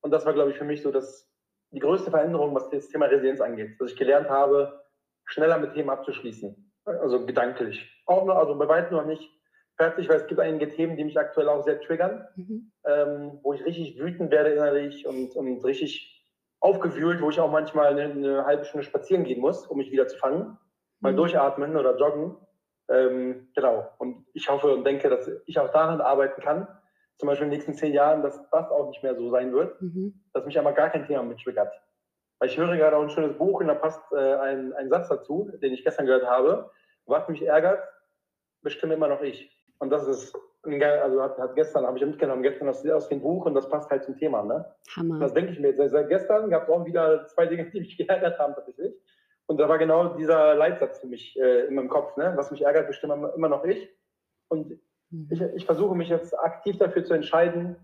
Und 0.01 0.11
das 0.11 0.27
war, 0.27 0.33
glaube 0.33 0.51
ich, 0.51 0.59
für 0.59 0.65
mich 0.65 0.83
so 0.83 0.91
das, 0.91 1.32
die 1.73 1.81
größte 1.81 2.11
Veränderung, 2.11 2.55
was 2.55 2.69
das 2.71 2.89
Thema 2.89 3.07
Resilienz 3.07 3.41
angeht, 3.41 3.81
dass 3.81 3.91
ich 3.91 3.97
gelernt 3.97 4.29
habe, 4.29 4.85
schneller 5.25 5.59
mit 5.59 5.73
Themen 5.73 5.91
abzuschließen. 5.91 6.73
Also 6.85 7.27
gedanklich. 7.27 7.91
Auch 8.07 8.25
noch, 8.25 8.37
also 8.37 8.57
bei 8.57 8.69
weitem 8.69 8.97
noch 8.97 9.07
nicht 9.07 9.31
fertig, 9.77 10.09
weil 10.09 10.17
es 10.17 10.27
gibt 10.27 10.41
einige 10.41 10.69
Themen, 10.69 10.97
die 10.97 11.05
mich 11.05 11.19
aktuell 11.19 11.49
auch 11.49 11.65
sehr 11.65 11.81
triggern, 11.81 12.27
mhm. 12.37 12.73
ähm, 12.85 13.39
wo 13.43 13.53
ich 13.53 13.65
richtig 13.65 13.99
wütend 13.99 14.31
werde 14.31 14.51
innerlich 14.51 15.07
und, 15.07 15.35
und 15.35 15.65
richtig 15.65 16.13
aufgewühlt, 16.61 17.21
wo 17.21 17.31
ich 17.31 17.41
auch 17.41 17.51
manchmal 17.51 17.89
eine, 17.89 18.05
eine, 18.05 18.45
halbe 18.45 18.65
Stunde 18.65 18.87
spazieren 18.87 19.25
gehen 19.25 19.41
muss, 19.41 19.67
um 19.67 19.79
mich 19.79 19.91
wieder 19.91 20.07
zu 20.07 20.17
fangen. 20.19 20.59
Mal 21.01 21.13
mhm. 21.13 21.17
durchatmen 21.17 21.77
oder 21.77 21.97
joggen. 21.97 22.37
Ähm, 22.89 23.49
genau. 23.55 23.89
Und 23.99 24.27
ich 24.35 24.49
hoffe 24.49 24.75
und 24.75 24.85
denke, 24.85 25.09
dass 25.09 25.31
ich 25.47 25.59
auch 25.59 25.71
daran 25.71 26.01
arbeiten 26.01 26.41
kann, 26.43 26.69
zum 27.23 27.29
Beispiel 27.29 27.45
in 27.45 27.51
den 27.53 27.59
nächsten 27.59 27.75
zehn 27.75 27.93
Jahren, 27.93 28.21
dass 28.25 28.51
das 28.51 28.69
auch 28.73 28.89
nicht 28.89 29.01
mehr 29.05 29.15
so 29.15 29.31
sein 29.31 29.53
wird, 29.53 29.81
mhm. 29.81 30.13
dass 30.33 30.45
mich 30.45 30.59
aber 30.59 30.73
gar 30.73 30.91
kein 30.91 31.07
Thema 31.07 31.23
mit 31.23 31.39
triggert. 31.39 31.73
Weil 32.41 32.49
ich 32.49 32.59
höre 32.59 32.77
gerade 32.77 32.97
auch 32.97 33.03
ein 33.03 33.11
schönes 33.11 33.39
Buch 33.39 33.61
und 33.61 33.69
da 33.69 33.77
passt 33.77 34.03
äh, 34.11 34.35
ein, 34.35 34.73
ein 34.73 34.89
Satz 34.89 35.09
dazu, 35.09 35.49
den 35.63 35.73
ich 35.73 35.85
gestern 35.85 36.07
gehört 36.07 36.27
habe. 36.27 36.69
Was 37.07 37.29
mich 37.29 37.47
ärgert, 37.47 37.81
bestimme 38.63 38.95
immer 38.95 39.07
noch 39.07 39.23
ich. 39.23 39.57
Und 39.79 39.91
das 39.91 40.09
ist, 40.09 40.37
also 40.65 41.23
hat, 41.23 41.39
hat 41.39 41.55
gestern, 41.55 41.87
habe 41.87 41.97
ich 41.97 42.05
mitgenommen, 42.05 42.43
gestern 42.43 42.69
aus, 42.69 42.85
aus 42.89 43.09
dem 43.09 43.23
Buch 43.23 43.47
und 43.47 43.55
das 43.55 43.69
passt 43.69 43.89
halt 43.89 44.03
zum 44.03 44.17
Thema. 44.17 44.43
Ne? 44.43 44.65
Hammer. 44.97 45.21
Das 45.21 45.33
denke 45.33 45.53
ich 45.53 45.61
mir. 45.61 45.77
Seit, 45.77 45.93
seit 45.93 46.09
gestern 46.09 46.51
gab 46.51 46.65
es 46.65 46.71
auch 46.71 46.85
wieder 46.85 47.29
zwei 47.29 47.47
Dinge, 47.47 47.71
die 47.71 47.83
mich 47.83 47.97
geärgert 47.99 48.37
haben 48.41 48.57
tatsächlich. 48.57 48.97
Und 49.47 49.59
da 49.59 49.69
war 49.69 49.79
genau 49.79 50.17
dieser 50.17 50.57
Leitsatz 50.57 50.99
für 50.99 51.07
mich 51.07 51.39
äh, 51.39 51.67
in 51.67 51.77
meinem 51.77 51.89
Kopf. 51.89 52.17
Ne? 52.17 52.33
Was 52.35 52.51
mich 52.51 52.63
ärgert, 52.63 52.89
bestimme 52.89 53.33
immer 53.37 53.49
noch 53.49 53.63
ich. 53.65 53.89
Und. 54.49 54.81
Ich, 55.31 55.41
ich 55.41 55.67
versuche 55.67 55.95
mich 55.95 56.09
jetzt 56.09 56.39
aktiv 56.39 56.79
dafür 56.79 57.05
zu 57.05 57.15
entscheiden, 57.15 57.77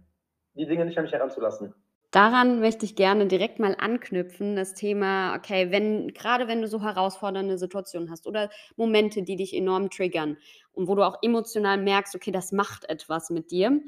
die 0.54 0.66
Dinge 0.66 0.84
nicht 0.84 0.98
an 0.98 1.04
mich 1.04 1.12
heranzulassen. 1.12 1.74
Daran 2.10 2.60
möchte 2.60 2.86
ich 2.86 2.96
gerne 2.96 3.26
direkt 3.26 3.58
mal 3.58 3.76
anknüpfen, 3.78 4.56
das 4.56 4.72
Thema, 4.72 5.36
okay, 5.36 5.70
wenn, 5.70 6.08
gerade 6.14 6.48
wenn 6.48 6.62
du 6.62 6.66
so 6.66 6.80
herausfordernde 6.80 7.58
Situationen 7.58 8.10
hast 8.10 8.26
oder 8.26 8.48
Momente, 8.76 9.22
die 9.22 9.36
dich 9.36 9.54
enorm 9.54 9.90
triggern 9.90 10.38
und 10.72 10.88
wo 10.88 10.94
du 10.94 11.02
auch 11.02 11.18
emotional 11.20 11.76
merkst, 11.76 12.14
okay, 12.14 12.30
das 12.30 12.50
macht 12.50 12.88
etwas 12.88 13.28
mit 13.28 13.50
dir. 13.50 13.82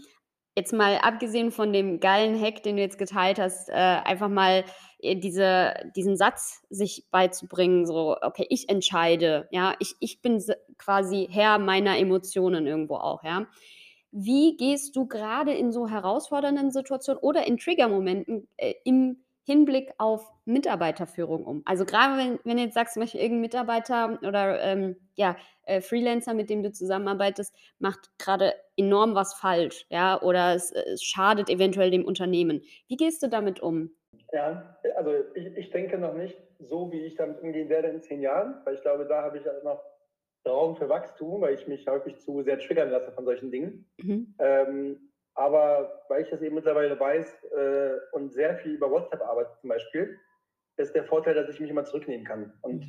Jetzt 0.56 0.72
mal 0.72 0.98
abgesehen 0.98 1.52
von 1.52 1.72
dem 1.72 2.00
geilen 2.00 2.40
Hack, 2.40 2.62
den 2.62 2.76
du 2.76 2.82
jetzt 2.82 2.98
geteilt 2.98 3.38
hast, 3.38 3.68
äh, 3.68 3.72
einfach 3.72 4.28
mal 4.28 4.64
äh, 4.98 5.16
diese, 5.16 5.74
diesen 5.96 6.16
Satz 6.16 6.62
sich 6.70 7.06
beizubringen, 7.10 7.86
so, 7.86 8.16
okay, 8.20 8.46
ich 8.50 8.68
entscheide, 8.68 9.48
ja, 9.50 9.74
ich, 9.78 9.94
ich 10.00 10.20
bin 10.20 10.42
quasi 10.76 11.28
Herr 11.30 11.58
meiner 11.58 11.98
Emotionen 11.98 12.66
irgendwo 12.66 12.96
auch, 12.96 13.22
ja. 13.22 13.46
Wie 14.12 14.56
gehst 14.56 14.96
du 14.96 15.06
gerade 15.06 15.52
in 15.52 15.70
so 15.70 15.86
herausfordernden 15.88 16.72
Situationen 16.72 17.22
oder 17.22 17.46
in 17.46 17.58
Triggermomenten 17.58 18.48
äh, 18.56 18.74
im 18.84 19.22
Hinblick 19.50 19.92
auf 19.98 20.32
Mitarbeiterführung 20.44 21.44
um? 21.44 21.62
Also 21.64 21.84
gerade 21.84 22.16
wenn 22.16 22.38
wenn 22.44 22.56
du 22.56 22.62
jetzt 22.62 22.74
sagst, 22.74 22.94
zum 22.94 23.02
Beispiel 23.02 23.20
irgendein 23.20 23.40
Mitarbeiter 23.40 24.18
oder, 24.22 24.62
ähm, 24.62 24.96
ja, 25.16 25.36
äh, 25.64 25.80
Freelancer, 25.80 26.34
mit 26.34 26.50
dem 26.50 26.62
du 26.62 26.70
zusammenarbeitest, 26.70 27.52
macht 27.80 28.16
gerade 28.18 28.54
enorm 28.76 29.16
was 29.16 29.34
falsch, 29.34 29.86
ja, 29.90 30.22
oder 30.22 30.54
es 30.54 30.70
es 30.70 31.02
schadet 31.02 31.50
eventuell 31.50 31.90
dem 31.90 32.04
Unternehmen. 32.04 32.62
Wie 32.86 32.96
gehst 32.96 33.22
du 33.24 33.28
damit 33.28 33.58
um? 33.60 33.90
Ja, 34.32 34.78
also 34.96 35.12
ich 35.34 35.46
ich 35.56 35.70
denke 35.70 35.98
noch 35.98 36.14
nicht 36.14 36.36
so, 36.60 36.92
wie 36.92 37.00
ich 37.00 37.16
damit 37.16 37.40
umgehen 37.42 37.68
werde 37.68 37.88
in 37.88 38.00
10 38.02 38.20
Jahren, 38.22 38.60
weil 38.64 38.74
ich 38.74 38.82
glaube, 38.82 39.06
da 39.06 39.22
habe 39.22 39.38
ich 39.38 39.46
halt 39.46 39.64
noch 39.64 39.82
Raum 40.46 40.76
für 40.76 40.88
Wachstum, 40.88 41.40
weil 41.40 41.54
ich 41.54 41.66
mich 41.66 41.86
häufig 41.86 42.18
zu 42.18 42.42
sehr 42.42 42.58
triggern 42.58 42.90
lasse 42.90 43.12
von 43.12 43.24
solchen 43.24 43.50
Dingen. 43.50 43.90
Mhm. 43.98 44.34
Ähm, 44.38 45.09
aber 45.34 46.02
weil 46.08 46.22
ich 46.22 46.30
das 46.30 46.42
eben 46.42 46.54
mittlerweile 46.56 46.98
weiß 46.98 47.44
äh, 47.44 47.96
und 48.12 48.32
sehr 48.32 48.56
viel 48.58 48.72
über 48.74 48.90
WhatsApp 48.90 49.22
arbeite 49.22 49.56
zum 49.60 49.68
Beispiel, 49.70 50.18
ist 50.76 50.94
der 50.94 51.04
Vorteil, 51.04 51.34
dass 51.34 51.48
ich 51.48 51.60
mich 51.60 51.70
immer 51.70 51.84
zurücknehmen 51.84 52.26
kann. 52.26 52.58
Und 52.62 52.84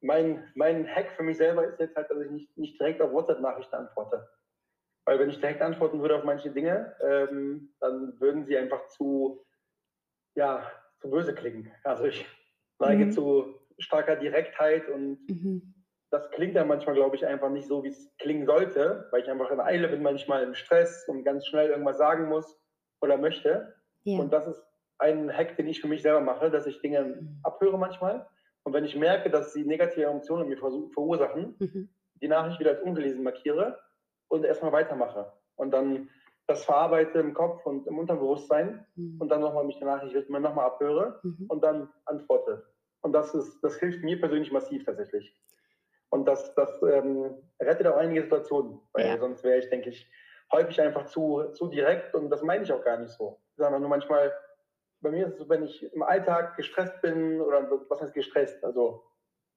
mein, 0.00 0.50
mein 0.54 0.86
Hack 0.88 1.12
für 1.12 1.22
mich 1.22 1.36
selber 1.36 1.66
ist 1.66 1.78
jetzt 1.78 1.96
halt, 1.96 2.10
dass 2.10 2.20
ich 2.20 2.30
nicht, 2.30 2.56
nicht 2.58 2.80
direkt 2.80 3.00
auf 3.02 3.12
WhatsApp-Nachrichten 3.12 3.74
antworte. 3.76 4.28
Weil 5.06 5.18
wenn 5.18 5.30
ich 5.30 5.40
direkt 5.40 5.62
antworten 5.62 6.00
würde 6.00 6.16
auf 6.16 6.24
manche 6.24 6.50
Dinge, 6.50 6.94
ähm, 7.02 7.74
dann 7.80 8.20
würden 8.20 8.44
sie 8.44 8.56
einfach 8.56 8.86
zu, 8.88 9.44
ja, 10.34 10.70
zu 11.00 11.10
böse 11.10 11.34
klingen. 11.34 11.72
Also 11.84 12.04
ich 12.04 12.26
neige 12.78 13.06
Mhm. 13.06 13.12
zu 13.12 13.54
starker 13.78 14.16
Direktheit 14.16 14.88
und 14.88 15.28
Mhm. 15.28 15.74
Das 16.10 16.30
klingt 16.30 16.56
dann 16.56 16.68
manchmal, 16.68 16.94
glaube 16.96 17.16
ich, 17.16 17.24
einfach 17.26 17.50
nicht 17.50 17.68
so, 17.68 17.82
wie 17.84 17.88
es 17.88 18.10
klingen 18.18 18.46
sollte, 18.46 19.06
weil 19.10 19.22
ich 19.22 19.30
einfach 19.30 19.50
in 19.50 19.60
Eile 19.60 19.88
bin, 19.88 20.02
manchmal 20.02 20.42
im 20.42 20.54
Stress 20.54 21.06
und 21.08 21.24
ganz 21.24 21.46
schnell 21.46 21.70
irgendwas 21.70 21.98
sagen 21.98 22.28
muss 22.28 22.60
oder 23.00 23.16
möchte. 23.16 23.74
Ja. 24.04 24.18
Und 24.20 24.32
das 24.32 24.46
ist 24.46 24.62
ein 24.98 25.32
Hack, 25.34 25.56
den 25.56 25.68
ich 25.68 25.80
für 25.80 25.88
mich 25.88 26.02
selber 26.02 26.20
mache, 26.20 26.50
dass 26.50 26.66
ich 26.66 26.80
Dinge 26.80 27.02
Mhm. 27.04 27.40
abhöre 27.42 27.78
manchmal. 27.78 28.26
Und 28.64 28.72
wenn 28.74 28.84
ich 28.84 28.96
merke, 28.96 29.30
dass 29.30 29.52
sie 29.52 29.64
negative 29.64 30.04
Emotionen 30.04 30.42
in 30.44 30.48
mir 30.50 30.58
verursachen, 30.58 31.56
Mhm. 31.58 31.88
die 32.20 32.28
Nachricht 32.28 32.60
wieder 32.60 32.70
als 32.70 32.82
ungelesen 32.82 33.22
markiere 33.22 33.78
und 34.28 34.44
erstmal 34.44 34.72
weitermache. 34.72 35.32
Und 35.56 35.70
dann 35.70 36.10
das 36.46 36.64
verarbeite 36.64 37.20
im 37.20 37.32
Kopf 37.32 37.64
und 37.64 37.86
im 37.86 37.98
Unterbewusstsein 37.98 38.84
Mhm. 38.96 39.20
und 39.20 39.28
dann 39.30 39.40
nochmal 39.40 39.64
mich 39.64 39.78
der 39.78 39.86
Nachricht 39.86 40.14
widme, 40.14 40.40
nochmal 40.40 40.66
abhöre 40.66 41.20
Mhm. 41.22 41.46
und 41.48 41.62
dann 41.62 41.88
antworte. 42.06 42.64
Und 43.02 43.12
das, 43.12 43.32
ist, 43.34 43.60
das 43.62 43.76
hilft 43.78 44.02
mir 44.02 44.18
persönlich 44.20 44.50
massiv 44.52 44.84
tatsächlich. 44.84 45.34
Und 46.10 46.26
das, 46.26 46.54
das 46.54 46.82
ähm, 46.82 47.36
rettet 47.60 47.86
auch 47.86 47.96
einige 47.96 48.22
Situationen, 48.22 48.80
weil 48.92 49.06
Ja. 49.06 49.18
sonst 49.18 49.44
wäre 49.44 49.58
ich, 49.58 49.68
denke 49.70 49.90
ich, 49.90 50.10
häufig 50.52 50.80
einfach 50.80 51.06
zu, 51.06 51.44
zu 51.52 51.68
direkt 51.68 52.14
und 52.14 52.30
das 52.30 52.42
meine 52.42 52.64
ich 52.64 52.72
auch 52.72 52.84
gar 52.84 52.98
nicht 52.98 53.12
so. 53.12 53.40
Ich 53.52 53.58
sage 53.58 53.78
nur 53.78 53.88
manchmal, 53.88 54.32
bei 55.00 55.10
mir 55.10 55.26
ist 55.26 55.34
es 55.34 55.38
so, 55.38 55.48
wenn 55.48 55.62
ich 55.62 55.82
im 55.94 56.02
Alltag 56.02 56.56
gestresst 56.56 57.00
bin 57.00 57.40
oder 57.40 57.70
was 57.88 58.02
heißt 58.02 58.12
gestresst? 58.14 58.62
Also 58.64 59.04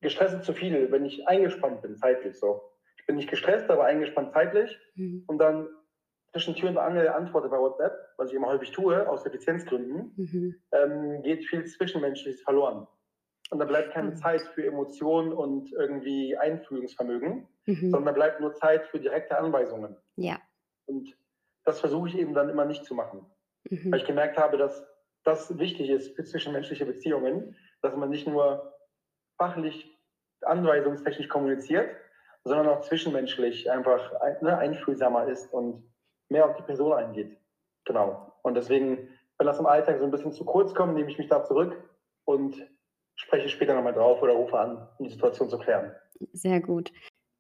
gestresst 0.01 0.35
ist 0.35 0.45
zu 0.45 0.53
viel, 0.53 0.91
wenn 0.91 1.05
ich 1.05 1.27
eingespannt 1.27 1.81
bin, 1.81 1.97
zeitlich 1.97 2.39
so. 2.39 2.61
Ich 2.97 3.05
bin 3.07 3.15
nicht 3.15 3.29
gestresst, 3.29 3.69
aber 3.69 3.85
eingespannt 3.85 4.31
zeitlich 4.33 4.79
Mhm. 4.95 5.23
und 5.27 5.39
dann 5.39 5.67
zwischen 6.31 6.55
Tür 6.55 6.69
und 6.69 6.77
Angel 6.77 7.09
antworte 7.09 7.49
bei 7.49 7.57
WhatsApp, 7.59 7.93
was 8.17 8.29
ich 8.29 8.35
immer 8.35 8.47
häufig 8.47 8.71
tue, 8.71 9.07
aus 9.09 9.25
Effizienzgründen, 9.25 10.13
Mhm. 10.15 10.55
ähm, 10.71 11.21
geht 11.23 11.45
viel 11.45 11.65
Zwischenmenschliches 11.65 12.41
verloren. 12.43 12.87
Und 13.53 13.59
da 13.59 13.65
bleibt 13.65 13.93
keine 13.93 14.15
Spannend. 14.17 14.41
Zeit 14.41 14.41
für 14.55 14.65
Emotionen 14.65 15.31
und 15.31 15.71
irgendwie 15.73 16.35
Einfühlungsvermögen, 16.35 17.47
Mhm. 17.67 17.91
sondern 17.91 18.05
da 18.05 18.11
bleibt 18.13 18.39
nur 18.41 18.55
Zeit 18.55 18.87
für 18.87 18.99
direkte 18.99 19.37
Anweisungen. 19.37 19.95
Ja. 20.15 20.37
Und 20.87 21.15
das 21.63 21.79
versuche 21.79 22.09
ich 22.09 22.17
eben 22.17 22.33
dann 22.33 22.49
immer 22.49 22.65
nicht 22.65 22.83
zu 22.83 22.95
machen, 22.95 23.25
weil 23.69 23.79
Mhm. 23.79 23.93
ich 23.93 24.05
gemerkt 24.05 24.37
habe, 24.37 24.57
dass 24.57 24.83
das 25.23 25.57
wichtig 25.59 25.89
ist 25.91 26.15
für 26.15 26.23
zwischenmenschliche 26.23 26.85
Beziehungen, 26.85 27.55
dass 27.83 27.95
man 27.95 28.09
nicht 28.09 28.27
nur 28.27 28.73
fachlich, 29.37 29.97
anweisungstechnisch 30.41 31.29
kommuniziert, 31.29 31.89
sondern 32.43 32.67
auch 32.67 32.81
zwischenmenschlich 32.81 33.69
einfach 33.71 34.13
ein- 34.19 34.37
ne, 34.41 34.57
einfühlsamer 34.57 35.27
ist 35.27 35.53
und 35.53 35.83
mehr 36.29 36.49
auf 36.49 36.55
die 36.57 36.63
Person 36.63 36.91
eingeht. 36.93 37.37
Genau. 37.85 38.33
Und 38.41 38.55
deswegen, 38.55 39.09
wenn 39.37 39.47
das 39.47 39.59
im 39.59 39.67
Alltag 39.67 39.99
so 39.99 40.05
ein 40.05 40.11
bisschen 40.11 40.33
zu 40.33 40.43
kurz 40.43 40.73
kommt, 40.73 40.95
nehme 40.95 41.09
ich 41.09 41.17
mich 41.19 41.27
da 41.29 41.43
zurück 41.43 41.77
und 42.25 42.57
spreche 43.15 43.49
später 43.49 43.75
nochmal 43.75 43.93
drauf 43.93 44.21
oder 44.21 44.33
rufe 44.33 44.57
an, 44.59 44.87
um 44.97 45.05
die 45.05 45.11
Situation 45.11 45.49
zu 45.49 45.57
klären. 45.57 45.91
Sehr 46.33 46.61
gut. 46.61 46.91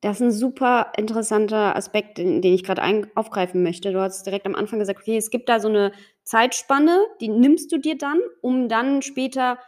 Das 0.01 0.17
ist 0.17 0.21
ein 0.21 0.31
super 0.31 0.91
interessanter 0.97 1.75
Aspekt, 1.75 2.17
den 2.17 2.41
den 2.41 2.53
ich 2.53 2.63
grade 2.63 2.81
ein 2.81 3.07
aufgreifen 3.15 3.63
möchte. 3.63 3.91
Du 3.93 4.01
hast 4.01 4.25
direkt 4.25 4.45
am 4.45 4.55
Anfang 4.55 4.79
gesagt: 4.79 4.99
„Okay, 5.01 5.17
es 5.17 5.29
gibt 5.29 5.47
da 5.49 5.59
so 5.59 5.69
'ne 5.69 5.93
Zeitspanne, 6.23 7.05
die 7.21 7.29
nimmst 7.29 7.71
du 7.71 7.77
dir 7.77 7.97
dann, 7.97 8.19
um 8.41 8.67
dann 8.69 9.01
später 9.01 9.59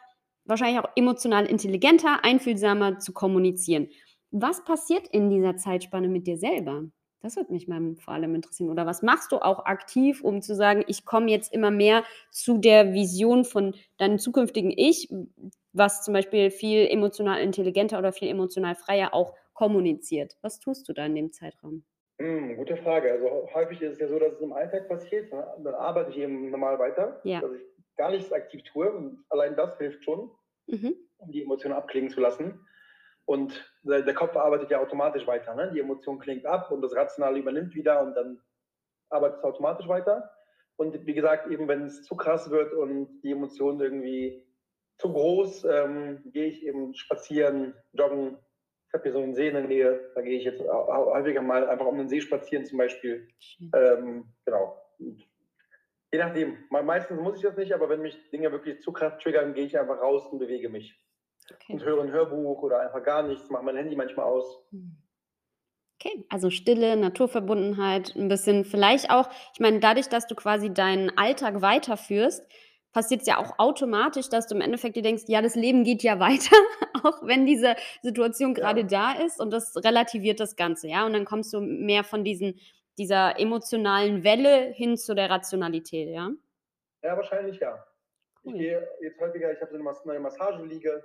wahrscheinlich 0.45 0.79
auch 0.83 0.89
emotional 0.95 1.45
intelligenter, 1.45 2.23
einfühlsamer 2.23 2.99
zu 2.99 3.13
kommunizieren.“ 3.13 3.87
Was 4.31 4.63
passiert 4.65 5.07
in 5.07 5.29
dieser 5.29 5.55
Zeitspanne 5.57 6.09
mit 6.09 6.27
dir 6.27 6.37
selber? 6.37 6.83
Das 7.21 7.37
würde 7.37 7.53
mich 7.53 7.67
vor 8.03 8.13
allem 8.13 8.35
interessieren. 8.35 8.69
Oder 8.69 8.85
was 8.85 9.01
machst 9.01 9.31
du 9.31 9.37
auch 9.39 9.65
aktiv, 9.65 10.21
um 10.23 10.41
zu 10.41 10.53
sagen: 10.55 10.83
„Ich 10.87 11.05
komme 11.05 11.31
jetzt 11.31 11.53
immer 11.53 11.71
mehr 11.71 12.03
zu 12.31 12.57
der 12.57 12.93
Vision 12.93 13.45
von 13.45 13.73
deinem 13.97 14.19
zukünftigen 14.19 14.71
Ich“, 14.75 15.09
was 15.77 16.03
zum 16.03 16.13
Beispiel 16.13 16.51
viel 16.51 16.87
emotional 16.87 17.41
intelligenter 17.41 17.99
oder 17.99 18.11
viel 18.11 18.29
emotional 18.29 18.75
freier 18.75 19.13
auch 19.13 19.35
kommuniziert. 19.53 20.37
Was 20.41 20.59
tust 20.59 20.87
du 20.89 20.93
da 20.93 21.05
in 21.05 21.15
dem 21.15 21.31
Zeitraum? 21.31 21.83
Hm, 22.19 22.55
gute 22.57 22.77
Frage. 22.77 23.11
Also 23.11 23.49
häufig 23.53 23.81
ist 23.81 23.93
es 23.93 23.99
ja 23.99 24.07
so, 24.07 24.17
dass 24.19 24.33
es 24.33 24.41
im 24.41 24.53
Alltag 24.53 24.87
passiert. 24.87 25.31
Ne? 25.33 25.45
Dann 25.63 25.73
arbeite 25.75 26.11
ich 26.11 26.17
eben 26.17 26.49
normal 26.49 26.79
weiter, 26.79 27.19
Ja. 27.23 27.41
dass 27.41 27.51
ich 27.53 27.61
gar 27.97 28.11
nichts 28.11 28.31
aktiv 28.31 28.63
tue. 28.63 28.89
Und 28.91 29.25
allein 29.29 29.55
das 29.55 29.77
hilft 29.77 30.03
schon, 30.03 30.31
Mhm. 30.67 30.95
um 31.17 31.31
die 31.31 31.43
Emotionen 31.43 31.75
abklingen 31.75 32.09
zu 32.09 32.21
lassen. 32.21 32.65
Und 33.25 33.69
der, 33.83 34.01
der 34.03 34.13
Kopf 34.13 34.35
arbeitet 34.37 34.69
ja 34.71 34.79
automatisch 34.79 35.25
weiter. 35.27 35.55
Ne? 35.55 35.71
Die 35.73 35.79
Emotion 35.79 36.19
klingt 36.19 36.45
ab 36.45 36.71
und 36.71 36.81
das 36.81 36.95
Rationale 36.95 37.39
übernimmt 37.39 37.73
wieder 37.75 38.01
und 38.01 38.13
dann 38.15 38.39
arbeitet 39.09 39.39
es 39.39 39.43
automatisch 39.43 39.87
weiter. 39.87 40.31
Und 40.77 41.05
wie 41.05 41.13
gesagt, 41.13 41.49
eben 41.51 41.67
wenn 41.67 41.83
es 41.85 42.03
zu 42.03 42.15
krass 42.15 42.49
wird 42.49 42.73
und 42.73 43.21
die 43.23 43.31
Emotionen 43.31 43.79
irgendwie 43.81 44.44
zu 44.97 45.11
groß, 45.11 45.65
ähm, 45.65 46.23
gehe 46.31 46.47
ich 46.47 46.63
eben 46.65 46.93
spazieren, 46.95 47.75
joggen. 47.93 48.37
Ich 48.87 48.93
habe 48.93 49.03
hier 49.03 49.11
so 49.13 49.19
einen 49.21 49.35
See 49.35 49.47
in 49.47 49.55
der 49.55 49.63
Nähe, 49.67 50.11
da 50.15 50.21
gehe 50.21 50.37
ich 50.37 50.45
jetzt 50.45 50.61
häufiger 50.61 51.41
mal 51.41 51.67
einfach 51.67 51.85
um 51.85 51.97
den 51.97 52.07
See 52.09 52.21
spazieren 52.21 52.65
zum 52.65 52.77
Beispiel. 52.77 53.27
Ähm, 53.73 54.33
genau. 54.45 54.77
Je 56.11 56.19
nachdem. 56.19 56.57
Me- 56.71 56.83
Meistens 56.83 57.19
muss 57.19 57.35
ich 57.37 57.43
das 57.43 57.57
nicht, 57.57 57.73
aber 57.73 57.89
wenn 57.89 58.01
mich 58.01 58.29
Dinge 58.31 58.51
wirklich 58.51 58.81
zu 58.81 58.91
krass 58.93 59.17
triggern, 59.19 59.53
gehe 59.53 59.65
ich 59.65 59.77
einfach 59.77 59.99
raus 60.01 60.25
und 60.27 60.39
bewege 60.39 60.69
mich. 60.69 60.99
Okay. 61.53 61.73
Und 61.73 61.83
höre 61.83 62.01
ein 62.01 62.11
Hörbuch 62.11 62.63
oder 62.63 62.79
einfach 62.79 63.03
gar 63.03 63.21
nichts, 63.23 63.49
mache 63.49 63.63
mein 63.63 63.75
Handy 63.77 63.95
manchmal 63.95 64.25
aus. 64.25 64.65
Mhm. 64.71 64.97
Okay, 65.99 66.25
also 66.29 66.49
Stille, 66.49 66.97
Naturverbundenheit, 66.97 68.15
'n 68.15 68.27
bisschen 68.27 68.65
vielleicht 68.65 69.09
auch 69.09 69.29
ich 69.53 69.59
meine, 69.59 69.79
dadurch, 69.79 70.09
dass 70.09 70.27
du 70.27 70.35
quasi 70.35 70.73
deinen 70.73 71.17
Alltag 71.17 71.61
weiterführst, 71.61 72.45
passiert's 72.95 73.27
ja 73.27 73.37
auch 73.37 73.59
automatisch, 73.59 74.29
dass 74.29 74.47
du 74.47 74.55
im 74.55 74.61
Endeffekt 74.61 74.95
dir 74.95 75.03
denkst: 75.03 75.25
„Ja, 75.27 75.41
das 75.41 75.55
Leben 75.55 75.83
geht 75.83 76.01
ja 76.01 76.19
weiter, 76.19 76.55
auch 77.03 77.21
wenn 77.27 77.45
diese 77.45 77.75
Situation 78.01 78.53
grade 78.55 78.81
Ja. 78.81 78.87
da 78.87 79.11
ist“ 79.23 79.39
und 79.39 79.51
das 79.51 79.75
relativiert 79.83 80.39
das 80.39 80.55
Ganze, 80.55 80.87
ja? 80.87 81.05
Und 81.05 81.13
dann 81.13 81.25
kommst 81.25 81.53
du 81.53 81.59
mehr 81.61 82.03
von 82.03 82.23
diesen 82.23 82.59
dieser 82.97 83.37
emotionalen 83.39 84.23
Welle 84.23 84.71
hin 84.71 84.95
zu 84.97 85.13
der 85.15 85.29
Rationalität, 85.29 86.07
ja? 86.09 86.31
Ja, 87.03 87.17
wahrscheinlich 87.17 87.59
ja. 87.59 87.85
Ich 88.43 88.51
Cool. 88.51 88.57
gehe 88.57 88.87
jetzt 89.01 89.19
häufiger, 89.19 89.51
ich 89.51 89.59
habe 89.61 89.71
so 89.71 89.77
eine 89.77 89.95
neue 90.05 90.19
Massageliege, 90.19 91.03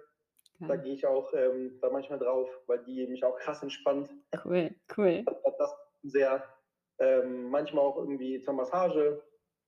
da 0.61 0.77
Geil. 0.77 0.83
gehe 0.85 0.95
ich 0.95 1.07
auch 1.07 1.33
ähm, 1.35 1.79
da 1.81 1.91
manchmal 1.91 2.19
drauf, 2.19 2.49
weil 2.67 2.85
die 2.85 3.07
mich 3.09 3.25
auch 3.25 3.37
krass 3.39 3.63
entspannt. 3.63 4.11
Cool, 4.45 4.71
cool. 4.97 5.25
Das 5.45 5.57
das 5.59 5.77
sehr. 6.03 6.45
Ähm, 6.99 7.49
manchmal 7.51 7.85
auch 7.85 7.97
irgendwie 7.97 8.41
zur 8.41 8.55
Massage 8.55 9.23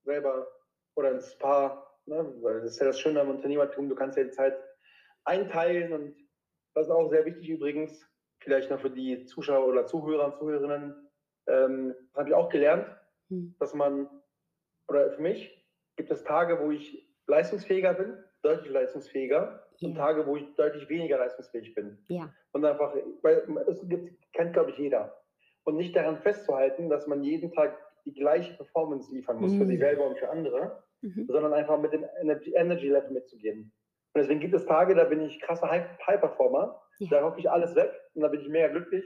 selber 0.04 0.46
oder 0.94 1.12
ins 1.12 1.32
Spa, 1.32 1.91
ne? 2.06 2.32
weil 2.42 2.60
das 2.62 2.72
ist 2.72 2.80
ja 2.80 2.86
das 2.86 2.98
Schöne 3.00 3.20
am 3.20 3.30
Unternehmertum, 3.30 3.88
du 3.88 3.94
kannst 3.94 4.16
ja 4.18 4.24
die 4.24 4.30
Zeit 4.30 4.56
einteilen 5.24 5.92
und 5.92 6.16
das 6.74 6.86
ist 6.86 6.92
auch 6.92 7.08
sehr 7.10 7.24
wichtig 7.24 7.48
übrigens, 7.48 8.09
vielleicht 8.42 8.70
noch 8.70 8.80
für 8.80 8.90
die 8.90 9.24
Zuschauer 9.26 9.66
oder 9.68 9.86
Zuhörer 9.86 10.26
und 10.26 10.36
Zuhörerinnen, 10.36 11.09
ähm, 11.48 11.94
das 12.12 12.18
habe 12.20 12.28
ich 12.30 12.34
auch 12.34 12.48
gelernt, 12.48 12.86
Mhm. 13.28 13.55
dass 13.61 13.72
man, 13.74 14.09
oder 14.88 15.11
für 15.12 15.22
mich 15.22 15.64
gibt 15.96 16.11
es 16.11 16.24
Tage, 16.24 16.59
wo 16.61 16.70
ich 16.70 17.09
leistungsfähiger 17.28 17.94
bin, 17.94 18.22
deutlich 18.42 18.70
leistungsfähiger, 18.72 19.68
und 19.80 19.92
Ja. 19.96 19.96
Tage, 20.07 20.26
wo 20.26 20.36
ich 20.36 20.55
deutlich 20.57 20.88
weniger 20.88 21.18
leistungsfähig 21.18 21.74
bin. 21.74 21.98
Ja. 22.09 22.32
Und 22.53 22.64
einfach, 22.64 22.94
weil 23.22 23.42
es 23.68 23.86
gibt, 23.88 24.32
kennt, 24.32 24.53
glaube 24.53 24.70
ich, 24.70 24.78
jeder. 24.78 25.16
Und 25.64 25.76
nicht 25.76 25.94
daran 25.96 26.18
festzuhalten, 26.18 26.88
dass 26.90 27.07
man 27.07 27.22
jeden 27.22 27.53
Tag 27.53 27.76
die 28.05 28.12
gleiche 28.12 28.55
Performance 28.55 29.12
liefern 29.14 29.40
muss 29.40 29.55
für 29.55 29.66
sich 29.66 29.76
Mhm. 29.76 29.80
selber 29.80 30.07
und 30.07 30.18
für 30.18 30.28
andere, 30.28 30.82
Mhm. 31.03 31.26
sondern 31.28 31.53
einfach 31.53 31.78
mit 31.78 31.92
dem 31.92 32.05
Energy, 32.20 32.55
Energy 32.55 32.88
Level 32.88 33.11
mitzugehen. 33.11 33.72
Und 34.14 34.20
deswegen 34.20 34.40
gibt 34.40 34.55
es 34.55 34.64
Tage, 34.66 34.94
da 34.94 35.05
bin 35.05 35.20
ich 35.20 35.40
krasser 35.40 35.68
High, 35.70 35.84
High 36.07 36.20
Performer, 36.20 36.80
Ja. 36.98 37.09
da 37.11 37.22
hoffe 37.24 37.40
ich 37.40 37.50
alles 37.50 37.74
weg 37.74 37.92
und 38.14 38.22
da 38.22 38.28
bin 38.28 38.40
ich 38.40 38.48
mega 38.48 38.68
glücklich. 38.68 39.05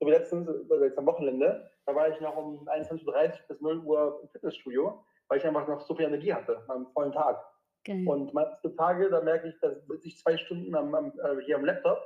So 0.00 0.06
wie 0.06 0.10
letztens, 0.12 0.48
also 0.48 0.84
jetzt 0.84 0.98
am 0.98 1.06
Wochenende, 1.06 1.70
da 1.86 1.94
war 1.94 2.08
ich 2.08 2.20
noch 2.20 2.36
um 2.36 2.68
21.30 2.68 3.06
Uhr 3.06 3.48
bis 3.48 3.60
0 3.60 3.78
Uhr 3.84 4.20
im 4.22 4.28
Fitnessstudio, 4.28 5.02
weil 5.28 5.38
ich 5.38 5.46
einfach 5.46 5.66
noch 5.66 5.80
so 5.80 5.94
viel 5.94 6.06
Energie 6.06 6.32
hatte 6.34 6.62
am 6.68 6.86
vollen 6.92 7.12
Tag. 7.12 7.42
Geil. 7.84 8.04
Und 8.06 8.34
manche 8.34 8.74
Tage, 8.76 9.08
da 9.08 9.20
merke 9.22 9.48
ich, 9.48 9.58
da 9.60 9.74
sitze 9.74 10.08
ich 10.08 10.18
zwei 10.18 10.36
Stunden 10.36 10.74
am, 10.74 10.94
am, 10.94 11.12
äh, 11.18 11.40
hier 11.44 11.56
am 11.56 11.64
Laptop 11.64 11.98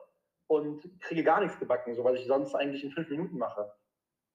und 0.47 0.85
kriege 1.01 1.25
gar 1.25 1.41
nichts 1.41 1.59
gebacken, 1.59 1.95
so 1.95 2.05
was 2.05 2.15
ich 2.15 2.27
sonst 2.27 2.55
eigentlich 2.55 2.85
in 2.85 2.93
fünf 2.93 3.09
Minuten 3.11 3.39
mache. 3.39 3.73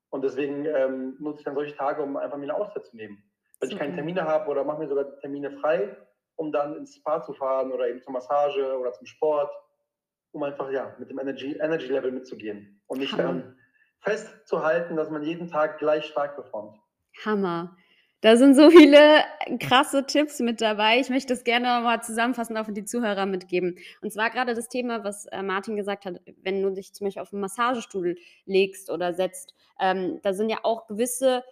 Und 0.09 0.23
deswegen 0.23 0.65
ähm, 0.65 1.15
nutze 1.19 1.39
ich 1.39 1.45
dann 1.45 1.55
solche 1.55 1.75
Tage, 1.75 2.01
um 2.01 2.17
einfach 2.17 2.37
mir 2.37 2.43
eine 2.43 2.55
Auszeit 2.55 2.85
zu 2.85 2.95
nehmen. 2.95 3.23
Wenn 3.59 3.69
ich 3.69 3.77
keine 3.77 3.95
Termine 3.95 4.23
habe 4.23 4.49
oder 4.49 4.63
mache 4.63 4.79
mir 4.79 4.87
sogar 4.87 5.17
Termine 5.19 5.51
frei, 5.59 5.95
um 6.35 6.51
dann 6.51 6.75
ins 6.75 6.95
Spa 6.95 7.23
zu 7.23 7.33
fahren 7.33 7.71
oder 7.71 7.87
eben 7.89 8.01
zur 8.01 8.13
Massage 8.13 8.77
oder 8.77 8.93
zum 8.93 9.07
Sport, 9.07 9.51
um 10.31 10.43
einfach 10.43 10.69
ja 10.71 10.95
mit 10.99 11.09
dem 11.09 11.19
Energy, 11.19 11.57
Energy 11.59 11.87
Level 11.87 12.11
mitzugehen 12.11 12.81
und 12.87 12.99
nicht 12.99 13.17
daran 13.17 13.57
festzuhalten, 14.01 14.95
dass 14.95 15.09
man 15.09 15.23
jeden 15.23 15.47
Tag 15.47 15.79
gleich 15.79 16.05
stark 16.05 16.35
performt. 16.35 16.77
Hammer. 17.25 17.75
Da 18.21 18.35
sind 18.35 18.55
so 18.55 18.71
viele 18.71 19.23
krasse 19.59 20.05
Tipps 20.05 20.39
mit 20.39 20.59
dabei. 20.59 20.99
Ich 20.99 21.09
möchte 21.09 21.33
das 21.33 21.43
gerne 21.43 21.67
mal 21.83 22.01
zusammenfassend 22.01 22.57
auch 22.57 22.65
für 22.65 22.73
die 22.73 22.83
Zuhörer 22.83 23.27
mitgeben. 23.27 23.77
Und 24.01 24.11
zwar 24.11 24.31
gerade 24.31 24.55
das 24.55 24.69
Thema, 24.69 25.03
was 25.03 25.27
äh, 25.27 25.43
Martin 25.43 25.75
gesagt 25.75 26.05
hat, 26.05 26.19
wenn 26.41 26.63
du 26.63 26.71
dich 26.71 26.93
zum 26.93 27.05
Beispiel 27.05 27.21
auf 27.21 27.31
einen 27.31 27.41
Massagestuhl 27.41 28.17
legst 28.45 28.89
oder 28.89 29.13
setzt, 29.13 29.53
ähm, 29.79 30.19
da 30.23 30.33
sind 30.33 30.49
ja 30.49 30.57
auch 30.63 30.87
gewisse 30.87 31.43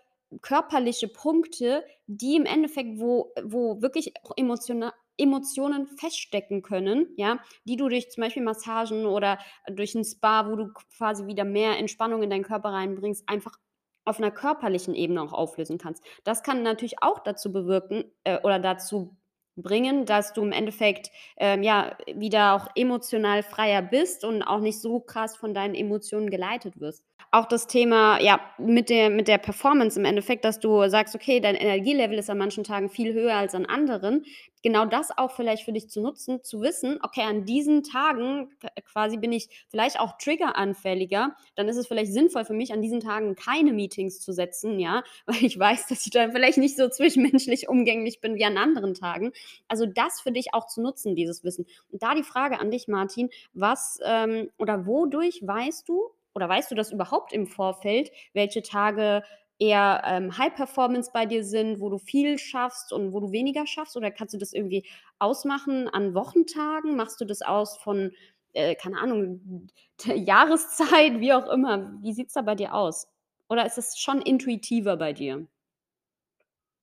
körperliche 0.42 1.08
Punkte, 1.08 1.86
die 2.08 2.36
im 2.36 2.46
Endeffekt, 2.46 3.00
wo, 3.00 3.34
wo 3.44 3.82
wirklich 3.82 4.14
emotional, 4.36 4.94
Emotionen 5.18 5.88
feststecken 5.88 6.62
können, 6.62 7.08
ja, 7.16 7.40
die 7.64 7.78
du 7.78 7.88
durch 7.88 8.12
zum 8.12 8.22
Beispiel 8.24 8.44
Massagen 8.44 9.06
oder 9.06 9.40
durch 9.72 9.96
ein 9.96 10.04
Spa, 10.04 10.50
wo 10.50 10.56
du 10.56 10.74
quasi 10.98 11.26
wieder 11.26 11.46
mehr 11.46 11.78
Entspannung 11.78 12.22
in 12.24 12.30
deinen 12.30 12.44
Körper 12.44 12.70
reinbringst, 12.70 13.28
einfach 13.28 13.58
auf 14.04 14.20
einer 14.20 14.32
körperlichen 14.32 14.94
Ebene 14.94 15.22
auch 15.22 15.34
auflösen 15.34 15.78
kannst. 15.78 16.04
Das 16.24 16.44
kann 16.44 16.64
natürlich 16.64 17.02
auch 17.02 17.20
dazu 17.20 17.52
bewirken 17.52 18.04
äh, 18.24 18.40
oder 18.42 18.60
dazu 18.60 19.16
bringen, 19.56 20.06
dass 20.06 20.34
du 20.34 20.44
im 20.44 20.52
Endeffekt 20.52 21.12
ähm, 21.38 21.64
ja 21.64 21.98
wieder 22.14 22.54
auch 22.54 22.68
emotional 22.76 23.42
freier 23.42 23.82
bist 23.82 24.26
und 24.26 24.44
auch 24.44 24.60
nicht 24.60 24.82
so 24.82 25.00
krass 25.00 25.38
von 25.38 25.54
deinen 25.54 25.76
Emotionen 25.76 26.30
geleitet 26.30 26.80
wirst 26.80 27.06
auch 27.36 27.46
das 27.48 27.68
Thema, 27.68 28.22
ja, 28.22 28.40
mit 28.58 28.90
der, 28.90 29.10
mit 29.10 29.28
der 29.28 29.38
Performance 29.38 30.00
im 30.00 30.06
Endeffekt, 30.06 30.46
dass 30.46 30.60
du 30.60 30.88
sagst, 30.88 31.16
okay, 31.16 31.42
dein 31.42 31.56
Energielevel 31.56 32.18
ist 32.18 32.30
an 32.30 32.38
manchen 32.38 32.64
Tagen 32.64 32.90
viel 32.90 33.14
höher 33.14 33.36
als 33.36 33.54
an 33.54 33.66
anderen. 33.66 34.24
Genau 34.64 34.86
das 34.86 35.16
auch 35.16 35.32
vielleicht 35.32 35.64
für 35.64 35.74
dich 35.74 35.90
zu 35.90 36.02
nutzen, 36.02 36.44
zu 36.44 36.62
wissen, 36.62 36.98
okay, 37.04 37.24
an 37.24 37.44
diesen 37.44 37.84
Tagen 37.84 38.50
quasi 38.86 39.18
bin 39.18 39.34
ich 39.34 39.50
vielleicht 39.70 40.00
auch 40.00 40.18
triggeranfälliger, 40.18 41.36
dann 41.56 41.68
ist 41.68 41.76
es 41.76 41.88
vielleicht 41.88 42.14
sinnvoll 42.14 42.46
für 42.46 42.54
mich, 42.54 42.72
an 42.72 42.82
diesen 42.82 43.02
Tagen 43.02 43.36
keine 43.36 43.74
Meetings 43.74 44.22
zu 44.22 44.32
setzen, 44.32 44.80
ja, 44.80 45.04
weil 45.26 45.44
ich 45.44 45.60
weiß, 45.60 45.88
dass 45.88 46.06
ich 46.06 46.12
dann 46.14 46.32
vielleicht 46.32 46.58
nicht 46.58 46.78
so 46.78 46.88
zwischenmenschlich 46.88 47.68
umgänglich 47.68 48.22
bin 48.22 48.36
wie 48.36 48.46
an 48.46 48.58
anderen 48.58 48.94
Tagen. 48.94 49.34
Also 49.68 49.86
das 49.86 50.22
für 50.22 50.32
dich 50.32 50.54
auch 50.54 50.68
zu 50.68 50.82
nutzen, 50.82 51.16
dieses 51.16 51.44
Wissen. 51.44 51.66
Und 51.92 52.02
da 52.02 52.16
die 52.16 52.24
Frage 52.24 52.62
an 52.62 52.72
dich, 52.72 52.88
Martin, 52.88 53.30
was 53.54 54.00
ähm, 54.06 54.50
oder 54.58 54.86
wodurch 54.86 55.42
weißt 55.46 55.90
du, 55.90 56.12
oder 56.36 56.50
weißt 56.50 56.70
du 56.70 56.76
das 56.76 56.92
überhaupt 56.92 57.34
im 57.34 57.48
Vorfeld, 57.48 58.12
welche 58.34 58.62
Tage 58.62 59.24
eher 59.58 60.02
ähm, 60.06 60.38
High 60.38 60.54
Performance 60.54 61.12
bei 61.14 61.26
dir 61.26 61.44
sind, 61.44 61.80
wo 61.80 61.90
du 61.90 61.98
viel 61.98 62.38
schaffst 62.38 62.92
und 62.92 63.14
wo 63.14 63.22
du 63.22 63.32
weniger 63.32 63.66
schaffst? 63.66 63.96
Oder 63.96 64.12
kannst 64.12 64.34
du 64.34 64.38
das 64.38 64.54
irgendwie 64.54 64.86
ausmachen 65.18 65.88
an 65.88 66.14
Wochentagen? 66.14 66.96
Machst 66.96 67.22
du 67.22 67.26
das 67.26 67.42
aus 67.42 67.78
von, 67.78 68.12
äh, 68.54 68.76
keine 68.76 69.00
Ahnung, 69.00 69.70
Jahreszeit, 70.04 71.20
wie 71.20 71.34
auch 71.34 71.48
immer? 71.48 71.98
Wie 72.02 72.14
sieht 72.14 72.28
es 72.28 72.34
da 72.34 72.42
bei 72.42 72.56
dir 72.56 72.74
aus? 72.74 73.08
Oder 73.48 73.66
ist 73.66 73.78
es 73.78 73.98
schon 73.98 74.22
intuitiver 74.22 74.98
bei 74.98 75.14
dir? 75.14 75.48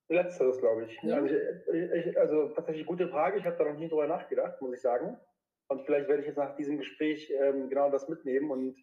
Letzteres, 0.08 0.58
glaube 0.58 0.84
ich. 0.84 1.02
Ja. 1.02 1.16
Also, 1.16 1.34
ich, 1.34 2.06
ich, 2.06 2.18
also, 2.18 2.48
tatsächlich 2.48 2.86
gute 2.86 3.08
Frage. 3.08 3.38
Ich 3.38 3.44
habe 3.44 3.56
da 3.56 3.64
noch 3.64 3.78
nie 3.78 3.88
drüber 3.88 4.06
nachgedacht, 4.06 4.60
muss 4.60 4.74
ich 4.74 4.80
sagen. 4.80 5.18
Und 5.68 5.84
vielleicht 5.86 6.08
werde 6.08 6.22
ich 6.22 6.28
jetzt 6.28 6.36
nach 6.36 6.54
diesem 6.56 6.78
Gespräch 6.78 7.32
ähm, 7.40 7.70
genau 7.70 7.90
das 7.90 8.08
mitnehmen 8.08 8.50
und 8.50 8.76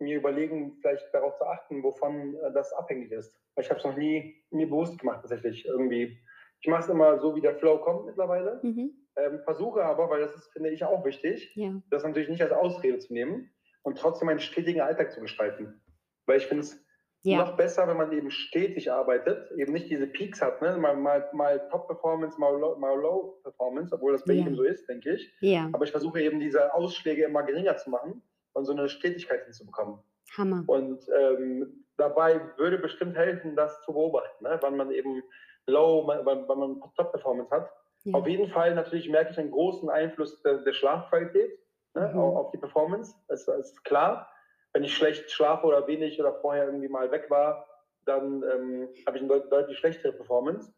mir 0.00 0.16
überlegen, 0.16 0.76
vielleicht 0.80 1.12
darauf 1.12 1.36
zu 1.36 1.44
achten, 1.44 1.82
wovon 1.82 2.34
äh, 2.36 2.52
das 2.52 2.72
abhängig 2.72 3.12
ist. 3.12 3.38
Ich 3.58 3.70
habe 3.70 3.78
es 3.78 3.84
noch 3.84 3.96
nie 3.96 4.44
mir 4.50 4.66
bewusst 4.66 4.98
gemacht, 4.98 5.20
tatsächlich 5.20 5.64
irgendwie. 5.64 6.18
Ich 6.60 6.68
mache 6.68 6.82
es 6.82 6.88
immer 6.88 7.18
so, 7.18 7.36
wie 7.36 7.40
der 7.40 7.56
Flow 7.56 7.78
kommt 7.78 8.06
mittlerweile. 8.06 8.60
Mhm. 8.62 8.92
Ähm, 9.16 9.40
versuche 9.44 9.84
aber, 9.84 10.10
weil 10.10 10.20
das 10.20 10.34
ist, 10.34 10.52
finde 10.52 10.70
ich, 10.70 10.84
auch 10.84 11.04
wichtig, 11.04 11.52
ja. 11.54 11.80
das 11.90 12.02
natürlich 12.02 12.28
nicht 12.28 12.42
als 12.42 12.52
Ausrede 12.52 12.98
zu 12.98 13.12
nehmen 13.12 13.50
und 13.82 13.98
trotzdem 13.98 14.28
einen 14.28 14.40
stetigen 14.40 14.80
Alltag 14.80 15.12
zu 15.12 15.20
gestalten. 15.20 15.80
Weil 16.26 16.38
ich 16.38 16.46
finde 16.46 16.62
es 16.64 16.84
ja. 17.22 17.38
noch 17.38 17.56
besser, 17.56 17.86
wenn 17.86 17.96
man 17.96 18.10
eben 18.12 18.30
stetig 18.30 18.90
arbeitet, 18.90 19.52
eben 19.56 19.72
nicht 19.72 19.88
diese 19.88 20.08
Peaks 20.08 20.42
hat, 20.42 20.60
ne? 20.62 20.76
mal, 20.76 20.96
mal, 20.96 21.28
mal 21.32 21.68
Top-Performance, 21.68 22.40
mal 22.40 22.58
Low-Performance, 22.58 23.90
Low 23.90 23.96
obwohl 23.96 24.12
das 24.12 24.24
bei 24.24 24.32
ja. 24.32 24.40
jedem 24.40 24.56
so 24.56 24.64
ist, 24.64 24.88
denke 24.88 25.14
ich. 25.14 25.32
Ja. 25.40 25.70
Aber 25.72 25.84
ich 25.84 25.92
versuche 25.92 26.20
eben 26.20 26.40
diese 26.40 26.74
Ausschläge 26.74 27.24
immer 27.24 27.44
geringer 27.44 27.76
zu 27.76 27.90
machen 27.90 28.22
und 28.54 28.64
so 28.64 28.72
eine 28.72 28.88
Stetigkeit 28.88 29.44
hinzubekommen. 29.44 29.98
Hammer. 30.36 30.64
Und 30.66 31.06
ähm, 31.16 31.84
dabei 31.96 32.40
würde 32.56 32.78
bestimmt 32.78 33.16
helfen, 33.16 33.54
das 33.56 33.80
zu 33.82 33.92
beobachten, 33.92 34.44
ne? 34.44 34.58
wann 34.60 34.76
man 34.76 34.90
eben 34.90 35.22
Low, 35.66 36.06
wann, 36.06 36.46
wann 36.46 36.58
man 36.58 36.80
Top-Performance 36.96 37.50
hat. 37.50 37.70
Ja. 38.04 38.18
Auf 38.18 38.26
jeden 38.26 38.50
Fall 38.50 38.74
natürlich 38.74 39.08
merke 39.08 39.30
ich 39.30 39.38
einen 39.38 39.50
großen 39.50 39.88
Einfluss 39.88 40.42
der, 40.42 40.58
der 40.58 40.72
Schlafqualität 40.74 41.58
ne? 41.94 42.10
mhm. 42.12 42.18
auf, 42.18 42.50
die 42.50 42.58
Performance. 42.58 43.14
Das, 43.28 43.46
das, 43.46 43.70
ist 43.70 43.84
klar. 43.84 44.28
Wenn 44.74 44.84
ich 44.84 44.94
schlecht 44.94 45.30
schlafe 45.30 45.66
oder 45.66 45.86
wenig 45.86 46.20
oder 46.20 46.34
vorher 46.34 46.66
irgendwie 46.66 46.88
mal 46.88 47.10
weg 47.10 47.30
war, 47.30 47.66
dann 48.04 48.42
ähm, 48.42 48.88
habe 49.06 49.16
ich 49.16 49.22
eine 49.22 49.28
deut 49.28 49.50
deutlich 49.50 49.78
schlechtere 49.78 50.12
Performance. 50.12 50.70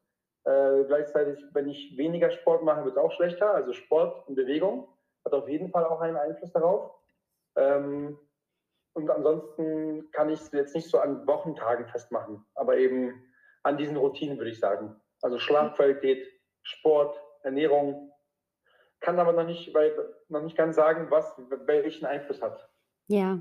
Äh, 0.45 0.85
gleichzeitig, 0.85 1.43
wenn 1.55 1.69
ich 1.69 1.97
weniger 1.97 2.31
Sport 2.31 2.63
mache, 2.63 2.85
wird 2.85 2.97
es 2.97 3.03
auch 3.03 3.11
schlechter. 3.11 3.53
Also 3.53 3.73
Sport 3.73 4.29
und 4.29 4.37
Bewegung 4.37 4.87
hat 5.25 5.33
auf 5.33 5.49
jeden 5.49 5.71
Fall 5.71 5.85
auch 5.85 6.01
einen 6.01 6.17
Einfluss 6.17 6.53
darauf. 6.53 6.93
Ähm, 7.57 8.19
und 8.95 9.11
ansonsten 9.11 10.11
kann 10.13 10.31
ich 10.31 10.41
es 10.41 10.53
jetzt 10.53 10.75
nicht 10.75 10.89
so 10.89 10.99
an 10.99 11.27
Wochentagen 11.27 11.87
festmachen, 11.87 12.45
aber 12.55 12.79
eben 12.79 13.13
an 13.63 13.77
diesen 13.77 13.97
Routinen 13.97 14.39
würde 14.39 14.51
ich 14.51 14.61
sagen. 14.61 14.97
Also 15.23 15.39
Schlafqualität, 15.39 16.27
Sport, 16.63 17.21
Ernährung. 17.43 18.11
Kann 19.01 19.19
aber 19.19 19.33
noch 19.33 19.45
nicht, 19.45 19.75
weil, 19.75 19.93
noch 20.29 20.43
nicht 20.43 20.57
ganz 20.57 20.77
sagen, 20.77 21.11
was 21.11 21.37
welchen 21.67 22.07
Einfluss 22.07 22.41
hat. 22.41 22.69
Ja, 23.09 23.39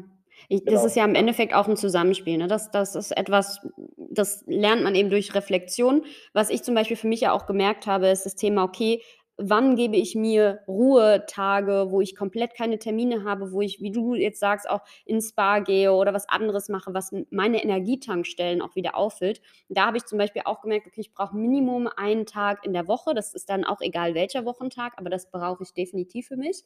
ich, 0.49 0.63
das 0.65 0.73
genau. 0.73 0.85
ist 0.85 0.95
ja 0.95 1.05
im 1.05 1.15
Endeffekt 1.15 1.53
auch 1.53 1.67
ein 1.67 1.77
Zusammenspiel. 1.77 2.37
Ne? 2.37 2.47
Das, 2.47 2.71
das 2.71 2.95
ist 2.95 3.11
etwas, 3.11 3.65
das 3.97 4.43
lernt 4.47 4.83
man 4.83 4.95
eben 4.95 5.09
durch 5.09 5.33
Reflexion. 5.33 6.05
Was 6.33 6.49
ich 6.49 6.63
zum 6.63 6.75
Beispiel 6.75 6.97
für 6.97 7.07
mich 7.07 7.21
ja 7.21 7.31
auch 7.31 7.45
gemerkt 7.45 7.87
habe, 7.87 8.07
ist 8.07 8.25
das 8.25 8.35
Thema, 8.35 8.63
okay, 8.63 9.01
wann 9.37 9.75
gebe 9.75 9.97
ich 9.97 10.15
mir 10.15 10.61
Ruhetage, 10.67 11.87
wo 11.89 12.01
ich 12.01 12.15
komplett 12.15 12.55
keine 12.55 12.79
Termine 12.79 13.23
habe, 13.23 13.51
wo 13.51 13.61
ich, 13.61 13.81
wie 13.81 13.91
du 13.91 14.15
jetzt 14.15 14.39
sagst, 14.39 14.69
auch 14.69 14.81
ins 15.05 15.29
Spa 15.29 15.59
gehe 15.59 15.93
oder 15.93 16.13
was 16.13 16.29
anderes 16.29 16.69
mache, 16.69 16.93
was 16.93 17.13
meine 17.29 17.61
Energietankstellen 17.61 18.61
auch 18.61 18.75
wieder 18.75 18.95
auffüllt. 18.95 19.41
Da 19.67 19.87
habe 19.87 19.97
ich 19.97 20.05
zum 20.05 20.17
Beispiel 20.17 20.43
auch 20.45 20.61
gemerkt, 20.61 20.87
okay, 20.87 21.01
ich 21.01 21.13
brauche 21.13 21.35
Minimum 21.35 21.87
einen 21.87 22.25
Tag 22.25 22.65
in 22.65 22.73
der 22.73 22.87
Woche. 22.87 23.13
Das 23.13 23.33
ist 23.33 23.49
dann 23.49 23.65
auch 23.65 23.81
egal 23.81 24.15
welcher 24.15 24.45
Wochentag, 24.45 24.93
aber 24.97 25.09
das 25.09 25.29
brauche 25.29 25.63
ich 25.63 25.73
definitiv 25.73 26.27
für 26.27 26.37
mich. 26.37 26.63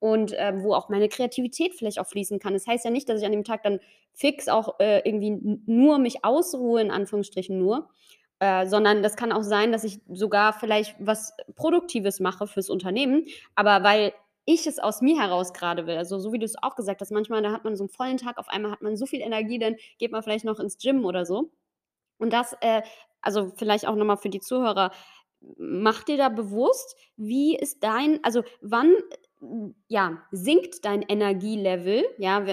Und 0.00 0.32
äh, 0.32 0.52
wo 0.62 0.74
auch 0.74 0.88
meine 0.88 1.08
Kreativität 1.08 1.74
vielleicht 1.74 1.98
auch 1.98 2.06
fließen 2.06 2.38
kann. 2.38 2.52
Das 2.52 2.68
heißt 2.68 2.84
ja 2.84 2.90
nicht, 2.90 3.08
dass 3.08 3.20
ich 3.20 3.26
an 3.26 3.32
dem 3.32 3.42
Tag 3.42 3.64
dann 3.64 3.80
fix 4.12 4.48
auch 4.48 4.78
äh, 4.78 5.00
irgendwie 5.04 5.36
nur 5.66 5.98
mich 5.98 6.24
ausruhe, 6.24 6.80
in 6.80 6.92
Anführungsstrichen 6.92 7.58
nur, 7.58 7.88
äh, 8.40 8.66
sondern 8.66 9.02
das 9.02 9.16
kann 9.16 9.32
auch 9.32 9.42
sein, 9.42 9.72
dass 9.72 9.84
ich 9.84 10.00
sogar 10.12 10.52
vielleicht 10.52 10.94
was 10.98 11.34
Produktives 11.56 12.20
mache 12.20 12.46
fürs 12.46 12.70
Unternehmen, 12.70 13.26
aber 13.54 13.82
weil 13.82 14.12
ich 14.44 14.66
es 14.66 14.78
aus 14.78 15.02
mir 15.02 15.20
heraus 15.20 15.52
gerade 15.52 15.86
will. 15.86 15.96
Also 15.98 16.18
so 16.18 16.32
wie 16.32 16.38
du 16.38 16.46
es 16.46 16.56
auch 16.62 16.74
gesagt 16.74 17.00
hast, 17.02 17.10
manchmal 17.12 17.42
da 17.42 17.52
hat 17.52 17.64
man 17.64 17.76
so 17.76 17.84
einen 17.84 17.90
vollen 17.90 18.16
Tag, 18.16 18.38
auf 18.38 18.48
einmal 18.48 18.70
hat 18.72 18.80
man 18.80 18.96
so 18.96 19.04
viel 19.06 19.20
Energie, 19.20 19.58
dann 19.58 19.76
geht 19.98 20.10
man 20.12 20.22
vielleicht 20.22 20.44
noch 20.46 20.58
ins 20.58 20.78
Gym 20.78 21.04
oder 21.04 21.26
so. 21.26 21.50
Und 22.18 22.32
das, 22.32 22.54
äh, 22.60 22.82
also 23.20 23.52
vielleicht 23.56 23.86
auch 23.86 23.94
nochmal 23.96 24.16
für 24.16 24.30
die 24.30 24.40
Zuhörer, 24.40 24.92
mach 25.58 26.02
dir 26.04 26.16
da 26.16 26.28
bewusst, 26.30 26.96
wie 27.16 27.56
ist 27.56 27.82
dein, 27.84 28.22
also 28.24 28.42
wann 28.60 28.94
ja, 29.86 30.22
sinkt 30.32 30.84
dein 30.84 31.02
Energielevel? 31.02 32.04
Ja, 32.18 32.44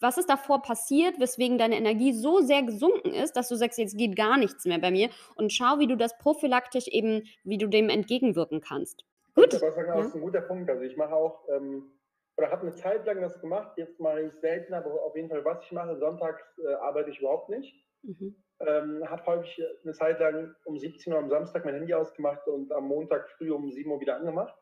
was 0.00 0.18
ist 0.18 0.28
davor 0.28 0.62
passiert, 0.62 1.18
weswegen 1.18 1.58
deine 1.58 1.76
Energie 1.76 2.12
so 2.12 2.40
sehr 2.40 2.62
gesunken 2.62 3.12
ist, 3.12 3.36
dass 3.36 3.48
du 3.48 3.56
sagst, 3.56 3.78
jetzt 3.78 3.98
geht 3.98 4.16
gar 4.16 4.38
nichts 4.38 4.64
mehr 4.64 4.78
bei 4.78 4.90
mir 4.90 5.10
und 5.34 5.52
schau, 5.52 5.78
wie 5.78 5.86
du 5.86 5.96
das 5.96 6.16
prophylaktisch 6.18 6.88
eben, 6.88 7.24
wie 7.44 7.58
du 7.58 7.66
dem 7.66 7.88
entgegenwirken 7.88 8.60
kannst. 8.60 9.04
Gut. 9.34 9.54
Das 9.54 9.62
ist 9.62 10.14
ein 10.14 10.20
guter 10.20 10.42
Punkt. 10.42 10.68
Also 10.70 10.82
ich 10.82 10.96
mache 10.96 11.14
auch, 11.14 11.48
ähm, 11.48 11.90
oder 12.36 12.50
habe 12.50 12.62
eine 12.62 12.74
Zeit 12.74 13.04
lang 13.06 13.20
das 13.20 13.40
gemacht, 13.40 13.72
jetzt 13.76 13.98
mache 14.00 14.22
ich 14.22 14.28
es 14.28 14.40
selten, 14.40 14.74
aber 14.74 14.90
auf 15.02 15.16
jeden 15.16 15.28
Fall, 15.28 15.44
was 15.44 15.62
ich 15.64 15.72
mache, 15.72 15.96
sonntags 15.96 16.42
äh, 16.58 16.74
arbeite 16.74 17.10
ich 17.10 17.20
überhaupt 17.20 17.48
nicht. 17.48 17.74
Mhm. 18.02 18.36
Ähm, 18.60 19.02
habe 19.08 19.26
häufig 19.26 19.60
eine 19.82 19.92
Zeit 19.92 20.20
lang 20.20 20.54
um 20.64 20.78
17 20.78 21.12
Uhr 21.12 21.18
am 21.18 21.28
Samstag 21.28 21.64
mein 21.64 21.74
Handy 21.74 21.94
ausgemacht 21.94 22.46
und 22.46 22.70
am 22.72 22.86
Montag 22.86 23.28
früh 23.30 23.50
um 23.50 23.70
7 23.70 23.90
Uhr 23.90 24.00
wieder 24.00 24.16
angemacht. 24.16 24.54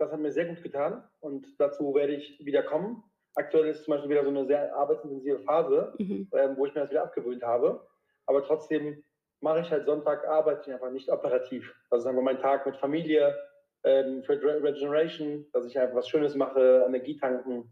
Das 0.00 0.10
hat 0.10 0.18
mir 0.18 0.32
sehr 0.32 0.46
gut 0.46 0.62
getan 0.62 1.04
und 1.20 1.46
dazu 1.60 1.94
werde 1.94 2.14
ich 2.14 2.42
wieder 2.42 2.62
kommen. 2.62 3.04
Aktuell 3.34 3.66
ist 3.66 3.84
zum 3.84 3.92
Beispiel 3.92 4.08
wieder 4.08 4.24
so 4.24 4.30
eine 4.30 4.46
sehr 4.46 4.74
arbeitsintensive 4.74 5.40
Phase, 5.40 5.92
mhm. 5.98 6.26
ähm, 6.32 6.56
wo 6.56 6.64
ich 6.64 6.74
mir 6.74 6.80
das 6.80 6.90
wieder 6.90 7.02
abgewöhnt 7.02 7.42
habe. 7.42 7.86
Aber 8.24 8.42
trotzdem 8.42 9.04
mache 9.40 9.60
ich 9.60 9.70
halt 9.70 9.84
Sonntag, 9.84 10.26
arbeite 10.26 10.62
ich 10.62 10.72
einfach 10.72 10.90
nicht 10.90 11.10
operativ. 11.10 11.70
Also 11.90 12.04
sagen 12.04 12.16
wir 12.16 12.22
mein 12.22 12.40
Tag 12.40 12.64
mit 12.64 12.78
Familie, 12.78 13.36
ähm, 13.84 14.22
für 14.22 14.40
Regeneration, 14.42 15.44
dass 15.52 15.66
ich 15.66 15.78
einfach 15.78 15.96
was 15.96 16.08
Schönes 16.08 16.34
mache, 16.34 16.82
Energie 16.86 17.18
tanken. 17.18 17.70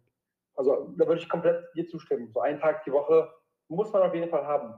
Also 0.54 0.94
da 0.98 1.06
würde 1.06 1.22
ich 1.22 1.30
komplett 1.30 1.64
dir 1.76 1.86
zustimmen. 1.86 2.30
So 2.34 2.40
einen 2.40 2.60
Tag 2.60 2.84
die 2.84 2.92
Woche 2.92 3.32
muss 3.68 3.90
man 3.90 4.02
auf 4.02 4.14
jeden 4.14 4.28
Fall 4.28 4.46
haben. 4.46 4.74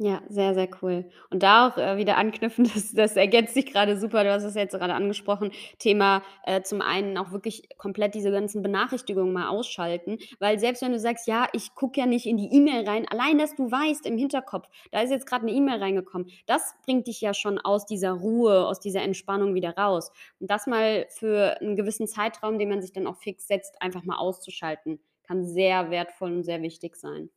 Ja, 0.00 0.22
sehr, 0.28 0.54
sehr 0.54 0.68
cool. 0.80 1.10
Und 1.30 1.42
da 1.42 1.66
auch, 1.68 1.76
äh, 1.76 1.96
wieder 1.96 2.16
anknüpfen, 2.18 2.64
das 2.74 2.92
das 2.92 3.16
ergänzt 3.16 3.54
sich 3.54 3.66
gerade 3.66 3.98
super. 3.98 4.22
Du 4.22 4.30
hast 4.32 4.44
es 4.44 4.54
jetzt 4.54 4.72
gerade 4.78 4.94
angesprochen, 4.94 5.50
Thema, 5.80 6.22
äh, 6.44 6.62
zum 6.62 6.80
einen 6.82 7.18
auch 7.18 7.32
wirklich 7.32 7.68
komplett 7.78 8.14
diese 8.14 8.30
ganzen 8.30 8.62
Benachrichtigungen 8.62 9.32
mal 9.32 9.48
ausschalten, 9.48 10.18
weil 10.38 10.60
selbst 10.60 10.82
wenn 10.82 10.92
du 10.92 11.00
sagst: 11.00 11.26
„Ja, 11.26 11.48
ich 11.52 11.74
gucke 11.74 11.98
ja 11.98 12.06
nicht 12.06 12.26
in 12.26 12.36
die 12.36 12.46
E-Mail 12.54 12.88
rein“, 12.88 13.06
allein, 13.08 13.38
dass 13.38 13.56
du 13.56 13.68
weißt 13.72 14.06
im 14.06 14.16
Hinterkopf, 14.18 14.68
da 14.92 15.00
ist 15.02 15.10
jetzt 15.10 15.26
gerade 15.26 15.42
eine 15.48 15.52
E-Mail 15.56 15.80
reingekommen, 15.80 16.28
das 16.46 16.74
bringt 16.84 17.08
dich 17.08 17.20
ja 17.20 17.34
schon 17.34 17.58
aus 17.58 17.84
dieser 17.84 18.12
Ruhe, 18.12 18.66
aus 18.68 18.78
dieser 18.78 19.02
Entspannung 19.02 19.54
wieder 19.54 19.70
raus. 19.76 20.12
Und 20.38 20.48
das 20.48 20.68
mal 20.68 21.06
für 21.10 21.60
einen 21.60 21.74
gewissen 21.74 22.06
Zeitraum, 22.06 22.58
den 22.60 22.68
man 22.68 22.82
sich 22.82 22.92
dann 22.92 23.08
auch 23.08 23.16
fix 23.16 23.48
setzt, 23.48 23.82
einfach 23.82 24.04
mal 24.04 24.16
auszuschalten, 24.18 25.00
kann 25.26 25.44
sehr 25.44 25.90
wertvoll 25.90 26.32
und 26.32 26.44
sehr 26.44 26.62
wichtig 26.62 26.94
sein. 26.94 27.30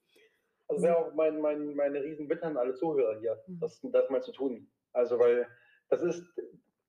Also 0.71 0.83
wäre 0.83 0.97
auch 0.97 1.13
mein, 1.13 1.39
mein, 1.41 1.75
meine 1.75 2.01
Riesenbitte 2.03 2.45
an 2.45 2.57
alle 2.57 2.73
Zuhörer 2.73 3.19
hier, 3.19 3.41
mhm. 3.47 3.59
das, 3.59 3.79
das 3.83 4.09
mal 4.09 4.21
zu 4.21 4.31
tun. 4.31 4.69
Also, 4.93 5.19
weil 5.19 5.47
das 5.89 6.01
ist, 6.01 6.25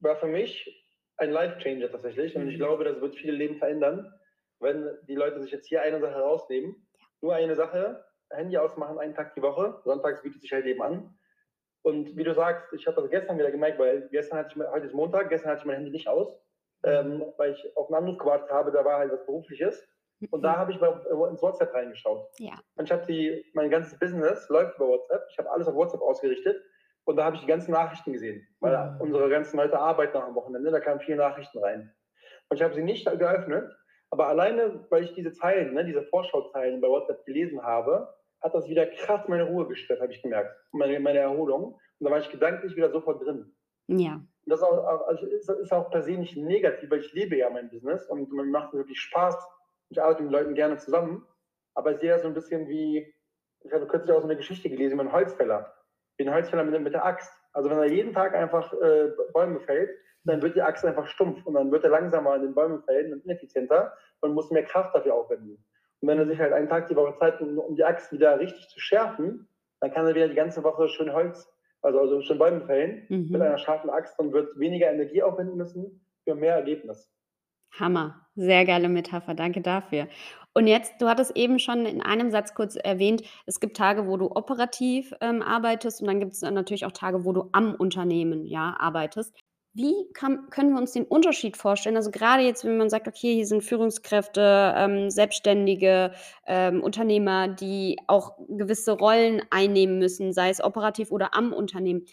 war 0.01 0.17
für 0.17 0.27
mich 0.27 0.87
ein 1.17 1.31
Life-Changer 1.31 1.91
tatsächlich. 1.91 2.37
Und 2.37 2.49
ich 2.49 2.55
mhm. 2.55 2.61
glaube, 2.61 2.85
das 2.85 3.01
wird 3.01 3.17
viele 3.17 3.33
Leben 3.33 3.57
verändern, 3.57 4.13
wenn 4.61 4.89
die 5.09 5.15
Leute 5.15 5.41
sich 5.41 5.51
jetzt 5.51 5.67
hier 5.67 5.83
eine 5.83 6.01
Sache 6.01 6.21
rausnehmen. 6.21 6.87
Nur 7.21 7.35
eine 7.35 7.55
Sache, 7.55 8.05
Handy 8.31 8.57
ausmachen, 8.57 8.99
einen 8.99 9.15
Tag 9.15 9.35
die 9.35 9.43
Woche. 9.43 9.81
Sonntags 9.85 10.23
bietet 10.23 10.41
sich 10.41 10.53
halt 10.53 10.67
eben 10.67 10.83
an. 10.83 11.19
Und 11.83 12.17
wie 12.17 12.25
du 12.25 12.33
sagst, 12.33 12.73
ich 12.73 12.87
habe 12.87 13.01
das 13.01 13.11
gestern 13.11 13.39
wieder 13.39 13.51
gemerkt, 13.51 13.79
weil 13.79 14.09
gestern 14.11 14.39
hatte 14.39 14.55
ich, 14.57 14.67
heute 14.67 14.87
ist 14.87 14.95
Montag, 14.95 15.29
gestern 15.29 15.51
hatte 15.51 15.61
ich 15.61 15.67
mein 15.67 15.77
Handy 15.77 15.91
nicht 15.91 16.09
aus, 16.09 16.41
ähm, 16.85 17.25
weil 17.37 17.53
ich 17.53 17.77
auf 17.77 17.89
einen 17.89 18.05
Anruf 18.05 18.19
gewartet 18.19 18.51
habe, 18.51 18.71
da 18.71 18.85
war 18.85 18.99
halt 18.99 19.13
was 19.13 19.27
Berufliches. 19.27 19.85
Und 20.31 20.43
da 20.43 20.57
habe 20.57 20.73
ich 20.73 20.81
mal 20.81 21.03
ins 21.31 21.43
WhatsApp 21.43 21.75
reingeschaut. 21.75 22.29
Ja. 22.39 22.55
Und 22.77 22.85
ich 22.85 22.93
habe 22.93 23.07
die, 23.07 23.45
mein 23.55 23.71
ganzes 23.71 23.99
Business 23.99 24.49
läuft 24.49 24.77
über 24.77 24.89
WhatsApp. 24.89 25.27
Ich 25.31 25.39
habe 25.39 25.51
alles 25.51 25.69
auf 25.69 25.75
WhatsApp 25.75 26.01
ausgerichtet. 26.01 26.63
Und 27.05 27.17
da 27.17 27.25
habe 27.25 27.37
ich 27.37 27.43
die 27.43 27.49
ganzen 27.49 27.73
Nachrichten 27.73 28.13
gesehen. 28.13 28.47
Weil 28.61 28.93
mhm. 28.93 29.01
unsere 29.01 29.29
ganzen 29.29 29.57
Leute 29.57 29.79
arbeiten 29.79 30.17
am 30.17 30.35
Wochenende, 30.35 30.71
da 30.71 30.81
kamen 30.81 31.01
viele 31.01 31.17
Nachrichten 31.19 31.59
rein. 31.59 31.93
Und 32.49 32.57
ich 32.57 32.63
habe 32.63 32.75
sie 32.75 32.83
nicht 32.83 33.07
geöffnet. 33.07 33.73
Aber 34.11 34.29
alleine, 34.29 34.85
weil 34.91 35.05
ich 35.05 35.15
diese 35.15 35.33
Zeilen, 35.33 35.73
ne, 35.73 35.85
diese 35.85 36.03
Vorschauzeilen 36.03 36.81
bei 36.81 36.89
WhatsApp 36.89 37.25
gelesen 37.25 37.63
habe, 37.63 38.15
hat 38.43 38.55
das 38.55 38.69
wieder 38.69 38.87
krass 38.87 39.27
meine 39.29 39.45
Ruhe 39.45 39.67
gestört, 39.67 40.01
habe 40.01 40.13
ich 40.13 40.23
gemerkt. 40.23 40.55
Meine, 40.73 41.01
meine 41.01 41.21
Erholung. 41.21 41.75
Und 41.99 42.07
da 42.07 42.11
war 42.11 42.19
ich 42.19 42.31
gedanklich 42.31 42.77
wieder 42.77 42.91
sofort 42.91 43.25
drin. 43.25 43.55
Ja. 43.89 44.15
Und 44.15 44.51
das 44.51 44.63
auch, 44.63 45.07
also 45.07 45.27
ist, 45.27 45.49
ist 45.49 45.73
auch 45.73 45.91
per 45.91 46.03
se 46.03 46.13
nicht 46.13 46.37
negativ, 46.37 46.91
weil 46.91 47.01
ich 47.01 47.13
lebe 47.13 47.37
ja 47.37 47.49
mein 47.51 47.71
Business 47.71 48.07
und 48.09 48.31
mir 48.33 48.45
macht 48.45 48.73
wirklich 48.75 49.01
Spaß, 49.01 49.37
ich 49.93 50.03
arbeite 50.03 50.23
mit 50.23 50.33
Leuten 50.33 50.55
gerne 50.55 50.79
zusammen, 50.79 51.27
aber 51.75 51.93
ich 51.93 51.99
sehe 51.99 52.11
das 52.11 52.23
so 52.23 52.29
ein 52.29 52.35
bisschen 52.35 52.69
wie, 52.69 53.15
ich 53.61 53.73
habe 53.73 53.87
kürzlich 53.87 54.13
auch 54.13 54.21
so 54.21 54.27
eine 54.27 54.37
Geschichte 54.37 54.69
gelesen 54.69 54.95
über 54.95 55.03
einen 55.03 55.13
Holzfäller. 55.13 55.73
Wie 56.17 56.27
ein 56.27 56.35
Holzfäller 56.35 56.65
mit, 56.65 56.81
mit 56.83 56.95
der 56.95 57.05
Axt. 57.05 57.33
Also 57.53 57.71
wenn 57.71 57.79
er 57.79 57.87
jeden 57.87 58.13
Tag 58.13 58.35
einfach 58.35 58.73
äh, 58.81 59.11
Bäume 59.33 59.61
fällt, 59.61 59.91
dann 60.25 60.41
wird 60.41 60.57
die 60.57 60.63
Axt 60.63 60.85
einfach 60.85 61.07
stumpf 61.07 61.45
und 61.47 61.55
dann 61.55 61.71
wird 61.71 61.85
er 61.85 61.91
langsamer 61.91 62.33
an 62.33 62.43
den 62.43 62.55
Bäumen 62.55 62.83
fällen 62.85 63.13
und 63.13 63.25
ineffizienter 63.25 63.93
und 64.21 64.35
muss 64.35 64.51
mehr 64.51 64.65
Kraft 64.65 64.95
dafür 64.95 65.15
aufwenden. 65.15 65.65
Und 66.01 66.09
wenn 66.09 66.19
er 66.19 66.27
sich 66.27 66.39
halt 66.39 66.53
einen 66.53 66.69
Tag 66.69 66.89
die 66.89 66.97
Woche 66.97 67.17
Zeit 67.19 67.41
nimmt, 67.41 67.59
um 67.59 67.77
die 67.77 67.85
Axt 67.85 68.13
wieder 68.13 68.39
richtig 68.39 68.69
zu 68.69 68.81
schärfen, 68.81 69.49
dann 69.81 69.93
kann 69.93 70.07
er 70.07 70.15
wieder 70.15 70.29
die 70.29 70.35
ganze 70.35 70.63
Woche 70.63 70.89
schön 70.89 71.13
Holz, 71.13 71.53
also, 71.83 72.01
also 72.01 72.21
schön 72.23 72.39
Bäume 72.39 72.63
fällen 72.63 73.05
mhm. 73.09 73.29
mit 73.31 73.43
einer 73.43 73.59
scharfen 73.59 73.91
Axt 73.91 74.19
und 74.19 74.33
wird 74.33 74.59
weniger 74.59 74.91
Energie 74.91 75.23
aufwenden 75.23 75.57
müssen 75.57 76.07
für 76.25 76.35
mehr 76.35 76.55
Ergebnis. 76.55 77.13
Hammer, 77.79 78.27
sehr 78.35 78.65
geile 78.65 78.89
Metapher, 78.89 79.35
danke 79.35 79.61
dafür. 79.61 80.09
Und 80.55 80.67
jetzt, 80.67 81.01
du 81.01 81.09
hattest 81.09 81.37
eben 81.37 81.59
schon 81.59 81.87
in 81.87 82.03
einem 82.03 82.31
Satz 82.31 82.55
kurz 82.55 82.77
erwähnt, 82.77 83.23
es 83.47 83.59
gibt 83.59 83.77
Tage, 83.77 84.07
wo 84.07 84.19
du 84.19 84.31
operativ 84.31 85.15
ähm, 85.21 85.41
arbeitest 85.41 86.03
und 86.03 86.09
dann 86.09 86.21
gibt 86.21 86.35
es 86.35 86.43
natürlich 86.43 86.85
auch 86.85 86.93
Tage, 86.93 87.25
wo 87.25 87.33
du 87.33 87.49
am 87.53 87.75
Unternehmen 87.75 88.47
ja, 88.47 88.77
arbeitest. 88.79 89.35
Wie 89.75 89.95
kann, 90.13 90.51
können 90.51 90.75
wir 90.75 90.81
uns 90.81 90.93
den 90.93 91.07
Unterschied 91.07 91.57
vorstellen? 91.57 91.97
Also 91.97 92.11
gerade 92.11 92.43
jetzt, 92.43 92.63
wenn 92.65 92.77
man 92.77 92.91
sagt, 92.91 93.09
okay, 93.09 93.35
hier 93.37 93.47
sind 93.47 93.65
Führungskräfte, 93.65 94.75
ähm, 94.77 95.09
Selbstständige, 95.09 96.13
ähm, 96.47 96.83
Unternehmer, 96.83 97.49
die 97.49 97.97
auch 98.07 98.37
gewisse 98.49 98.93
Rollen 98.93 99.41
einnehmen 99.49 99.99
müssen, 99.99 100.35
sei 100.35 100.51
es 100.51 100.63
operativ 100.63 101.11
oder 101.11 101.35
am 101.35 101.55
Unternehmen. 101.55 102.05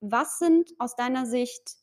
Was 0.00 0.38
sind 0.38 0.70
aus 0.78 0.96
deiner 0.96 1.26
Sicht 1.26 1.76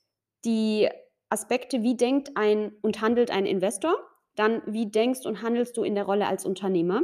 die 0.45 0.89
Aspekte, 1.29 1.83
wie 1.83 1.95
denkt 1.97 2.31
ein 2.35 2.73
und 2.81 3.01
handelt 3.01 3.31
ein 3.31 3.45
Investor, 3.45 3.95
dann 4.35 4.61
wie 4.65 4.89
denkst 4.89 5.25
und 5.25 5.41
handelst 5.41 5.77
du 5.77 5.83
in 5.83 5.95
der 5.95 6.05
Rolle 6.05 6.27
als 6.27 6.45
Unternehmer 6.45 7.01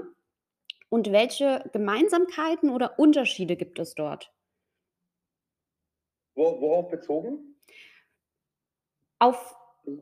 und 0.90 1.12
welche 1.12 1.70
Gemeinsamkeiten 1.74 2.70
oder 2.72 3.00
Unterschiede 3.00 3.56
gibt 3.58 3.80
es 3.80 3.96
dort? 3.96 4.34
worauf 6.36 6.90
bezogen? 6.90 7.56
Auf 9.20 9.56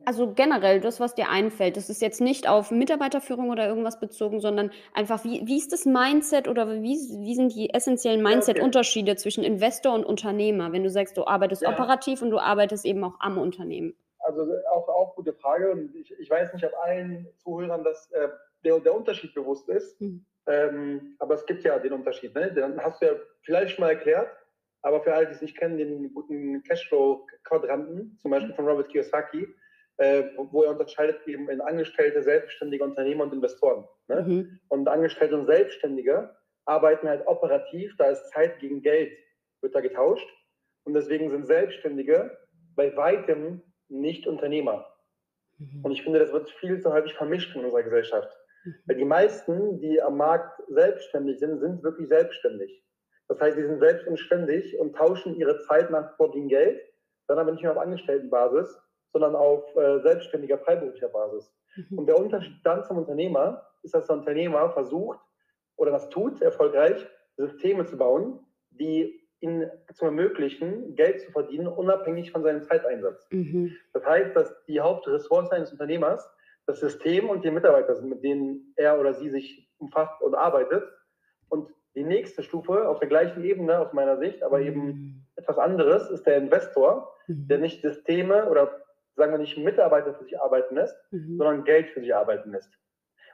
also 0.06 0.32
generell 0.32 0.80
das, 0.80 0.98
was 0.98 1.14
dir 1.14 1.28
einfällt. 1.28 1.76
Das 1.76 1.90
ist 1.90 2.00
jetzt 2.00 2.20
nicht 2.22 2.48
auf 2.48 2.70
Mitarbeiterführung 2.70 3.50
oder 3.50 3.66
irgendwas 3.68 4.00
bezogen, 4.00 4.40
sondern 4.40 4.70
einfach, 4.94 5.24
wie 5.24 5.42
wie 5.46 5.58
ist 5.58 5.72
das 5.72 5.84
Mindset 5.84 6.48
oder 6.48 6.82
wie 6.82 6.94
wie 6.96 7.34
sind 7.34 7.54
die 7.54 7.68
essentiellen. 7.74 8.22
Mindset-Unterschiede 8.22 9.16
zwischen 9.16 9.44
Investor 9.44 9.92
und 9.94 10.04
Unternehmer, 10.06 10.72
wenn 10.72 10.84
du 10.84 10.90
sagst, 10.90 11.16
du 11.18 11.26
arbeitest 11.26 11.62
Ja. 11.62 11.68
operativ 11.68 12.22
und 12.22 12.30
du 12.30 12.38
arbeitest 12.38 12.84
eben 12.86 13.04
auch 13.04 13.20
am 13.20 13.36
Unternehmen? 13.38 13.94
Also 14.24 14.46
auch, 14.70 14.88
auch 14.88 15.14
gute 15.14 15.32
Frage. 15.32 15.70
Und 15.70 15.94
ich, 15.94 16.12
ich 16.18 16.30
weiß 16.30 16.52
nicht, 16.52 16.64
ob 16.64 16.74
allen 16.82 17.28
Zuhörern 17.38 17.84
das, 17.84 18.10
äh, 18.12 18.28
der, 18.64 18.80
der 18.80 18.94
Unterschied 18.94 19.34
bewusst 19.34 19.68
ist. 19.68 20.00
Mhm. 20.00 20.24
Ähm, 20.46 21.16
aber 21.18 21.34
es 21.34 21.46
gibt 21.46 21.64
ja 21.64 21.78
den 21.78 21.92
Unterschied. 21.92 22.34
Ne? 22.34 22.52
Den 22.52 22.82
hast 22.82 23.00
du 23.00 23.06
ja 23.06 23.12
vielleicht 23.42 23.74
schon 23.74 23.84
mal 23.84 23.92
erklärt. 23.92 24.30
Aber 24.82 25.02
für 25.02 25.14
alle, 25.14 25.26
die 25.26 25.32
es 25.32 25.40
nicht 25.40 25.56
kennen, 25.56 25.78
den 25.78 26.12
guten 26.12 26.62
Cashflow-Quadranten, 26.64 28.18
zum 28.20 28.30
Beispiel 28.30 28.54
von 28.54 28.68
Robert 28.68 28.90
Kiyosaki, 28.90 29.48
äh, 29.96 30.24
wo 30.36 30.64
er 30.64 30.72
unterscheidet 30.72 31.26
eben 31.26 31.48
in 31.48 31.60
Angestellte, 31.62 32.22
Selbstständige, 32.22 32.84
Unternehmer 32.84 33.24
und 33.24 33.32
Investoren. 33.32 33.86
Ne? 34.08 34.22
Mhm. 34.22 34.60
Und 34.68 34.88
Angestellte 34.88 35.38
und 35.38 35.46
Selbstständige 35.46 36.36
arbeiten 36.66 37.08
halt 37.08 37.26
operativ, 37.26 37.94
da 37.96 38.10
ist 38.10 38.28
Zeit 38.30 38.58
gegen 38.58 38.82
Geld, 38.82 39.16
wird 39.62 39.74
da 39.74 39.80
getauscht. 39.80 40.28
Und 40.84 40.94
deswegen 40.94 41.30
sind 41.30 41.46
Selbstständige 41.46 42.36
bei 42.76 42.94
weitem 42.96 43.62
nicht 43.88 44.26
Unternehmer. 44.26 44.86
Mhm. 45.58 45.84
Und 45.84 45.92
ich 45.92 46.02
finde, 46.02 46.18
das 46.18 46.32
wird 46.32 46.50
viel 46.50 46.80
zu 46.80 46.92
häufig 46.92 47.14
vermischt 47.14 47.54
in 47.54 47.64
unserer 47.64 47.82
Gesellschaft. 47.82 48.28
Mhm. 48.64 48.74
Weil 48.86 48.96
die 48.96 49.04
meisten, 49.04 49.78
die 49.80 50.00
am 50.00 50.16
Markt 50.16 50.62
selbstständig 50.68 51.38
sind, 51.38 51.60
sind 51.60 51.82
wirklich 51.82 52.08
selbstständig. 52.08 52.84
Das 53.28 53.40
heißt, 53.40 53.56
sie 53.56 53.66
sind 53.66 53.78
selbst 53.78 54.06
und 54.06 54.18
ständig 54.18 54.78
und 54.78 54.94
tauschen 54.94 55.36
ihre 55.36 55.58
Zeit 55.60 55.90
nach 55.90 56.14
vor 56.16 56.30
gegen 56.32 56.48
Geld, 56.48 56.80
dann 57.26 57.38
aber 57.38 57.52
nicht 57.52 57.62
mehr 57.62 57.72
auf 57.72 57.78
Angestelltenbasis, 57.78 58.78
sondern 59.12 59.34
auf 59.34 59.64
äh, 59.76 60.00
selbstständiger, 60.00 60.58
freiberuflicher 60.58 61.08
Basis. 61.08 61.50
Mhm. 61.76 61.98
Und 61.98 62.06
der 62.06 62.18
Unterschied 62.18 62.56
dann 62.64 62.84
zum 62.84 62.98
Unternehmer 62.98 63.66
ist, 63.82 63.94
dass 63.94 64.06
der 64.06 64.16
Unternehmer 64.16 64.70
versucht 64.70 65.20
oder 65.76 65.92
das 65.92 66.08
tut, 66.10 66.42
erfolgreich, 66.42 67.06
Systeme 67.36 67.86
zu 67.86 67.96
bauen, 67.96 68.40
die 68.70 69.23
ihn 69.40 69.70
zu 69.92 70.06
ermöglichen, 70.06 70.96
Geld 70.96 71.20
zu 71.20 71.30
verdienen, 71.32 71.66
unabhängig 71.66 72.30
von 72.30 72.42
seinem 72.42 72.62
Zeiteinsatz. 72.62 73.26
Mhm. 73.30 73.76
Das 73.92 74.04
heißt, 74.04 74.34
dass 74.34 74.64
die 74.66 74.80
Hauptressource 74.80 75.50
eines 75.50 75.72
Unternehmers 75.72 76.28
das 76.66 76.80
System 76.80 77.28
und 77.28 77.44
die 77.44 77.50
Mitarbeiter 77.50 77.94
sind, 77.94 78.08
mit 78.08 78.24
denen 78.24 78.72
er 78.76 78.98
oder 78.98 79.14
sie 79.14 79.28
sich 79.28 79.68
umfasst 79.78 80.22
und 80.22 80.34
arbeitet. 80.34 80.84
Und 81.48 81.68
die 81.94 82.04
nächste 82.04 82.42
Stufe 82.42 82.88
auf 82.88 83.00
der 83.00 83.08
gleichen 83.08 83.44
Ebene 83.44 83.78
aus 83.78 83.92
meiner 83.92 84.16
Sicht, 84.16 84.42
aber 84.42 84.58
mhm. 84.58 84.66
eben 84.66 85.26
etwas 85.36 85.58
anderes, 85.58 86.10
ist 86.10 86.26
der 86.26 86.38
Investor, 86.38 87.14
mhm. 87.26 87.48
der 87.48 87.58
nicht 87.58 87.82
Systeme 87.82 88.48
oder 88.48 88.80
sagen 89.16 89.32
wir 89.32 89.38
nicht 89.38 89.58
Mitarbeiter 89.58 90.14
für 90.14 90.24
sich 90.24 90.40
arbeiten 90.40 90.74
lässt, 90.74 90.96
mhm. 91.12 91.36
sondern 91.36 91.64
Geld 91.64 91.90
für 91.90 92.00
sich 92.00 92.14
arbeiten 92.14 92.52
lässt. 92.52 92.70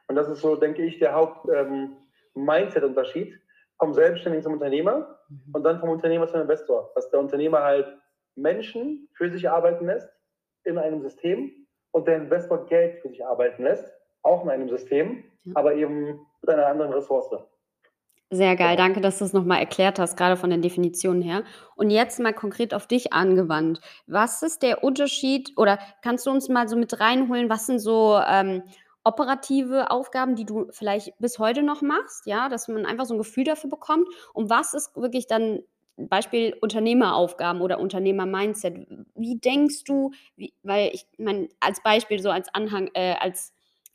Und 0.09 0.17
das 0.17 0.29
ist 0.29 0.41
so, 0.41 0.57
denke 0.57 0.83
ich, 0.83 0.99
der 0.99 1.15
Haupt-Mindset-Unterschied. 1.15 3.33
Ähm, 3.33 3.41
vom 3.81 3.95
Selbstständigen 3.95 4.45
zum 4.45 4.53
Unternehmer 4.53 5.19
mhm. 5.29 5.55
und 5.55 5.65
dann 5.65 5.81
vom 5.81 5.89
Unternehmer 5.89 6.29
zum 6.29 6.43
Investor. 6.43 6.93
Dass 6.95 7.11
der 7.11 7.19
Unternehmer 7.19 7.63
halt 7.63 7.87
Menschen 8.37 9.09
für 9.15 9.31
sich 9.31 9.51
arbeiten 9.51 9.87
lässt 9.87 10.09
in 10.65 10.79
einem 10.79 11.03
System 11.03 11.51
und 11.91 12.07
der 12.07 12.19
Investor 12.19 12.67
Geld 12.67 13.01
für 13.01 13.09
sich 13.09 13.25
arbeiten 13.25 13.65
lässt, 13.65 13.93
auch 14.23 14.45
in 14.45 14.51
einem 14.51 14.69
System, 14.69 15.25
ja. 15.45 15.53
aber 15.57 15.75
eben 15.75 16.21
mit 16.43 16.51
einer 16.51 16.67
anderen 16.67 16.93
Ressource. 16.93 17.31
Sehr 18.33 18.55
geil, 18.55 18.77
danke, 18.77 19.01
dass 19.01 19.19
du 19.19 19.25
es 19.25 19.33
nochmal 19.33 19.59
erklärt 19.59 19.99
hast, 19.99 20.17
gerade 20.17 20.37
von 20.37 20.51
den 20.51 20.63
Definitionen 20.63 21.21
her. 21.21 21.43
Und 21.75 21.91
jetzt 21.91 22.21
mal 22.21 22.33
konkret 22.33 22.75
auf 22.75 22.87
dich 22.87 23.13
angewandt. 23.13 23.81
Was 24.07 24.43
ist 24.43 24.63
der 24.63 24.85
Unterschied 24.85 25.53
oder 25.57 25.81
kannst 26.01 26.27
du 26.27 26.31
uns 26.31 26.49
mal 26.49 26.69
so 26.69 26.77
mit 26.77 27.01
reinholen, 27.01 27.51
was 27.51 27.67
sind 27.67 27.81
so 27.81 28.21
ähm, 28.25 28.63
operative 29.05 29.91
Aufgaben, 29.91 30.37
die 30.37 30.45
du 30.45 30.67
vielleicht 30.71 31.17
bis 31.19 31.39
heute 31.39 31.63
noch 31.63 31.83
machst, 31.83 32.27
ja, 32.27 32.49
dass 32.49 32.69
man 32.69 32.87
einfach 32.87 33.07
so 33.07 33.15
ein 33.15 33.19
Gefühl 33.19 33.45
dafür 33.45 33.71
bekommt. 33.71 34.09
Und 34.35 34.51
was 34.51 34.75
ist 34.75 34.97
wirklich 34.97 35.27
dann 35.27 35.61
Beispiel 36.09 36.57
Unternehmeraufgaben 36.61 37.61
oder 37.61 37.79
Unternehmer-Mindset. 37.79 38.87
Wie 39.15 39.39
denkst 39.39 39.85
du, 39.85 40.13
wie, 40.37 40.55
weil 40.63 40.91
ich 40.95 41.07
meine, 41.19 41.49
als 41.61 41.83
Beispiel, 41.83 42.21
so 42.21 42.31
als 42.31 42.53
Anhang, 42.55 42.89
äh, 42.95 43.17
als 43.21 43.53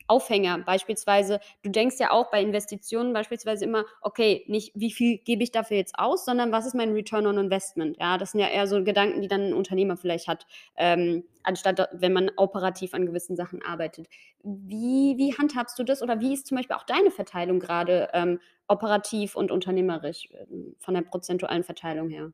Aufhänger 0.08 0.58
beispielsweise, 0.58 1.40
du 1.62 1.70
denkst 1.70 1.96
ja 1.98 2.10
auch 2.10 2.30
bei 2.30 2.42
Investitionen 2.42 3.12
beispielsweise 3.12 3.64
immer, 3.64 3.84
okay, 4.00 4.44
nicht 4.48 4.72
wie 4.74 4.90
viel 4.92 5.18
gebe 5.18 5.42
ich 5.42 5.50
dafür 5.52 5.76
jetzt 5.76 5.98
aus, 5.98 6.24
sondern 6.24 6.52
was 6.52 6.66
ist 6.66 6.74
mein 6.74 6.92
Return 6.92 7.26
on 7.26 7.38
Investment? 7.38 7.96
Ja, 8.00 8.18
das 8.18 8.32
sind 8.32 8.40
ja 8.40 8.48
eher 8.48 8.66
so 8.66 8.82
Gedanken, 8.84 9.20
die 9.22 9.28
dann 9.28 9.42
ein 9.48 9.54
Unternehmer 9.54 9.96
vielleicht 9.96 10.28
hat, 10.28 10.46
ähm, 10.76 11.24
anstatt 11.42 11.88
wenn 11.92 12.12
man 12.12 12.30
operativ 12.36 12.94
an 12.94 13.06
gewissen 13.06 13.36
Sachen 13.36 13.62
arbeitet. 13.62 14.08
Wie, 14.42 15.14
wie 15.18 15.36
handhabst 15.36 15.78
du 15.78 15.84
das 15.84 16.02
oder 16.02 16.20
wie 16.20 16.32
ist 16.34 16.46
zum 16.46 16.56
Beispiel 16.56 16.76
auch 16.76 16.84
deine 16.84 17.10
Verteilung 17.10 17.58
gerade 17.60 18.08
ähm, 18.12 18.40
operativ 18.68 19.34
und 19.36 19.50
unternehmerisch 19.50 20.28
ähm, 20.32 20.76
von 20.78 20.94
der 20.94 21.02
prozentualen 21.02 21.64
Verteilung 21.64 22.08
her? 22.10 22.32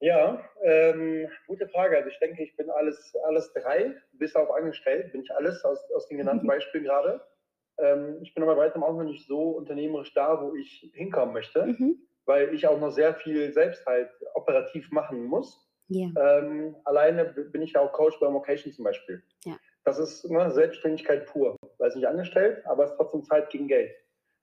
Ja, 0.00 0.42
ähm, 0.62 1.28
gute 1.46 1.68
Frage. 1.68 1.96
Also 1.96 2.08
ich 2.08 2.18
denke, 2.18 2.42
ich 2.42 2.56
bin 2.56 2.70
alles, 2.70 3.14
alles 3.24 3.52
drei, 3.52 3.94
bis 4.12 4.34
auf 4.34 4.50
angestellt, 4.50 5.12
bin 5.12 5.22
ich 5.22 5.30
alles 5.34 5.62
aus, 5.64 5.78
aus 5.94 6.08
den 6.08 6.16
genannten 6.16 6.44
mhm. 6.44 6.48
Beispielen 6.48 6.84
gerade. 6.84 7.20
Ähm, 7.78 8.18
ich 8.22 8.34
bin 8.34 8.42
aber 8.42 8.56
weitem 8.56 8.82
auch 8.82 8.96
noch 8.96 9.04
nicht 9.04 9.26
so 9.26 9.50
unternehmerisch 9.50 10.14
da, 10.14 10.40
wo 10.40 10.54
ich 10.54 10.90
hinkommen 10.94 11.34
möchte, 11.34 11.66
mhm. 11.66 11.98
weil 12.24 12.54
ich 12.54 12.66
auch 12.66 12.80
noch 12.80 12.90
sehr 12.90 13.14
viel 13.14 13.52
selbst 13.52 13.84
halt 13.84 14.10
operativ 14.34 14.90
machen 14.90 15.24
muss. 15.24 15.66
Yeah. 15.90 16.12
Ähm, 16.16 16.76
alleine 16.84 17.24
bin 17.26 17.62
ich 17.62 17.72
ja 17.72 17.80
auch 17.80 17.92
Coach 17.92 18.18
bei 18.20 18.32
Vocation 18.32 18.72
zum 18.72 18.84
Beispiel. 18.84 19.22
Ja. 19.44 19.56
Das 19.84 19.98
ist 19.98 20.24
ne, 20.30 20.50
Selbstständigkeit 20.50 21.26
pur. 21.26 21.56
Da 21.78 21.86
ist 21.86 21.96
nicht 21.96 22.06
angestellt, 22.06 22.64
aber 22.66 22.84
es 22.84 22.92
ist 22.92 22.96
trotzdem 22.96 23.24
Zeit 23.24 23.50
gegen 23.50 23.68
Geld 23.68 23.90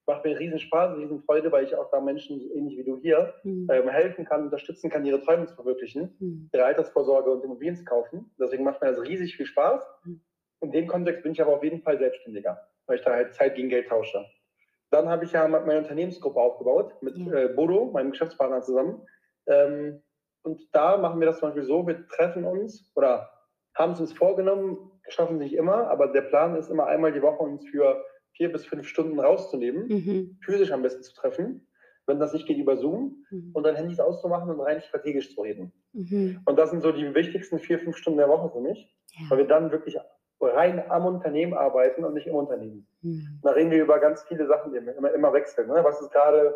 macht 0.08 0.24
mir 0.24 0.40
riesen 0.40 0.60
Spaß, 0.60 0.98
riesen 0.98 1.22
Freude, 1.22 1.52
weil 1.52 1.66
ich 1.66 1.76
auch 1.76 1.92
da 1.92 2.00
Menschen, 2.00 2.50
ähnlich 2.56 2.78
wie 2.78 2.84
du 2.84 2.98
hier, 2.98 3.34
mhm. 3.44 3.68
ähm, 3.70 3.90
helfen 3.90 4.26
kann, 4.26 4.44
unterstützen 4.44 4.90
kann, 4.90 5.06
ihre 5.06 5.22
Träume 5.22 5.46
zu 5.46 5.56
verwirklichen, 5.56 6.16
mhm. 6.20 6.50
ihre 6.54 6.64
Altersvorsorge 6.64 7.30
und 7.30 7.44
Immobilien 7.44 7.76
zu 7.76 7.84
kaufen. 7.84 8.32
Deswegen 8.40 8.64
macht 8.64 8.82
mir 8.82 8.90
das 8.90 9.02
riesig 9.02 9.36
viel 9.36 9.46
Spaß. 9.46 9.82
Mhm. 10.06 10.22
In 10.62 10.72
dem 10.72 10.88
Kontext 10.88 11.24
bin 11.24 11.34
ich 11.34 11.42
aber 11.42 11.54
auf 11.54 11.64
jeden 11.64 11.82
Fall 11.82 12.00
selbstständiger, 12.00 12.68
weil 12.88 12.98
ich 12.98 13.04
da 13.04 13.12
halt 13.12 13.36
Zeit 13.36 13.56
gegen 13.56 13.70
Geld 13.70 13.90
tausche. 13.90 14.26
Dann 14.90 15.10
habe 15.10 15.26
ich 15.26 15.34
ja 15.34 15.48
meine 15.48 15.80
Unternehmensgruppe 15.80 16.40
aufgebaut 16.40 16.94
mit 17.02 17.18
äh, 17.18 17.50
Bodo, 17.50 17.92
meinem 17.92 18.12
Geschäftspartner 18.12 18.62
zusammen. 18.62 19.06
Ähm, 19.46 20.02
und 20.44 20.62
da 20.72 20.98
machen 20.98 21.20
wir 21.20 21.28
das 21.28 21.40
zum 21.40 21.50
Beispiel 21.50 21.66
so, 21.66 21.86
wir 21.86 22.08
treffen 22.08 22.46
uns 22.46 22.90
oder 22.96 23.30
haben 23.76 23.92
es 23.92 24.00
uns 24.00 24.14
vorgenommen, 24.14 24.92
schaffen 25.10 25.40
sich 25.40 25.54
immer, 25.54 25.90
aber 25.90 26.08
der 26.08 26.22
Plan 26.22 26.56
ist 26.56 26.70
immer 26.70 26.88
einmal 26.88 27.12
die 27.12 27.22
Woche 27.22 27.44
uns 27.44 27.68
für 27.68 28.04
vier 28.38 28.52
bis 28.52 28.66
fünf 28.66 28.88
Stunden 28.88 29.20
rauszunehmen, 29.20 29.88
mhm. 29.88 30.38
physisch 30.42 30.72
am 30.72 30.84
besten 30.84 31.04
zu 31.04 31.14
treffen, 31.14 31.68
wenn 32.06 32.20
das 32.20 32.34
nicht 32.34 32.48
geht 32.48 32.58
über 32.58 32.78
Zoom, 32.78 33.26
mhm. 33.30 33.52
und 33.54 33.64
dann 33.64 33.76
Handys 33.76 34.00
auszumachen 34.00 34.50
und 34.50 34.62
rein 34.62 34.82
strategisch 34.82 35.34
zu 35.34 35.42
reden. 35.42 35.74
Mhm. 35.94 36.42
Und 36.46 36.58
das 36.58 36.70
sind 36.70 36.82
so 36.82 36.92
die 36.92 37.14
wichtigsten 37.14 37.60
vier, 37.60 37.80
fünf 37.80 37.98
Stunden 37.98 38.20
der 38.20 38.30
Woche 38.30 38.50
für 38.52 38.62
mich, 38.62 38.96
ja. 39.12 39.30
weil 39.30 39.40
wir 39.40 39.48
dann 39.48 39.72
wirklich 39.72 39.98
rein 40.40 40.84
am 40.90 41.06
Unternehmen 41.06 41.56
arbeiten 41.56 42.04
und 42.04 42.14
nicht 42.14 42.28
im 42.28 42.36
Unternehmen. 42.36 42.88
Mhm. 43.02 43.40
Da 43.42 43.52
reden 43.52 43.72
wir 43.72 43.82
über 43.82 44.00
ganz 44.00 44.24
viele 44.24 44.48
Sachen, 44.48 44.72
die 44.72 44.78
immer, 44.78 45.12
immer 45.12 45.34
wechseln. 45.34 45.68
Ne? 45.68 45.84
Was 45.84 46.00
ist 46.00 46.12
gerade 46.12 46.56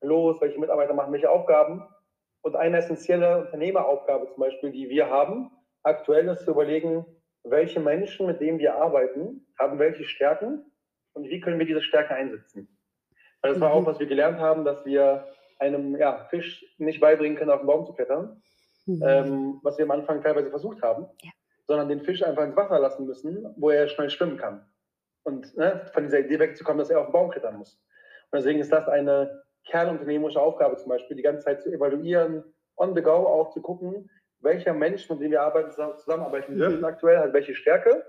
los? 0.00 0.40
Welche 0.40 0.60
Mitarbeiter 0.60 0.94
machen 0.94 1.12
welche 1.12 1.30
Aufgaben? 1.30 1.82
Und 2.42 2.56
eine 2.56 2.78
essentielle 2.78 3.42
Unternehmeraufgabe 3.42 4.28
zum 4.28 4.40
Beispiel, 4.40 4.72
die 4.72 4.88
wir 4.88 5.08
haben, 5.08 5.50
aktuell 5.82 6.28
ist 6.28 6.44
zu 6.44 6.52
überlegen, 6.52 7.04
welche 7.44 7.80
Menschen, 7.80 8.26
mit 8.26 8.40
denen 8.40 8.58
wir 8.58 8.76
arbeiten, 8.76 9.46
haben 9.58 9.78
welche 9.78 10.04
Stärken 10.04 10.71
und 11.14 11.28
wie 11.28 11.40
können 11.40 11.58
wir 11.58 11.66
diese 11.66 11.82
Stärke 11.82 12.14
einsetzen. 12.14 12.68
Weil 13.40 13.52
das 13.52 13.60
war 13.60 13.72
auch, 13.72 13.82
mhm. 13.82 13.86
was 13.86 13.98
wir 13.98 14.06
gelernt 14.06 14.38
haben, 14.38 14.64
dass 14.64 14.84
wir 14.84 15.26
einem 15.58 15.96
ja, 15.96 16.26
Fisch 16.30 16.64
nicht 16.78 17.00
beibringen 17.00 17.36
können, 17.36 17.50
auf 17.50 17.60
den 17.60 17.66
Baum 17.66 17.86
zu 17.86 17.92
klettern, 17.92 18.42
mhm. 18.86 19.02
ähm, 19.04 19.60
was 19.62 19.78
wir 19.78 19.84
am 19.84 19.90
Anfang 19.90 20.22
teilweise 20.22 20.50
versucht 20.50 20.82
haben, 20.82 21.06
ja. 21.22 21.30
sondern 21.66 21.88
den 21.88 22.02
Fisch 22.02 22.22
einfach 22.22 22.44
ins 22.44 22.56
Wasser 22.56 22.78
lassen 22.78 23.06
müssen, 23.06 23.46
wo 23.56 23.70
er 23.70 23.88
schnell 23.88 24.10
schwimmen 24.10 24.36
kann. 24.36 24.64
Und 25.24 25.56
ne, 25.56 25.86
von 25.92 26.04
dieser 26.04 26.20
Idee 26.20 26.38
wegzukommen, 26.38 26.78
dass 26.78 26.90
er 26.90 27.00
auf 27.00 27.06
den 27.06 27.12
Baum 27.12 27.30
klettern 27.30 27.58
muss. 27.58 27.80
Und 28.30 28.38
deswegen 28.38 28.60
ist 28.60 28.72
das 28.72 28.88
eine 28.88 29.42
kernunternehmerische 29.66 30.40
Aufgabe 30.40 30.76
zum 30.76 30.88
Beispiel, 30.88 31.16
die 31.16 31.22
ganze 31.22 31.44
Zeit 31.44 31.62
zu 31.62 31.72
evaluieren, 31.72 32.42
on 32.76 32.94
the 32.94 33.02
go 33.02 33.12
auch 33.12 33.50
zu 33.50 33.60
gucken, 33.60 34.10
welcher 34.40 34.72
Mensch, 34.72 35.08
mit 35.08 35.20
dem 35.20 35.30
wir 35.30 35.42
arbeiten, 35.42 35.70
zusammenarbeiten 35.70 36.56
dürfen 36.56 36.78
mhm. 36.78 36.84
aktuell, 36.84 37.18
hat 37.18 37.32
welche 37.32 37.54
Stärke 37.54 38.04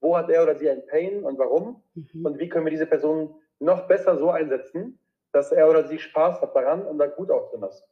wo 0.00 0.16
hat 0.16 0.30
er 0.30 0.42
oder 0.42 0.56
sie 0.56 0.70
ein 0.70 0.86
Pain 0.86 1.24
und 1.24 1.38
warum 1.38 1.82
mhm. 1.94 2.26
und 2.26 2.38
wie 2.38 2.48
können 2.48 2.66
wir 2.66 2.70
diese 2.70 2.86
Person 2.86 3.34
noch 3.58 3.86
besser 3.86 4.16
so 4.16 4.30
einsetzen, 4.30 4.98
dass 5.32 5.52
er 5.52 5.68
oder 5.68 5.86
sie 5.86 5.98
Spaß 5.98 6.40
hat 6.40 6.56
daran 6.56 6.86
und 6.86 6.98
da 6.98 7.06
gut 7.06 7.30
auch 7.30 7.50
drin 7.50 7.62
ist. 7.62 7.86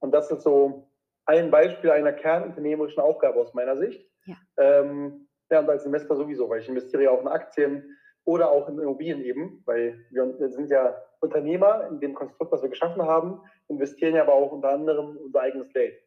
Und 0.00 0.12
das 0.12 0.30
ist 0.30 0.42
so 0.42 0.88
ein 1.26 1.50
Beispiel 1.50 1.90
einer 1.90 2.12
kernunternehmerischen 2.12 3.02
Aufgabe 3.02 3.40
aus 3.40 3.54
meiner 3.54 3.76
Sicht. 3.76 4.06
Ja. 4.26 4.34
Ähm, 4.58 5.28
ja, 5.50 5.60
und 5.60 5.68
als 5.70 5.86
Investor 5.86 6.16
sowieso, 6.16 6.48
weil 6.48 6.60
ich 6.60 6.68
investiere 6.68 7.04
ja 7.04 7.10
auch 7.10 7.20
in 7.20 7.28
Aktien 7.28 7.96
oder 8.24 8.50
auch 8.50 8.68
in 8.68 8.78
Immobilien 8.78 9.22
eben, 9.22 9.62
weil 9.66 10.04
wir 10.10 10.50
sind 10.50 10.70
ja 10.70 10.96
Unternehmer 11.20 11.88
in 11.88 12.00
dem 12.00 12.14
Konstrukt, 12.14 12.52
was 12.52 12.62
wir 12.62 12.70
geschaffen 12.70 13.02
haben, 13.02 13.40
investieren 13.68 14.14
ja 14.14 14.22
aber 14.22 14.34
auch 14.34 14.52
unter 14.52 14.70
anderem 14.70 15.16
unser 15.16 15.40
eigenes 15.40 15.72
Geld. 15.72 15.98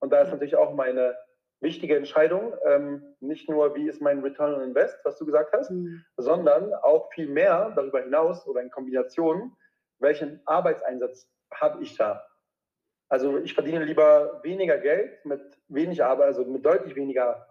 Und 0.00 0.12
da 0.12 0.20
ist 0.20 0.30
natürlich 0.30 0.56
auch 0.56 0.74
meine 0.74 1.14
wichtige 1.64 1.96
Entscheidung. 1.96 2.54
Ähm, 2.64 3.02
nicht 3.18 3.48
nur, 3.48 3.74
wie 3.74 3.88
ist 3.88 4.00
mein 4.00 4.20
Return 4.20 4.54
on 4.54 4.62
Invest, 4.62 4.96
was 5.04 5.18
du 5.18 5.26
gesagt 5.26 5.52
hast, 5.52 5.70
mhm. 5.70 6.04
sondern 6.16 6.72
auch 6.74 7.12
viel 7.12 7.26
mehr 7.26 7.72
darüber 7.74 8.02
hinaus 8.02 8.46
oder 8.46 8.62
in 8.62 8.70
Kombination, 8.70 9.56
welchen 9.98 10.40
Arbeitseinsatz 10.44 11.28
habe 11.52 11.82
ich 11.82 11.96
da? 11.96 12.24
Also 13.08 13.38
ich 13.38 13.54
verdiene 13.54 13.84
lieber 13.84 14.40
weniger 14.42 14.78
Geld 14.78 15.24
mit 15.24 15.40
wenig 15.68 16.02
Arbeit, 16.02 16.28
also 16.28 16.44
mit 16.44 16.64
deutlich 16.64 16.94
weniger 16.94 17.46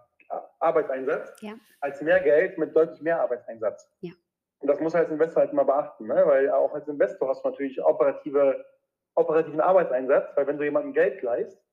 Arbeitseinsatz, 0.58 1.40
ja. 1.42 1.54
als 1.80 2.00
mehr 2.00 2.20
Geld 2.20 2.58
mit 2.58 2.74
deutlich 2.74 3.02
mehr 3.02 3.20
Arbeitseinsatz. 3.20 3.90
Ja. 4.00 4.12
Und 4.58 4.68
das 4.68 4.80
muss 4.80 4.94
als 4.94 5.10
Investor 5.10 5.42
halt 5.42 5.52
mal 5.52 5.64
beachten, 5.64 6.06
ne? 6.06 6.22
weil 6.26 6.50
auch 6.50 6.72
als 6.72 6.88
Investor 6.88 7.28
hast 7.28 7.44
du 7.44 7.50
natürlich 7.50 7.82
operative, 7.82 8.64
operativen 9.14 9.60
Arbeitseinsatz, 9.60 10.36
weil 10.36 10.46
wenn 10.46 10.58
du 10.58 10.64
jemandem 10.64 10.92
Geld 10.92 11.22
leist, 11.22 11.63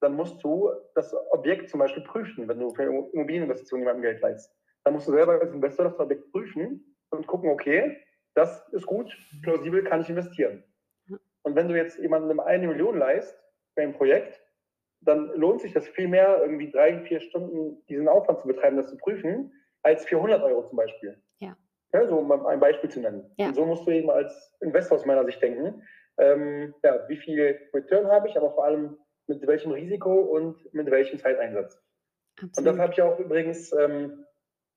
dann 0.00 0.14
musst 0.14 0.42
du 0.42 0.70
das 0.94 1.14
Objekt 1.30 1.70
zum 1.70 1.80
Beispiel 1.80 2.02
prüfen, 2.02 2.48
wenn 2.48 2.58
du 2.58 2.70
für 2.70 2.84
Immobilieninvestitionen 2.84 3.86
jemandem 3.86 4.02
Geld 4.02 4.20
leist. 4.20 4.52
Dann 4.84 4.94
musst 4.94 5.08
du 5.08 5.12
selber 5.12 5.40
als 5.40 5.52
Investor 5.52 5.84
das 5.84 5.98
Objekt 5.98 6.30
prüfen 6.32 6.96
und 7.10 7.26
gucken, 7.26 7.50
okay, 7.50 7.98
das 8.34 8.66
ist 8.72 8.86
gut, 8.86 9.14
plausibel 9.42 9.84
kann 9.84 10.00
ich 10.00 10.08
investieren. 10.08 10.64
Und 11.42 11.54
wenn 11.54 11.68
du 11.68 11.76
jetzt 11.76 11.98
jemandem 11.98 12.40
eine 12.40 12.68
Million 12.68 12.98
leist 12.98 13.36
für 13.74 13.82
ein 13.82 13.94
Projekt, 13.94 14.40
dann 15.02 15.28
lohnt 15.34 15.62
sich 15.62 15.72
das 15.72 15.88
viel 15.88 16.08
mehr, 16.08 16.40
irgendwie 16.42 16.70
drei, 16.70 17.00
vier 17.00 17.20
Stunden 17.20 17.84
diesen 17.86 18.08
Aufwand 18.08 18.40
zu 18.40 18.46
betreiben, 18.46 18.76
das 18.76 18.88
zu 18.88 18.96
prüfen, 18.98 19.52
als 19.82 20.04
400 20.04 20.42
Euro 20.42 20.66
zum 20.66 20.76
Beispiel. 20.76 21.20
Ja. 21.38 21.56
ja 21.92 22.06
so 22.06 22.18
um 22.18 22.30
ein 22.46 22.60
Beispiel 22.60 22.90
zu 22.90 23.00
nennen. 23.00 23.30
Ja. 23.38 23.48
Und 23.48 23.54
so 23.54 23.64
musst 23.64 23.86
du 23.86 23.90
eben 23.90 24.10
als 24.10 24.54
Investor 24.60 24.98
aus 24.98 25.06
meiner 25.06 25.24
Sicht 25.24 25.42
denken. 25.42 25.82
Ähm, 26.18 26.74
ja, 26.82 27.08
wie 27.08 27.16
viel 27.16 27.58
Return 27.72 28.08
habe 28.08 28.28
ich, 28.28 28.36
aber 28.36 28.50
vor 28.52 28.64
allem, 28.64 28.98
mit 29.30 29.46
welchem 29.46 29.70
Risiko 29.70 30.12
und 30.12 30.74
mit 30.74 30.90
welchem 30.90 31.18
Zeiteinsatz. 31.18 31.80
Absolut. 32.42 32.58
Und 32.58 32.64
das 32.64 32.78
habe 32.78 32.92
ich 32.92 33.00
auch 33.00 33.18
übrigens 33.18 33.72
ähm, 33.72 34.26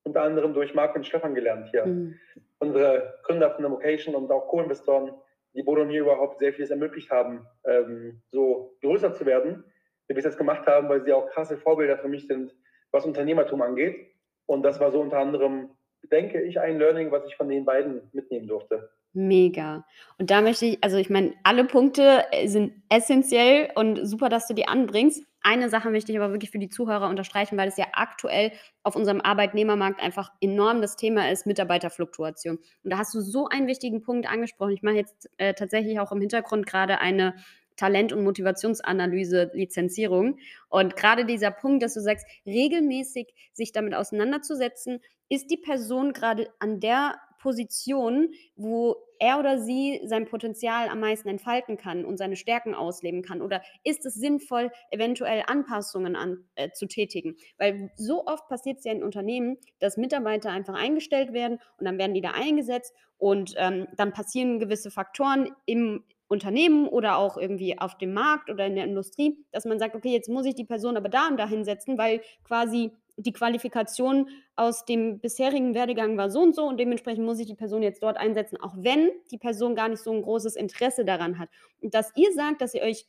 unter 0.04 0.22
anderem 0.22 0.54
durch 0.54 0.76
Marc 0.76 0.96
und 0.96 1.08
Stefan 1.08 1.34
gelernt 1.34 1.70
hier. 1.72 1.86
Mhm. 1.86 2.20
Unsere 2.60 3.20
Gründer 3.24 3.50
von 3.52 3.64
der 3.64 3.72
Vocation 3.72 4.16
und 4.16 4.32
auch 4.32 4.48
Co-Investoren, 4.48 5.12
die 5.54 5.64
Bodo 5.64 5.82
und 5.82 5.88
mir 5.88 6.02
überhaupt 6.02 6.40
sehr 6.40 6.54
vieles 6.54 6.70
ermöglicht 6.70 7.10
haben, 7.10 7.48
ähm, 7.66 8.22
so 8.32 8.78
größer 8.82 9.14
zu 9.14 9.26
werden, 9.26 9.64
wie 10.08 10.16
wir 10.16 10.20
es 10.20 10.26
jetzt 10.26 10.38
gemacht 10.38 10.68
haben, 10.68 10.88
weil 10.88 11.04
sie 11.04 11.14
auch 11.14 11.30
krasse 11.32 11.58
Vorbilder 11.58 11.98
für 11.98 12.08
mich 12.08 12.28
sind, 12.28 12.56
was 12.92 13.06
Unternehmertum 13.06 13.62
angeht. 13.62 14.14
Und 14.46 14.62
das 14.62 14.80
war 14.80 14.92
so 14.92 15.02
unter 15.02 15.18
anderem, 15.18 15.72
denke 16.12 16.42
ich, 16.42 16.60
ein 16.60 16.78
Learning, 16.78 17.12
was 17.12 17.26
ich 17.26 17.36
von 17.36 17.50
den 17.50 17.66
beiden 17.66 18.10
mitnehmen 18.14 18.48
durfte. 18.48 18.92
Mega. 19.16 19.86
Und 20.18 20.32
da 20.32 20.42
möchte 20.42 20.66
ich, 20.66 20.84
also 20.84 20.98
ich 20.98 21.12
meine, 21.12 21.36
alle 21.44 21.66
Punkte 21.66 22.26
äh, 22.32 22.48
sind 22.48 22.74
essentiell 22.90 23.70
und 23.76 24.08
super, 24.08 24.28
dass 24.28 24.48
du 24.48 24.56
die 24.56 24.68
anbringst. 24.68 25.24
Eine 25.42 25.70
Sache 25.70 25.92
möchte 25.92 26.12
ich 26.12 26.18
aber 26.18 26.32
wirklich 26.32 26.50
für 26.50 26.58
die 26.58 26.70
Zuhörer 26.70 27.10
unterstreichen, 27.10 27.56
weil 27.56 27.68
es 27.68 27.78
ja 27.78 27.86
aktuell 27.94 28.52
auf 28.82 28.96
unserem 28.96 29.22
Arbeitnehmermarkt 29.22 30.02
einfach 30.02 30.32
enorm 30.42 30.82
das 30.82 30.96
Thema 30.96 31.30
ist, 31.30 31.46
Mitarbeiterfluktuation. 31.46 32.58
Und 32.58 32.90
da 32.90 32.98
hast 32.98 33.14
du 33.14 33.22
so 33.22 33.48
einen 33.48 33.68
wichtigen 33.68 34.02
Punkt 34.02 34.28
angesprochen. 34.28 34.72
Ich 34.72 34.82
mache 34.82 34.96
jetzt 34.96 35.30
äh, 35.38 35.54
tatsächlich 35.54 36.00
auch 36.00 36.12
im 36.12 36.22
Hintergrund 36.22 36.66
gerade 36.66 37.00
eine 37.00 37.36
Talent- 37.76 38.14
und 38.14 38.24
Motivationsanalyse, 38.24 39.52
Lizenzierung. 39.54 40.40
Und 40.70 40.96
gerade 40.96 41.26
dieser 41.26 41.52
Punkt, 41.52 41.84
dass 41.84 41.94
du 41.94 42.02
sagst, 42.02 42.26
regelmäßig 42.48 43.34
sich 43.52 43.72
damit 43.72 43.94
auseinanderzusetzen, 43.94 45.02
ist 45.30 45.52
die 45.52 45.58
Person 45.58 46.14
gerade 46.14 46.50
an 46.60 46.80
der 46.80 47.16
Position, 47.44 48.30
wo 48.56 48.96
er 49.20 49.38
oder 49.38 49.60
sie 49.60 50.02
sein 50.06 50.26
Potenzial 50.26 50.88
am 50.88 51.02
meisten 51.02 51.28
entfalten 51.28 51.78
kann 51.78 52.06
und 52.06 52.18
seine 52.18 52.38
Stärken 52.38 52.74
ausleben 52.74 53.22
kann? 53.22 53.42
Oder 53.42 53.62
ist 53.84 54.06
es 54.06 54.16
sinnvoll, 54.16 54.72
eventuell 54.92 55.44
Anpassungen 55.46 56.16
an, 56.16 56.46
äh, 56.56 56.72
zu 56.72 56.88
tätigen? 56.88 57.36
Weil 57.58 57.92
so 57.98 58.26
oft 58.26 58.48
passiert 58.48 58.80
es 58.80 58.86
ja 58.86 58.94
in 58.94 59.04
Unternehmen, 59.04 59.58
dass 59.80 59.98
Mitarbeiter 59.98 60.50
einfach 60.52 60.76
eingestellt 60.76 61.34
werden 61.34 61.60
und 61.78 61.86
dann 61.86 61.98
werden 61.98 62.14
die 62.14 62.22
da 62.22 62.32
eingesetzt 62.32 62.96
und 63.18 63.54
ähm, 63.58 63.88
dann 63.98 64.14
passieren 64.14 64.60
gewisse 64.60 64.90
Faktoren 64.90 65.52
im, 65.66 66.04
Unternehmen 66.30 66.88
oder 66.88 67.18
auch 67.18 67.38
irgendwie 67.38 67.78
auf 67.78 67.98
dem 67.98 68.14
Markt 68.14 68.50
oder 68.50 68.66
in 68.66 68.76
der 68.76 68.86
Industrie, 68.86 69.38
dass 69.52 69.66
man 69.66 69.78
sagt: 69.78 69.96
„Okay, 69.96 70.12
jetzt 70.12 70.30
muss 70.30 70.46
ich 70.48 70.56
die 70.56 70.64
Person 70.66 70.98
aber 70.98 71.08
da 71.10 71.28
und 71.28 71.38
da 71.38 71.48
hinsetzen, 71.48 71.98
weil 71.98 72.22
quasi 72.44 72.92
die 73.18 73.34
Qualifikation 73.34 74.30
aus 74.56 74.86
dem 74.86 75.20
bisherigen 75.20 75.74
Werdegang 75.76 76.18
war 76.18 76.30
so 76.32 76.42
und 76.42 76.56
so 76.56 76.66
und 76.66 76.80
dementsprechend 76.80 77.26
muss 77.26 77.40
ich 77.40 77.48
die 77.48 77.56
Person 77.56 77.84
jetzt 77.84 78.04
dort 78.04 78.18
einsetzen“, 78.18 78.58
auch 78.62 78.76
wenn 78.78 79.12
die 79.32 79.38
Person 79.38 79.76
gar 79.76 79.90
nicht 79.90 80.02
so 80.04 80.12
'n 80.12 80.22
großes 80.24 80.56
Interesse 80.56 81.06
daran 81.06 81.40
hat. 81.40 81.50
Und 81.82 81.94
dass 81.94 82.12
ihr 82.16 82.32
sagt, 82.34 82.62
dass 82.62 82.74
ihr 82.74 82.82
euch 82.84 83.06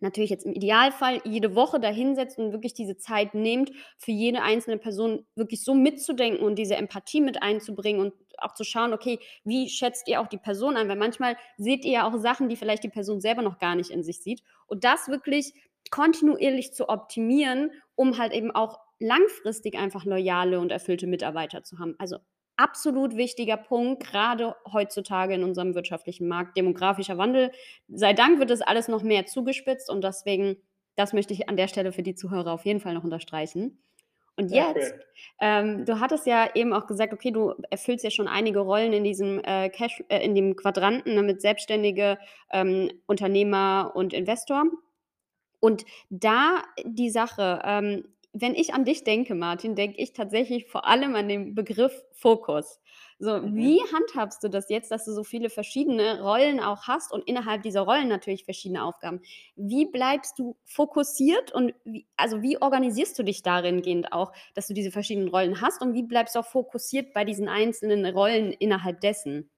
natürlich 0.00 0.30
jetzt 0.30 0.46
im 0.46 0.52
Idealfall 0.52 1.20
jede 1.24 1.54
Woche 1.56 1.80
da 1.80 1.88
hinsetzt 1.88 2.38
und 2.38 2.52
wirklich 2.52 2.74
diese 2.74 2.96
Zeit 2.98 3.34
nehmt, 3.34 3.72
für 3.98 4.12
jede 4.12 4.42
einzelne 4.42 4.78
Person 4.78 5.26
wirklich 5.36 5.64
so 5.64 5.74
mitzudenken 5.74 6.44
und 6.46 6.56
diese 6.56 6.76
Empathie 6.76 7.20
mit 7.20 7.42
einzubringen 7.42 8.00
und 8.02 8.14
auch 8.38 8.54
zu 8.54 8.64
schauen: 8.64 8.92
„Okay, 8.94 9.18
wie 9.44 9.68
schätzt 9.70 10.08
ihr 10.08 10.20
auch 10.20 10.28
die 10.28 10.38
Person 10.38 10.76
ein?“ 10.76 10.88
Weil 10.88 10.96
manchmal 10.98 11.36
seht 11.58 11.84
ihr 11.84 11.92
ja 11.92 12.08
auch 12.08 12.16
Sachen, 12.18 12.48
die 12.48 12.56
vielleicht 12.56 12.84
die 12.84 12.88
Person 12.90 13.20
selber 13.20 13.42
noch 13.42 13.58
gar 13.58 13.74
nicht 13.76 13.90
in 13.90 14.04
sich 14.04 14.20
sieht. 14.22 14.42
Und 14.68 14.84
das 14.84 15.08
wirklich 15.08 15.54
kontinuierlich 15.90 16.72
zu 16.74 16.88
optimieren, 16.88 17.70
um 17.96 18.18
halt 18.18 18.32
eben 18.34 18.50
auch 18.52 18.78
langfristig 19.00 19.76
einfach 19.76 20.04
loyale 20.04 20.60
und 20.60 20.72
erfüllte 20.72 21.06
Mitarbeiter 21.06 21.62
zu 21.64 21.78
haben. 21.78 21.94
Also, 21.98 22.18
absolut 22.56 23.16
wichtiger 23.16 23.56
Punkt, 23.56 24.04
grade 24.04 24.56
heutzutage 24.72 25.34
in 25.34 25.44
unserem 25.44 25.74
wirtschaftlichen 25.74 26.26
Markt. 26.26 26.56
Demografischer 26.56 27.18
Wandel. 27.18 27.52
Sei 27.88 28.12
Dank 28.12 28.38
wird 28.40 28.50
das 28.50 28.62
alles 28.62 28.88
noch 28.88 29.02
mehr 29.02 29.26
zugespitzt 29.26 29.88
und 29.90 30.02
deswegen 30.02 30.56
das 30.98 31.12
möchte 31.12 31.32
ich 31.32 31.48
an 31.48 31.56
der 31.56 31.68
Stelle 31.68 31.92
für 31.92 32.02
die 32.02 32.16
Zuhörer 32.16 32.52
auf 32.52 32.64
jeden 32.64 32.80
Fall 32.80 32.92
noch 32.92 33.04
unterstreichen. 33.04 33.78
Und 34.36 34.50
jetzt, 34.50 34.92
cool. 34.92 35.04
ähm, 35.40 35.84
du 35.84 36.00
hattest 36.00 36.26
ja 36.26 36.48
eben 36.54 36.72
auch 36.72 36.86
gesagt, 36.86 37.12
okay, 37.12 37.30
du 37.30 37.54
erfüllst 37.70 38.04
ja 38.04 38.10
schon 38.10 38.26
einige 38.26 38.60
Rollen 38.60 38.92
in 38.92 39.04
diesem, 39.04 39.40
äh, 39.44 39.68
Cash 39.68 40.02
äh, 40.08 40.24
in 40.24 40.34
dem 40.34 40.56
Quadranten, 40.56 41.14
ne, 41.14 41.22
mit 41.22 41.40
Selbstständige, 41.40 42.18
ähm, 42.52 42.90
Unternehmer 43.06 43.92
und 43.94 44.12
Investor. 44.12 44.64
Und 45.60 45.84
da 46.10 46.62
die 46.84 47.10
Sache, 47.10 47.60
ähm, 47.64 48.04
wenn 48.40 48.54
ich 48.54 48.74
an 48.74 48.84
dich 48.84 49.04
denke, 49.04 49.34
Martin, 49.34 49.74
denke 49.74 49.98
ich 49.98 50.12
tatsächlich 50.12 50.66
vor 50.66 50.86
allem 50.86 51.14
an 51.14 51.28
den 51.28 51.54
Begriff 51.54 52.04
Fokus. 52.12 52.80
So, 53.18 53.42
wie 53.54 53.78
Mhm. 53.78 53.88
handhabst 53.92 54.42
du 54.44 54.48
das 54.48 54.68
jetzt, 54.70 54.90
dass 54.90 55.04
du 55.04 55.12
so 55.12 55.24
viele 55.24 55.50
verschiedene 55.50 56.22
Rollen 56.22 56.60
auch 56.60 56.82
hast 56.86 57.12
und 57.12 57.26
innerhalb 57.26 57.62
dieser 57.62 57.80
Rollen 57.82 58.08
natürlich 58.08 58.44
verschiedene 58.44 58.84
Aufgaben? 58.84 59.22
Wie 59.56 59.86
bleibst 59.86 60.38
du 60.38 60.56
fokussiert 60.64 61.52
und 61.52 61.74
wie 61.84 62.06
also, 62.16 62.42
wie 62.42 62.60
organisierst 62.60 63.18
du 63.18 63.22
dich 63.24 63.42
dahingehend 63.42 64.12
auch, 64.12 64.32
dass 64.54 64.68
du 64.68 64.74
diese 64.74 64.90
verschiedenen 64.92 65.28
Rollen 65.28 65.60
hast 65.60 65.82
und 65.82 65.94
wie 65.94 66.02
bleibst 66.04 66.34
du 66.36 66.40
auch 66.40 66.46
fokussiert 66.46 67.12
bei 67.12 67.24
diesen 67.24 67.48
einzelnen 67.48 68.06
Rollen 68.06 68.52
innerhalb 68.52 69.00
dessen? 69.00 69.50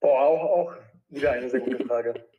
Boah, 0.00 0.20
auch 0.20 0.42
auch 0.44 0.74
wieder 1.08 1.32
eine 1.32 1.48
sehr 1.48 1.60
gute 1.60 1.78
Frage. 1.86 2.29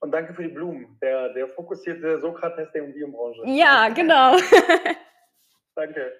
Und 0.00 0.12
danke 0.12 0.32
für 0.34 0.42
die 0.42 0.48
Blumen. 0.54 0.98
Der 1.02 1.32
der 1.34 1.48
fokussierte 1.48 2.18
Sokrates 2.20 2.70
der 2.72 2.82
Immobilienbranche. 2.82 3.42
Ja, 3.46 3.88
genau. 3.90 4.36
Danke. 5.74 6.12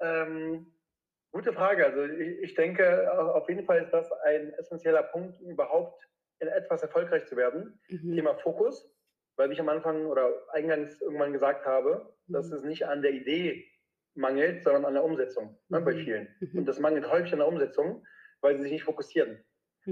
Ähm, 0.00 0.72
gute 1.32 1.52
Frage. 1.52 1.86
Also, 1.86 2.04
i 2.04 2.38
ich 2.42 2.54
denke, 2.54 3.10
auf 3.34 3.48
jeden 3.48 3.64
Fall 3.64 3.82
ist 3.82 3.90
das 3.92 4.10
ein 4.24 4.52
essenzieller 4.54 5.02
Punkt, 5.04 5.40
überhaupt 5.40 6.06
in 6.40 6.48
etwas 6.48 6.82
erfolgreich 6.82 7.26
zu 7.26 7.36
werden. 7.36 7.80
Mhm. 7.88 8.14
Thema 8.14 8.34
Fokus, 8.36 8.88
weil 9.36 9.50
ich 9.52 9.60
am 9.60 9.68
Anfang 9.68 10.06
oder 10.06 10.30
eingangs 10.52 11.00
irgendwann 11.00 11.32
gesagt 11.32 11.66
habe, 11.66 12.14
dass 12.28 12.48
Mhm. 12.50 12.56
es 12.56 12.62
nicht 12.64 12.86
an 12.86 13.02
der 13.02 13.12
Idee 13.12 13.66
mangelt, 14.14 14.62
sondern 14.64 14.84
an 14.84 14.94
der 14.94 15.04
Umsetzung, 15.04 15.58
ne, 15.68 15.80
bei 15.80 15.92
Mhm. 15.94 15.98
vielen. 15.98 16.36
Mhm. 16.40 16.58
Und 16.60 16.66
das 16.66 16.78
mangelt 16.78 17.10
häufig 17.10 17.32
an 17.32 17.38
der 17.40 17.48
Umsetzung, 17.48 18.06
weil 18.40 18.56
sie 18.56 18.62
sich 18.62 18.72
nicht 18.72 18.84
fokussieren 18.84 19.44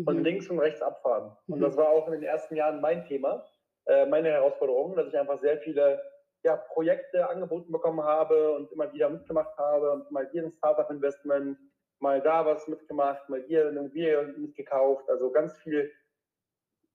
und 0.05 0.19
Mhm. 0.19 0.23
links 0.23 0.49
und 0.51 0.59
rechts 0.59 0.83
abfahren. 0.83 1.37
Und 1.51 1.61
Mhm. 1.61 1.63
das 1.63 1.77
war 1.77 1.89
auch 1.91 2.07
in 2.07 2.13
den 2.15 2.23
ersten 2.23 2.57
Jahren 2.57 2.81
mein 2.81 3.05
Thema, 3.05 3.47
äh, 3.87 4.07
meine 4.07 4.31
Herausforderung, 4.31 4.97
dass 4.97 5.09
ich 5.09 5.19
einfach 5.19 5.39
sehr 5.39 5.59
viele, 5.59 6.03
ja, 6.45 6.57
Projekte 6.57 7.29
angeboten 7.29 7.73
bekommen 7.73 8.03
habe 8.03 8.53
und 8.53 8.71
immer 8.73 8.93
wieder 8.93 9.09
mitgemacht 9.11 9.57
habe 9.59 9.93
und 9.93 10.11
mal 10.13 10.29
hier 10.31 10.45
'n 10.45 10.51
Start-up-Investment, 10.53 11.59
mal 12.01 12.21
da 12.23 12.45
was 12.47 12.69
mitgemacht, 12.69 13.29
mal 13.29 13.43
hier 13.43 13.71
'ne 13.73 13.81
Immobilie 13.81 14.23
mitgekauft. 14.37 15.09
Also, 15.11 15.31
ganz 15.33 15.57
viel 15.59 15.93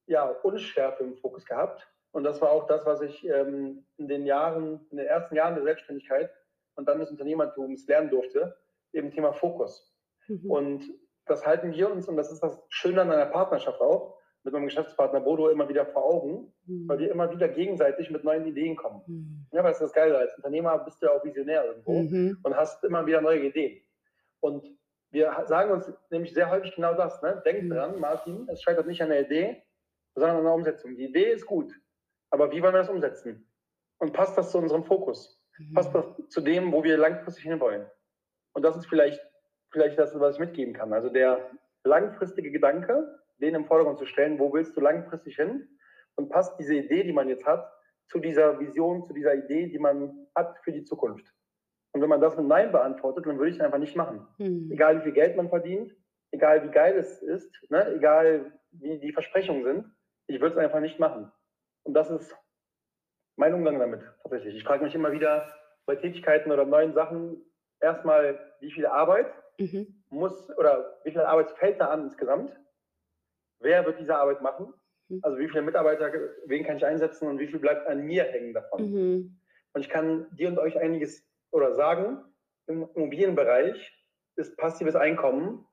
ja, 0.08 0.26
Unschärfe 0.42 1.04
im 1.04 1.14
Fokus 1.16 1.44
gehabt. 1.44 1.88
Und 2.12 2.24
das 2.24 2.40
war 2.40 2.50
auch 2.50 2.66
das, 2.66 2.84
was 2.86 3.00
ich, 3.02 3.24
ähm, 3.26 3.86
in 3.96 4.08
den 4.08 4.26
Jahren 4.26 4.86
in 4.90 4.98
den 4.98 5.06
ersten 5.06 5.34
Jahren 5.36 5.54
der 5.54 5.64
Selbstständigkeit 5.64 6.30
und 6.74 6.88
dann 6.88 6.98
des 6.98 7.10
Unternehmertums 7.10 7.86
lernen 7.86 8.10
durfte, 8.10 8.56
eben 8.92 9.10
Thema 9.12 9.32
Fokus. 9.32 9.94
Mhm. 10.28 10.72
Und 10.76 10.92
das 11.26 11.46
halten 11.46 11.72
wir 11.72 11.90
uns 11.90 12.08
und 12.08 12.16
das 12.16 12.32
ist 12.32 12.42
das 12.42 12.62
Schöne 12.68 13.02
an 13.02 13.10
einer 13.10 13.26
Partnerschaft 13.26 13.80
auch, 13.80 14.18
mit 14.44 14.52
meinem 14.52 14.64
Geschäftspartner 14.66 15.20
Bodo 15.20 15.48
immer 15.50 15.68
wieder 15.68 15.86
vor 15.86 16.04
Augen, 16.04 16.52
weil 16.86 16.98
Mhm. 16.98 16.98
wir 16.98 17.10
immer 17.10 17.30
wieder 17.30 17.48
gegenseitig 17.48 18.10
mit 18.10 18.24
neuen 18.24 18.46
Ideen 18.46 18.76
kommen. 18.76 19.02
Mhm. 19.06 19.46
Ja, 19.52 19.62
weil 19.62 19.70
das 19.70 19.80
ist 19.80 19.86
das 19.88 19.92
Geile, 19.92 20.18
als 20.18 20.34
Unternehmer 20.36 20.78
bist 20.78 21.00
du 21.00 21.06
ja 21.06 21.12
auch 21.12 21.24
visionär 21.24 21.64
irgendwo 21.64 21.92
Mhm. 21.92 22.38
und 22.42 22.56
hast 22.56 22.82
immer 22.84 23.06
wieder 23.06 23.20
neue 23.20 23.40
Ideen. 23.40 23.82
Und 24.40 24.66
wir 25.10 25.44
sagen 25.46 25.70
uns 25.72 25.92
nämlich 26.10 26.32
sehr 26.34 26.50
häufig 26.50 26.74
genau 26.74 26.94
das, 26.94 27.22
ne? 27.22 27.42
„Denk 27.44 27.64
Mhm. 27.64 27.70
dran, 27.70 28.00
Martin, 28.00 28.48
es 28.50 28.62
scheitert 28.62 28.86
nicht 28.86 29.02
an 29.02 29.10
der 29.10 29.20
Idee, 29.22 29.62
sondern 30.14 30.38
an 30.38 30.44
der 30.44 30.54
Umsetzung. 30.54 30.96
Die 30.96 31.04
Idee 31.06 31.32
ist 31.32 31.46
gut, 31.46 31.72
aber 32.30 32.50
wie 32.50 32.62
wollen 32.62 32.74
wir 32.74 32.78
das 32.80 32.88
umsetzen? 32.88 33.46
Und 33.98 34.12
passt 34.12 34.36
das 34.38 34.50
zu 34.50 34.58
unserem 34.58 34.84
Fokus? 34.84 35.40
Passt 35.74 35.94
Mhm. 35.94 35.94
das 35.94 36.06
zu 36.30 36.40
dem, 36.40 36.72
wo 36.72 36.82
wir 36.82 36.96
langfristig 36.98 37.44
hinwollen?“ 37.44 37.86
Und 38.54 38.62
das 38.64 38.76
ist 38.76 38.86
vielleicht 38.86 39.20
vielleicht 39.72 39.98
das, 39.98 40.18
was 40.18 40.34
ich 40.34 40.40
mitgeben 40.40 40.74
kann. 40.74 40.92
Also, 40.92 41.08
der 41.08 41.50
langfristige 41.84 42.50
Gedanke, 42.50 43.18
den 43.38 43.54
im 43.54 43.66
Vordergrund 43.66 43.98
zu 43.98 44.06
stellen, 44.06 44.38
wo 44.38 44.52
willst 44.52 44.76
du 44.76 44.80
langfristig 44.80 45.36
hin? 45.36 45.68
Und 46.14 46.28
passt 46.28 46.58
diese 46.58 46.74
Idee, 46.74 47.04
die 47.04 47.12
man 47.12 47.28
jetzt 47.28 47.46
hat, 47.46 47.72
zu 48.06 48.18
dieser 48.18 48.60
Vision, 48.60 49.04
zu 49.04 49.14
dieser 49.14 49.34
Idee, 49.34 49.66
die 49.68 49.78
man 49.78 50.26
hat 50.34 50.58
für 50.62 50.72
die 50.72 50.84
Zukunft? 50.84 51.26
Und 51.92 52.02
wenn 52.02 52.08
man 52.08 52.20
das 52.20 52.36
mit 52.36 52.46
„Nein“ 52.46 52.72
beantwortet, 52.72 53.26
dann 53.26 53.38
würde 53.38 53.50
ich 53.50 53.56
es 53.56 53.62
einfach 53.62 53.78
nicht 53.78 53.96
machen. 53.96 54.26
Mhm. 54.38 54.70
Egal, 54.70 54.98
wie 54.98 55.02
viel 55.02 55.12
Geld 55.12 55.36
man 55.36 55.48
verdient, 55.48 55.94
egal 56.30 56.64
wie 56.64 56.70
geil 56.70 56.96
es 56.96 57.22
ist, 57.22 57.50
ne, 57.70 57.94
egal 57.94 58.58
wie 58.72 58.98
die 58.98 59.12
Versprechungen 59.12 59.64
sind, 59.64 59.86
ich 60.26 60.40
würde 60.40 60.54
es 60.54 60.58
einfach 60.58 60.80
nicht 60.80 60.98
machen. 60.98 61.30
Und 61.84 61.94
das 61.94 62.10
ist 62.10 62.34
mein 63.36 63.54
Umgang 63.54 63.78
damit 63.78 64.02
tatsächlich. 64.22 64.56
Ich 64.56 64.64
frage 64.64 64.84
mich 64.84 64.94
immer 64.94 65.12
wieder 65.12 65.52
bei 65.84 65.96
Tätigkeiten 65.96 66.52
oder 66.52 66.64
neuen 66.64 66.94
Sachen 66.94 67.42
erst 67.80 68.04
mal, 68.04 68.54
wie 68.60 68.70
viel 68.70 68.86
Arbeit 68.86 69.26
Mhm. 69.58 70.02
muss 70.10 70.50
oder 70.58 70.98
wie 71.04 71.12
viel 71.12 71.20
Arbeit 71.22 71.50
fällt 71.52 71.80
da 71.80 71.88
an 71.88 72.04
insgesamt? 72.04 72.56
Wer 73.60 73.84
wird 73.86 73.98
diese 74.00 74.16
Arbeit 74.16 74.42
machen? 74.42 74.74
Mhm. 75.08 75.22
Also, 75.22 75.38
wie 75.38 75.48
viele 75.48 75.62
Mitarbeiter 75.62 76.12
wen 76.46 76.64
kann 76.64 76.76
ich 76.78 76.84
einsetzen 76.84 77.28
und 77.28 77.38
wie 77.38 77.46
viel 77.46 77.60
bleibt 77.60 77.86
an 77.86 78.02
mir 78.02 78.24
hängen 78.24 78.54
davon? 78.54 78.94
Mhm. 78.94 79.40
Und 79.74 79.80
ich 79.82 79.88
kann 79.88 80.28
dir 80.36 80.48
und 80.48 80.58
euch 80.58 80.78
einiges 80.78 81.28
oder 81.52 81.74
sagen, 81.74 82.24
im 82.66 82.88
Immobilienbereich 82.94 83.92
ist 84.36 84.56
passives 84.58 84.96
Einkommen 84.96 85.66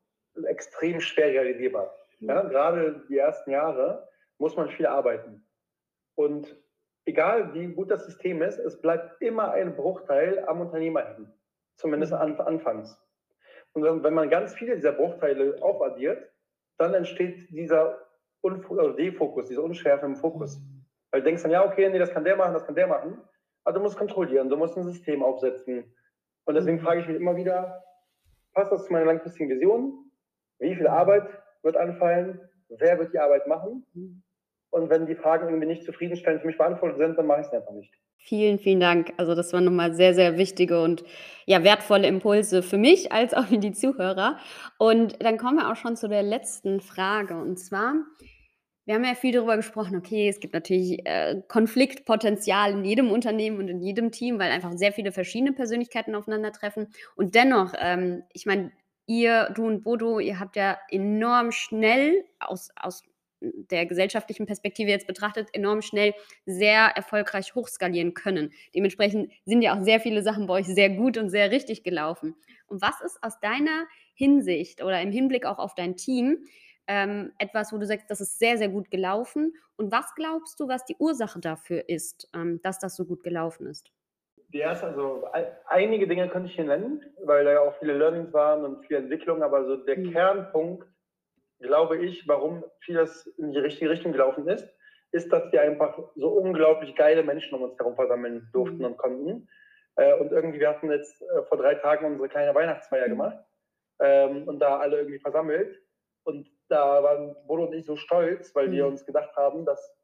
extrem 0.45 1.01
schwer 1.01 1.27
realisierbar. 1.29 1.95
Ja, 2.27 2.43
Mhm. 2.43 2.49
grade 2.49 3.05
die 3.09 3.17
ersten 3.17 3.51
Jahre 3.51 4.09
muss 4.37 4.55
man 4.55 4.69
viel 4.69 4.85
arbeiten. 4.85 5.45
Und 6.15 6.55
egal, 7.05 7.53
wie 7.53 7.67
gut 7.67 7.91
das 7.91 8.05
System 8.05 8.41
ist, 8.41 8.59
es 8.59 8.81
bleibt 8.81 9.21
immer 9.21 9.51
ein 9.51 9.75
Bruchteil 9.75 10.45
am 10.47 10.61
Unternehmer 10.61 11.03
hängen, 11.05 11.33
zumindest 11.75 12.13
Mhm. 12.13 12.21
an 12.21 12.39
anfangs. 12.39 12.97
Und 13.75 14.03
wenn 14.03 14.13
man 14.13 14.29
ganz 14.29 14.53
viele 14.55 14.75
dieser 14.75 14.91
Bruchteile 14.93 15.57
aufaddiert, 15.61 16.31
dann 16.77 16.93
entsteht 16.93 17.49
dieser 17.51 17.99
Unfo 18.41 18.73
oder 18.73 18.93
Defokus, 18.93 19.45
diese 19.47 19.61
Unschärfe 19.61 20.05
im 20.05 20.15
Fokus. 20.15 20.59
Mhm. 20.59 20.85
Weil 21.11 21.21
du 21.21 21.25
denkst 21.25 21.43
dann: 21.43 21.51
„Ja, 21.51 21.65
okay, 21.65 21.89
ne, 21.89 21.99
das 21.99 22.11
kann 22.11 22.23
der 22.23 22.35
machen, 22.35 22.53
das 22.53 22.65
kann 22.65 22.75
der 22.75 22.87
machen.“ 22.87 23.21
Aber 23.63 23.73
du 23.77 23.81
musst 23.81 23.97
kontrollieren, 23.97 24.49
du 24.49 24.57
musst 24.57 24.77
'n 24.77 24.83
System 24.83 25.21
aufsetzen. 25.23 25.93
Und 26.45 26.55
deswegen 26.55 26.79
Mhm. 26.79 26.83
frage 26.83 27.01
ich 27.01 27.07
mich 27.07 27.17
immer 27.17 27.35
wieder: 27.35 27.83
„Passt 28.53 28.71
das 28.71 28.85
zu 28.85 28.93
meiner 28.93 29.05
langfristigen 29.05 29.49
Vision? 29.49 30.11
Wie 30.59 30.75
viel. 30.75 30.87
Arbeit 30.87 31.43
wird 31.63 31.77
anfallen? 31.77 32.49
Wer 32.69 32.99
wird 32.99 33.13
die 33.13 33.19
Arbeit 33.19 33.47
machen?“ 33.47 33.85
Mhm. 33.93 34.23
Und 34.71 34.89
wenn 34.89 35.05
die 35.07 35.15
Fragen 35.15 35.47
irgendwie 35.47 35.67
nicht 35.67 35.83
zufriedenstellend 35.83 36.41
für 36.41 36.47
mich 36.47 36.57
beantwortet 36.57 36.97
sind, 36.97 37.17
dann 37.17 37.25
mache 37.25 37.41
ich's 37.41 37.51
einfach 37.51 37.71
nicht. 37.71 37.91
Vielen, 38.17 38.59
vielen 38.59 38.79
Dank. 38.79 39.13
Also, 39.17 39.33
das 39.33 39.53
waren 39.53 39.63
noch 39.63 39.71
mal 39.71 39.93
sehr, 39.93 40.13
sehr 40.13 40.37
wichtige 40.37 40.83
und, 40.83 41.03
ja, 41.45 41.63
wertvolle 41.63 42.07
Impulse 42.07 42.61
für 42.61 42.77
mich 42.77 43.11
als 43.11 43.33
auch 43.33 43.45
für 43.45 43.57
die 43.57 43.71
Zuhörer. 43.71 44.37
Und 44.77 45.23
dann 45.23 45.37
kommen 45.37 45.57
wir 45.57 45.71
auch 45.71 45.75
schon 45.75 45.95
zu 45.95 46.07
der 46.07 46.21
letzten 46.21 46.81
Frage. 46.81 47.35
Und 47.35 47.57
zwar, 47.57 47.95
wir 48.85 48.95
haben 48.95 49.03
ja 49.03 49.15
viel 49.15 49.31
darüber 49.31 49.55
gesprochen, 49.55 49.95
okay, 49.95 50.27
es 50.27 50.39
gibt 50.39 50.53
natürlich, 50.53 51.05
äh, 51.05 51.41
Konfliktpotenzial 51.47 52.73
in 52.73 52.85
jedem 52.85 53.09
Unternehmen 53.09 53.57
und 53.57 53.67
in 53.69 53.81
jedem 53.81 54.11
Team, 54.11 54.37
weil 54.37 54.51
einfach 54.51 54.73
sehr 54.73 54.91
viele 54.91 55.11
verschiedene 55.11 55.53
Persönlichkeiten 55.53 56.13
aufeinandertreffen. 56.13 56.89
Und 57.15 57.35
dennoch, 57.35 57.73
ähm, 57.79 58.23
ich 58.33 58.45
meine, 58.45 58.71
ihr, 59.07 59.49
du 59.55 59.65
und 59.65 59.83
Bodo, 59.83 60.19
ihr 60.19 60.39
habt 60.39 60.55
ja 60.55 60.77
enorm 60.91 61.51
schnell 61.51 62.23
aus 62.39 62.69
aus 62.75 63.03
der 63.41 63.85
gesellschaftlichen 63.85 64.45
Perspektive 64.45 64.89
jetzt 64.89 65.07
betrachtet, 65.07 65.49
enorm 65.53 65.81
schnell 65.81 66.13
sehr 66.45 66.91
erfolgreich 66.95 67.55
hochskalieren 67.55 68.13
können. 68.13 68.51
Dementsprechend 68.75 69.31
sind 69.45 69.61
ja 69.61 69.77
auch 69.77 69.83
sehr 69.83 69.99
viele 69.99 70.21
Sachen 70.21 70.47
bei 70.47 70.55
euch 70.55 70.67
sehr 70.67 70.89
gut 70.89 71.17
und 71.17 71.29
sehr 71.29 71.51
richtig 71.51 71.83
gelaufen. 71.83 72.35
Und 72.67 72.81
was 72.81 73.01
ist 73.01 73.21
aus 73.23 73.39
deiner 73.39 73.85
Hinsicht 74.13 74.83
oder 74.83 75.01
im 75.01 75.11
Hinblick 75.11 75.45
auch 75.45 75.59
auf 75.59 75.75
dein 75.75 75.95
Team, 75.95 76.45
ähm, 76.87 77.31
etwas, 77.37 77.71
wo 77.71 77.77
du 77.77 77.85
sagst, 77.85 78.09
das 78.09 78.19
ist 78.19 78.39
sehr, 78.39 78.57
sehr 78.57 78.69
gut 78.69 78.91
gelaufen? 78.91 79.53
Und 79.77 79.91
was 79.91 80.13
glaubst 80.15 80.59
du, 80.59 80.67
was 80.67 80.83
die 80.85 80.95
Ursache 80.97 81.39
dafür 81.39 81.87
ist, 81.87 82.27
ähm, 82.33 82.59
dass 82.63 82.79
das 82.79 82.95
so 82.95 83.05
gut 83.05 83.23
gelaufen 83.23 83.67
ist? 83.67 83.91
Die 84.51 84.59
erste, 84.59 84.87
also 84.87 85.27
einige 85.67 86.07
Dinge 86.07 86.27
könnte 86.27 86.49
ich 86.49 86.55
hier 86.55 86.65
nennen, 86.65 87.05
weil 87.23 87.45
da 87.45 87.51
ja 87.51 87.59
auch 87.61 87.75
viele 87.77 87.95
Learnings 87.95 88.33
waren 88.33 88.65
und 88.65 88.83
viele 88.87 88.99
Entwicklungen, 89.01 89.43
aber 89.43 89.65
so 89.65 89.75
der 89.75 89.99
mhm. 89.99 90.11
Kernpunkt, 90.11 90.87
glaube 91.59 91.97
ich, 91.97 92.27
warum 92.27 92.63
vieles 92.79 93.27
in 93.37 93.51
die 93.51 93.59
richtige 93.59 93.89
Richtung 93.89 94.11
gelaufen 94.11 94.47
ist, 94.47 94.67
ist, 95.11 95.31
dass 95.31 95.51
wir 95.51 95.61
einfach 95.61 95.97
so 96.15 96.29
unglaublich 96.29 96.95
geile 96.95 97.23
Menschen 97.23 97.55
um 97.55 97.63
uns 97.63 97.77
herum 97.77 97.95
versammeln 97.95 98.47
durften 98.53 98.77
mhm. 98.77 98.85
und 98.85 98.97
konnten. 98.97 99.49
Äh, 99.95 100.13
und 100.19 100.31
irgendwie, 100.31 100.59
wir 100.59 100.69
hatten 100.69 100.91
jetzt 100.91 101.21
äh, 101.21 101.43
vor 101.43 101.57
drei 101.57 101.75
Tagen 101.75 102.05
unsere 102.05 102.29
kleine 102.29 102.53
Weihnachtsfeier 102.53 103.07
mhm. 103.07 103.11
gemacht 103.11 103.37
ähm, 103.99 104.47
und 104.47 104.59
da 104.59 104.77
alle 104.77 104.97
irgendwie 104.97 105.19
versammelt. 105.19 105.81
Und 106.23 106.49
da 106.67 107.01
waren 107.01 107.35
Bodo 107.47 107.65
und 107.65 107.73
ich 107.73 107.85
so 107.85 107.95
stolz, 107.95 108.53
weil 108.53 108.67
mhm. 108.67 108.73
wir 108.73 108.87
uns 108.87 109.05
gedacht 109.05 109.35
haben, 109.35 109.65
dass 109.65 109.95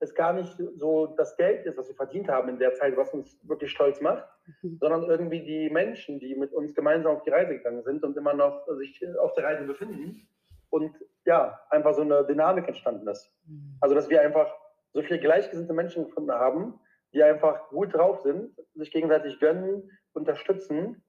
es 0.00 0.14
gar 0.14 0.32
nicht 0.32 0.56
so 0.76 1.06
das 1.06 1.36
Geld 1.36 1.66
ist, 1.66 1.78
was 1.78 1.88
wir 1.88 1.94
verdient 1.94 2.28
haben 2.28 2.48
in 2.48 2.58
der 2.58 2.74
Zeit, 2.74 2.96
was 2.96 3.12
uns 3.14 3.38
wirklich 3.46 3.70
stolz 3.70 4.00
macht, 4.00 4.26
mhm. 4.62 4.78
sondern 4.80 5.04
irgendwie 5.04 5.40
die 5.40 5.70
Menschen, 5.70 6.18
die 6.18 6.34
mit 6.34 6.52
uns 6.52 6.74
gemeinsam 6.74 7.16
auf 7.16 7.22
die 7.22 7.30
Reise 7.30 7.54
gegangen 7.54 7.82
sind 7.82 8.02
und 8.02 8.16
immer 8.16 8.34
noch 8.34 8.66
sich 8.78 9.06
auf 9.18 9.34
der 9.34 9.44
Reise 9.44 9.64
befinden. 9.64 10.26
Und 10.74 10.96
ja, 11.24 11.60
einfach 11.70 11.94
so 11.94 12.02
eine 12.02 12.24
Dynamik 12.24 12.66
entstanden 12.66 13.06
ist. 13.06 13.32
Mhm. 13.46 13.76
Also, 13.80 13.94
dass 13.94 14.08
wir 14.08 14.20
einfach 14.20 14.52
so 14.92 15.02
viele 15.02 15.20
gleichgesinnte 15.20 15.72
Menschen 15.72 16.06
gefunden 16.06 16.32
haben, 16.32 16.80
die 17.12 17.22
einfach 17.22 17.68
gut 17.68 17.94
drauf 17.94 18.22
sind, 18.22 18.50
sich 18.74 18.90
gegenseitig 18.90 19.38
gönnen, 19.38 19.88
unterstützen 20.14 21.04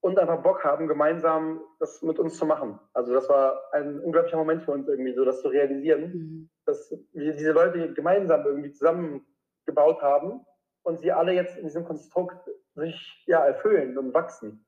und 0.00 0.18
einfach 0.18 0.42
Bock 0.42 0.64
haben, 0.64 0.88
gemeinsam 0.88 1.60
das 1.80 2.00
mit 2.00 2.18
uns 2.18 2.38
zu 2.38 2.46
machen. 2.46 2.78
Also 2.94 3.12
das 3.12 3.28
war 3.28 3.60
ein 3.72 4.00
unglaublicher 4.00 4.38
Moment 4.38 4.62
für 4.62 4.72
uns 4.72 4.88
irgendwie, 4.88 5.12
so 5.12 5.26
das 5.26 5.42
zu 5.42 5.48
realisieren, 5.48 6.02
mhm. 6.02 6.50
dass 6.64 6.90
wir 7.12 7.34
diese 7.34 7.52
Leute 7.52 7.92
gemeinsam 7.92 8.46
irgendwie 8.46 8.72
zusammengebaut 8.72 10.00
haben 10.00 10.46
und 10.82 10.98
sie 10.98 11.12
alle 11.12 11.34
jetzt 11.34 11.58
in 11.58 11.64
diesem 11.64 11.84
Konstrukt 11.84 12.48
sich 12.74 13.22
ja 13.26 13.44
erfüllen 13.44 13.98
und 13.98 14.14
wachsen. 14.14 14.64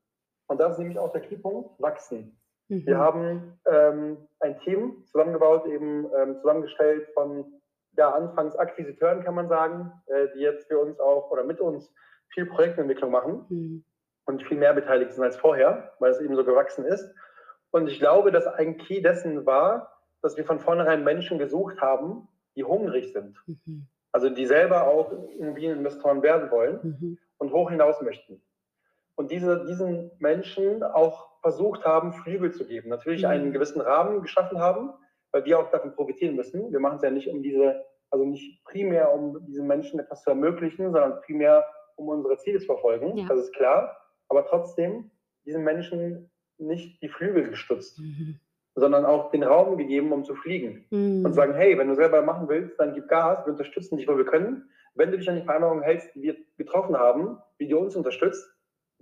Und 0.47 0.61
das 0.61 0.73
ist 0.73 0.79
nämlich 0.79 0.99
auch 0.99 1.13
der 1.13 1.23
Keypunkt, 1.23 1.81
wachsen. 1.81 2.39
Mhm. 2.73 2.87
Wir 2.87 2.99
haben 2.99 3.59
ähm, 3.67 4.17
ein 4.41 4.59
Team 4.61 5.05
zusammengebaut, 5.05 5.67
eben 5.67 6.07
ähm, 6.17 6.39
zusammengestellt 6.39 7.07
von 7.13 7.45
ja, 7.99 8.11
anfangs 8.11 8.57
Akquisiteuren, 8.57 9.23
kann 9.23 9.35
man 9.35 9.49
sagen, 9.49 9.93
äh, 10.07 10.29
die 10.35 10.41
jetzt 10.41 10.67
für 10.69 10.79
uns 10.79 10.99
auch 10.99 11.31
oder 11.31 11.45
mit 11.45 11.61
uns 11.61 11.93
viel 12.29 12.47
Projektentwicklung 12.47 13.11
machen 13.11 13.45
mhm. 13.51 13.85
und 14.25 14.43
viel 14.45 14.57
mehr 14.57 14.73
beteiligt 14.73 15.13
sind 15.13 15.23
als 15.23 15.37
vorher, 15.37 15.93
weil 15.99 16.13
es 16.13 16.21
eben 16.21 16.35
so 16.35 16.45
gewachsen 16.45 16.87
ist. 16.87 17.15
Und 17.73 17.89
ich 17.89 17.99
glaube, 17.99 18.33
dass 18.33 18.47
ein 18.47 18.79
Key 18.79 19.03
dessen 19.03 19.45
war, 19.45 19.93
dass 20.23 20.39
wir 20.39 20.47
von 20.47 20.59
vornherein 20.59 21.05
Menschen 21.05 21.39
gesucht 21.39 21.79
haben, 21.83 22.29
die 22.57 22.65
hungrig 22.65 23.13
sind. 23.13 23.37
Mhm. 23.47 23.87
Also 24.13 24.31
die 24.31 24.47
selber 24.47 24.87
auch 24.87 25.13
irgendwie 25.13 25.67
Investoren 25.67 26.23
werden 26.23 26.51
wollen 26.51 26.79
mhm. 26.83 27.19
und 27.37 27.53
hoch 27.53 27.71
hinaus 27.71 28.01
möchten. 28.01 28.43
Und 29.15 29.31
diese, 29.31 29.65
diesen 29.67 30.11
Menschen 30.19 30.83
auch 30.83 31.29
versucht 31.43 31.85
haben, 31.85 32.13
Flügel 32.13 32.53
zu 32.53 32.67
geben. 32.67 32.89
Natürlich 32.89 33.27
einen 33.27 33.49
mhm. 33.49 33.53
gewissen 33.53 33.81
Rahmen 33.81 34.23
geschaffen 34.23 34.59
haben, 34.59 34.91
weil 35.33 35.45
wir 35.45 35.59
auch 35.59 35.71
davon 35.71 35.95
profitieren 35.95 36.37
müssen. 36.37 36.73
Wir 36.73 36.81
machen 36.81 36.97
es 36.97 37.03
ja 37.03 37.11
nicht 37.11 37.29
um 37.29 37.43
diese, 37.43 37.85
also 38.11 38.25
nicht 38.25 38.65
primär 38.65 39.13
um 39.13 39.45
diesen 39.47 39.67
Menschen 39.67 39.99
etwas 39.99 40.23
zu 40.23 40.31
ermöglichen, 40.31 40.93
sondern 40.93 41.21
primär 41.23 41.65
um 41.97 42.09
unsere 42.09 42.39
Ziele 42.39 42.61
zu 42.61 42.67
verfolgen. 42.67 43.17
Ja. 43.17 43.27
Das 43.29 43.39
ist 43.39 43.55
klar. 43.55 43.97
Aber 44.29 44.47
trotzdem 44.47 45.11
diesen 45.45 45.65
Menschen 45.65 46.31
nicht 46.59 47.03
die 47.03 47.09
Flügel 47.09 47.49
gestützt, 47.49 47.99
mhm. 47.99 48.39
sondern 48.75 49.05
auch 49.05 49.31
den 49.31 49.43
Raum 49.43 49.77
gegeben, 49.77 50.13
um 50.13 50.25
zu 50.25 50.35
fliegen. 50.35 50.87
Mhm. 50.91 51.25
Und 51.25 51.33
sagen, 51.33 51.55
hey, 51.55 51.77
wenn 51.77 51.89
du 51.89 51.97
selber 51.97 52.23
machen 52.23 52.49
willst, 52.49 52.79
dann 52.79 52.95
gib 52.95 53.09
Gas, 53.09 53.45
wir 53.45 53.53
unterstützen 53.53 53.97
dich, 53.97 54.07
wo 54.07 54.17
wir 54.17 54.25
können. 54.25 54.69
Wenn 54.95 55.11
du 55.11 55.19
dich 55.19 55.29
an 55.29 55.37
die 55.37 55.43
Vereinbarungen 55.43 55.83
hältst, 55.83 56.15
die 56.15 56.23
wir 56.23 56.37
getroffen 56.57 56.97
haben, 56.97 57.39
wie 57.59 57.69
du 57.69 57.79
uns 57.79 57.97
unterstützt, 57.97 58.47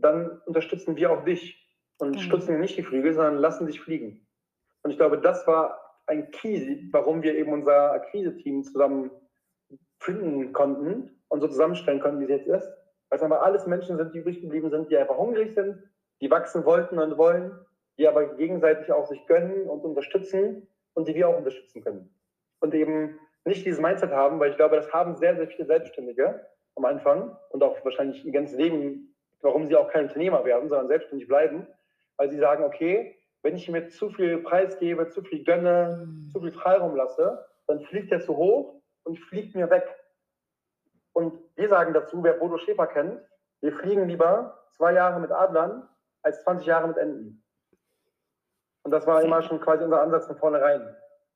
dann 0.04 0.40
unterstützen 0.46 0.96
wir 0.96 1.12
auch 1.12 1.24
dich 1.24 1.68
und 1.98 2.16
mhm. 2.16 2.20
stutzen 2.20 2.60
nicht 2.60 2.76
die 2.76 2.82
Flügel, 2.82 3.14
sondern 3.14 3.36
lassen 3.36 3.66
dich 3.66 3.80
fliegen. 3.80 4.26
Und 4.82 4.90
ich 4.90 4.96
glaube, 4.96 5.18
das 5.18 5.46
war 5.46 5.78
ein 6.06 6.30
Key, 6.30 6.88
warum 6.92 7.22
wir 7.22 7.36
eben 7.36 7.52
unser 7.52 7.92
Akquise-Team 7.92 8.64
zusammen 8.64 9.10
finden 9.98 10.52
konnten 10.52 11.22
und 11.28 11.40
so 11.40 11.48
zusammenstellen 11.48 12.00
konnten, 12.00 12.20
wie 12.20 12.24
es 12.24 12.30
jetzt 12.30 12.48
ist. 12.48 12.68
Weil 13.08 13.18
es 13.18 13.22
einfach 13.22 13.42
alles 13.42 13.66
Menschen 13.66 13.96
sind, 13.96 14.14
die 14.14 14.18
übrig 14.18 14.40
geblieben 14.40 14.70
sind, 14.70 14.90
die 14.90 14.96
einfach 14.96 15.16
hungrig 15.16 15.54
sind, 15.54 15.82
die 16.20 16.30
wachsen 16.30 16.64
wollten 16.64 16.98
und 16.98 17.18
wollen, 17.18 17.52
die 17.98 18.08
aber 18.08 18.34
gegenseitig 18.36 18.90
auch 18.92 19.06
sich 19.06 19.24
gönnen 19.26 19.68
und 19.68 19.84
unterstützen 19.84 20.68
und 20.94 21.08
die 21.08 21.14
wir 21.14 21.28
auch 21.28 21.36
unterstützen 21.36 21.82
können. 21.82 22.14
Und 22.60 22.74
eben 22.74 23.18
nicht 23.44 23.64
dieses 23.64 23.80
Mindset 23.80 24.10
haben, 24.10 24.38
weil 24.38 24.50
ich 24.50 24.56
glaube, 24.56 24.76
das 24.76 24.92
haben 24.92 25.16
sehr, 25.16 25.36
sehr 25.36 25.48
viele 25.48 25.66
Selbstständige 25.66 26.46
am 26.76 26.84
Anfang 26.84 27.36
und 27.50 27.62
auch 27.62 27.84
wahrscheinlich 27.84 28.24
ihr 28.24 28.32
ganzes 28.32 28.56
Leben, 28.56 29.09
warum 29.42 29.68
sie 29.68 29.76
auch 29.76 29.88
kein 29.90 30.04
Unternehmer 30.04 30.44
werden, 30.44 30.68
sondern 30.68 30.88
selbstständig 30.88 31.28
bleiben, 31.28 31.66
weil 32.16 32.30
sie 32.30 32.38
sagen, 32.38 32.64
okay, 32.64 33.16
wenn 33.42 33.56
ich 33.56 33.68
mir 33.68 33.88
zu 33.88 34.10
viel 34.10 34.38
Preis 34.38 34.78
gebe, 34.78 35.08
zu 35.08 35.22
viel 35.22 35.44
gönne, 35.44 36.06
mhm. 36.06 36.30
zu 36.30 36.40
viel 36.40 36.52
Freiraum 36.52 36.94
lasse, 36.94 37.46
dann 37.66 37.80
fliegt 37.80 38.12
er 38.12 38.20
zu 38.20 38.36
hoch 38.36 38.82
und 39.04 39.18
fliegt 39.18 39.54
mir 39.54 39.70
weg. 39.70 39.86
Und 41.12 41.38
wir 41.56 41.68
sagen 41.68 41.94
dazu, 41.94 42.22
wer 42.22 42.34
Bodo 42.34 42.58
Schäfer 42.58 42.86
kennt, 42.86 43.20
wir 43.60 43.72
fliegen 43.72 44.08
lieber 44.08 44.64
zwei 44.76 44.92
Jahre 44.92 45.20
mit 45.20 45.30
Adlern 45.30 45.88
als 46.22 46.42
20 46.44 46.66
Jahre 46.66 46.88
mit 46.88 46.96
Enten. 46.96 47.42
Und 48.82 48.90
das 48.90 49.06
war 49.06 49.22
immer 49.22 49.42
schon 49.42 49.60
quasi 49.60 49.84
unser 49.84 50.00
Ansatz 50.00 50.26
von 50.26 50.36
vornherein. 50.36 50.80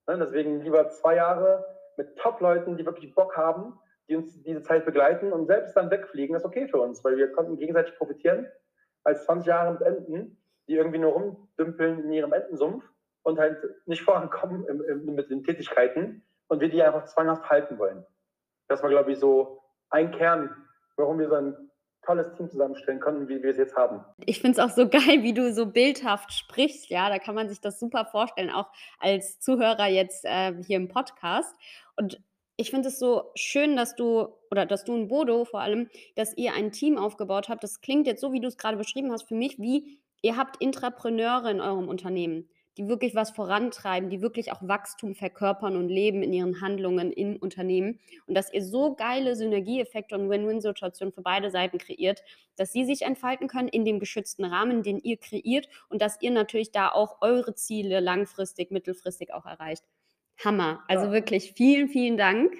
Ne, 0.06 0.18
deswegen 0.18 0.60
lieber 0.60 0.88
zwei 0.90 1.16
Jahre 1.16 1.64
mit 1.96 2.16
Top-Leuten, 2.16 2.76
die 2.76 2.86
wirklich 2.86 3.14
Bock 3.14 3.36
haben, 3.36 3.78
die 4.08 4.16
uns 4.16 4.42
diese 4.42 4.62
Zeit 4.62 4.84
begleiten 4.84 5.32
und 5.32 5.46
selbst 5.46 5.76
dann 5.76 5.90
wegfliegen, 5.90 6.36
ist 6.36 6.44
okay 6.44 6.68
für 6.68 6.78
uns, 6.78 7.02
weil 7.04 7.16
wir 7.16 7.32
konnten 7.32 7.56
gegenseitig 7.56 7.96
profitieren, 7.96 8.46
als 9.02 9.24
20 9.24 9.46
Jahre 9.46 9.72
mit 9.72 9.82
Enten, 9.82 10.38
die 10.68 10.74
irgendwie 10.74 10.98
nur 10.98 11.12
rumdümpeln 11.12 12.04
in 12.04 12.12
ihrem 12.12 12.32
Entensumpf 12.32 12.84
und 13.22 13.38
halt 13.38 13.58
nicht 13.86 14.02
vorankommen 14.02 14.66
im, 14.66 14.82
im, 14.82 15.14
mit 15.14 15.30
den 15.30 15.44
Tätigkeiten 15.44 16.22
und 16.48 16.60
wir 16.60 16.68
die 16.68 16.82
einfach 16.82 17.04
zwanghaft 17.06 17.48
halten 17.48 17.78
wollen. 17.78 18.04
Das 18.68 18.82
war, 18.82 18.90
glaube 18.90 19.12
ich, 19.12 19.18
so 19.18 19.62
ein 19.90 20.10
Kern, 20.10 20.54
warum 20.96 21.18
wir 21.18 21.28
so 21.28 21.34
ein 21.34 21.70
tolles 22.02 22.32
Team 22.34 22.50
zusammenstellen 22.50 23.00
konnten, 23.00 23.28
wie 23.28 23.42
wir 23.42 23.50
es 23.50 23.56
jetzt 23.56 23.76
haben. 23.76 24.04
Ich 24.26 24.40
finde 24.40 24.60
es 24.60 24.64
auch 24.64 24.74
so 24.74 24.88
geil, 24.88 25.22
wie 25.22 25.32
du 25.32 25.52
so 25.52 25.66
bildhaft 25.66 26.32
sprichst. 26.32 26.90
Ja, 26.90 27.08
da 27.08 27.18
kann 27.18 27.34
man 27.34 27.48
sich 27.48 27.60
das 27.60 27.80
super 27.80 28.04
vorstellen, 28.04 28.50
auch 28.50 28.70
als 28.98 29.40
Zuhörer 29.40 29.86
jetzt 29.86 30.24
äh, 30.24 30.54
hier 30.62 30.76
im 30.76 30.88
Podcast. 30.88 31.54
Und 31.96 32.20
ich 32.56 32.70
finde 32.70 32.88
es 32.88 32.98
so 32.98 33.30
schön, 33.34 33.76
dass 33.76 33.96
du 33.96 34.28
oder 34.50 34.66
dass 34.66 34.84
du 34.84 34.94
und 34.94 35.08
Bodo 35.08 35.44
vor 35.44 35.60
allem, 35.60 35.88
dass 36.14 36.36
ihr 36.36 36.54
ein 36.54 36.72
Team 36.72 36.98
aufgebaut 36.98 37.48
habt. 37.48 37.64
Das 37.64 37.80
klingt 37.80 38.06
jetzt 38.06 38.20
so, 38.20 38.32
wie 38.32 38.40
du 38.40 38.48
es 38.48 38.56
gerade 38.56 38.76
beschrieben 38.76 39.10
hast, 39.12 39.24
für 39.24 39.34
mich 39.34 39.58
wie 39.58 39.98
Ihr 40.24 40.38
habt 40.38 40.56
Intrapreneure 40.56 41.50
in 41.50 41.60
eurem 41.60 41.86
Unternehmen, 41.86 42.48
die 42.78 42.88
wirklich 42.88 43.14
was 43.14 43.32
vorantreiben, 43.32 44.08
die 44.08 44.22
wirklich 44.22 44.52
auch 44.52 44.66
Wachstum 44.66 45.14
verkörpern 45.14 45.76
und 45.76 45.90
leben 45.90 46.22
in 46.22 46.32
ihren 46.32 46.62
Handlungen 46.62 47.12
im 47.12 47.36
Unternehmen. 47.36 48.00
Und 48.26 48.34
dass 48.34 48.50
ihr 48.50 48.64
so 48.64 48.94
geile 48.94 49.36
Synergieeffekte 49.36 50.14
und 50.14 50.30
Win-Win-Situationen 50.30 51.12
für 51.12 51.20
beide 51.20 51.50
Seiten 51.50 51.76
kreiert, 51.76 52.22
dass 52.56 52.72
sie 52.72 52.86
sich 52.86 53.02
entfalten 53.02 53.48
können 53.48 53.68
in 53.68 53.84
dem 53.84 53.98
geschützten 53.98 54.46
Rahmen, 54.46 54.82
den 54.82 54.98
ihr 54.98 55.18
kreiert 55.18 55.68
und 55.90 56.00
dass 56.00 56.16
ihr 56.22 56.30
natürlich 56.30 56.72
da 56.72 56.88
auch 56.88 57.20
eure 57.20 57.54
Ziele 57.54 58.00
langfristig, 58.00 58.70
mittelfristig 58.70 59.34
auch 59.34 59.44
erreicht. 59.44 59.84
Hammer. 60.42 60.82
Also 60.88 61.06
ja. 61.06 61.12
wirklich 61.12 61.52
vielen, 61.52 61.88
vielen 61.88 62.16
Dank 62.16 62.52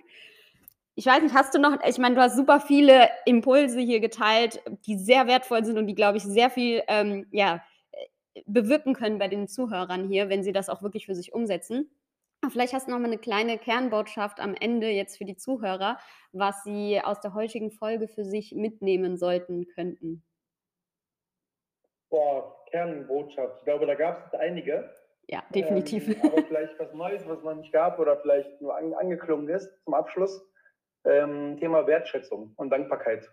ich 0.96 1.06
weiß 1.06 1.22
nicht, 1.22 1.34
hast 1.34 1.54
du 1.54 1.58
noch, 1.58 1.76
ich 1.84 1.98
meine, 1.98 2.14
du 2.14 2.20
hast 2.20 2.36
super 2.36 2.60
viele 2.60 3.08
Impulse 3.26 3.80
hier 3.80 4.00
geteilt, 4.00 4.62
die 4.86 4.96
sehr 4.96 5.26
wertvoll 5.26 5.64
sind 5.64 5.76
und 5.76 5.86
die, 5.86 5.94
glaube 5.94 6.18
ich, 6.18 6.22
sehr 6.22 6.50
viel 6.50 6.82
ähm, 6.86 7.26
ja, 7.32 7.64
bewirken 8.46 8.94
können 8.94 9.18
bei 9.18 9.28
den 9.28 9.48
Zuhörern 9.48 10.08
hier, 10.08 10.28
wenn 10.28 10.44
sie 10.44 10.52
das 10.52 10.68
auch 10.68 10.82
wirklich 10.82 11.06
für 11.06 11.14
sich 11.14 11.32
umsetzen. 11.32 11.90
Vielleicht 12.50 12.74
hast 12.74 12.86
du 12.86 12.92
noch 12.92 12.98
mal 12.98 13.06
eine 13.06 13.18
kleine 13.18 13.58
Kernbotschaft 13.58 14.38
am 14.38 14.54
Ende 14.54 14.88
jetzt 14.90 15.16
für 15.16 15.24
die 15.24 15.36
Zuhörer, 15.36 15.98
was 16.32 16.62
sie 16.62 17.00
aus 17.02 17.20
der 17.20 17.34
heutigen 17.34 17.70
Folge 17.70 18.06
für 18.06 18.24
sich 18.24 18.52
mitnehmen 18.52 19.16
sollten 19.16 19.66
könnten. 19.74 20.22
Boah, 22.10 22.54
Kernbotschaft. 22.70 23.56
Ich 23.58 23.64
glaube, 23.64 23.86
da 23.86 23.94
gab 23.94 24.26
es 24.26 24.38
einige. 24.38 24.94
Ja, 25.28 25.42
definitiv. 25.54 26.08
Ähm, 26.08 26.16
aber 26.22 26.42
vielleicht 26.42 26.78
was 26.78 26.92
Neues, 26.92 27.26
was 27.26 27.42
man 27.42 27.58
nicht 27.58 27.72
gab 27.72 27.98
oder 27.98 28.16
vielleicht 28.18 28.60
nur 28.60 28.76
an, 28.76 28.92
angeklungen 28.94 29.48
ist 29.48 29.70
zum 29.84 29.94
Abschluss 29.94 30.44
ähm, 31.04 31.56
Thema 31.58 31.86
Wertschätzung 31.86 32.52
und 32.56 32.70
Dankbarkeit. 32.70 33.30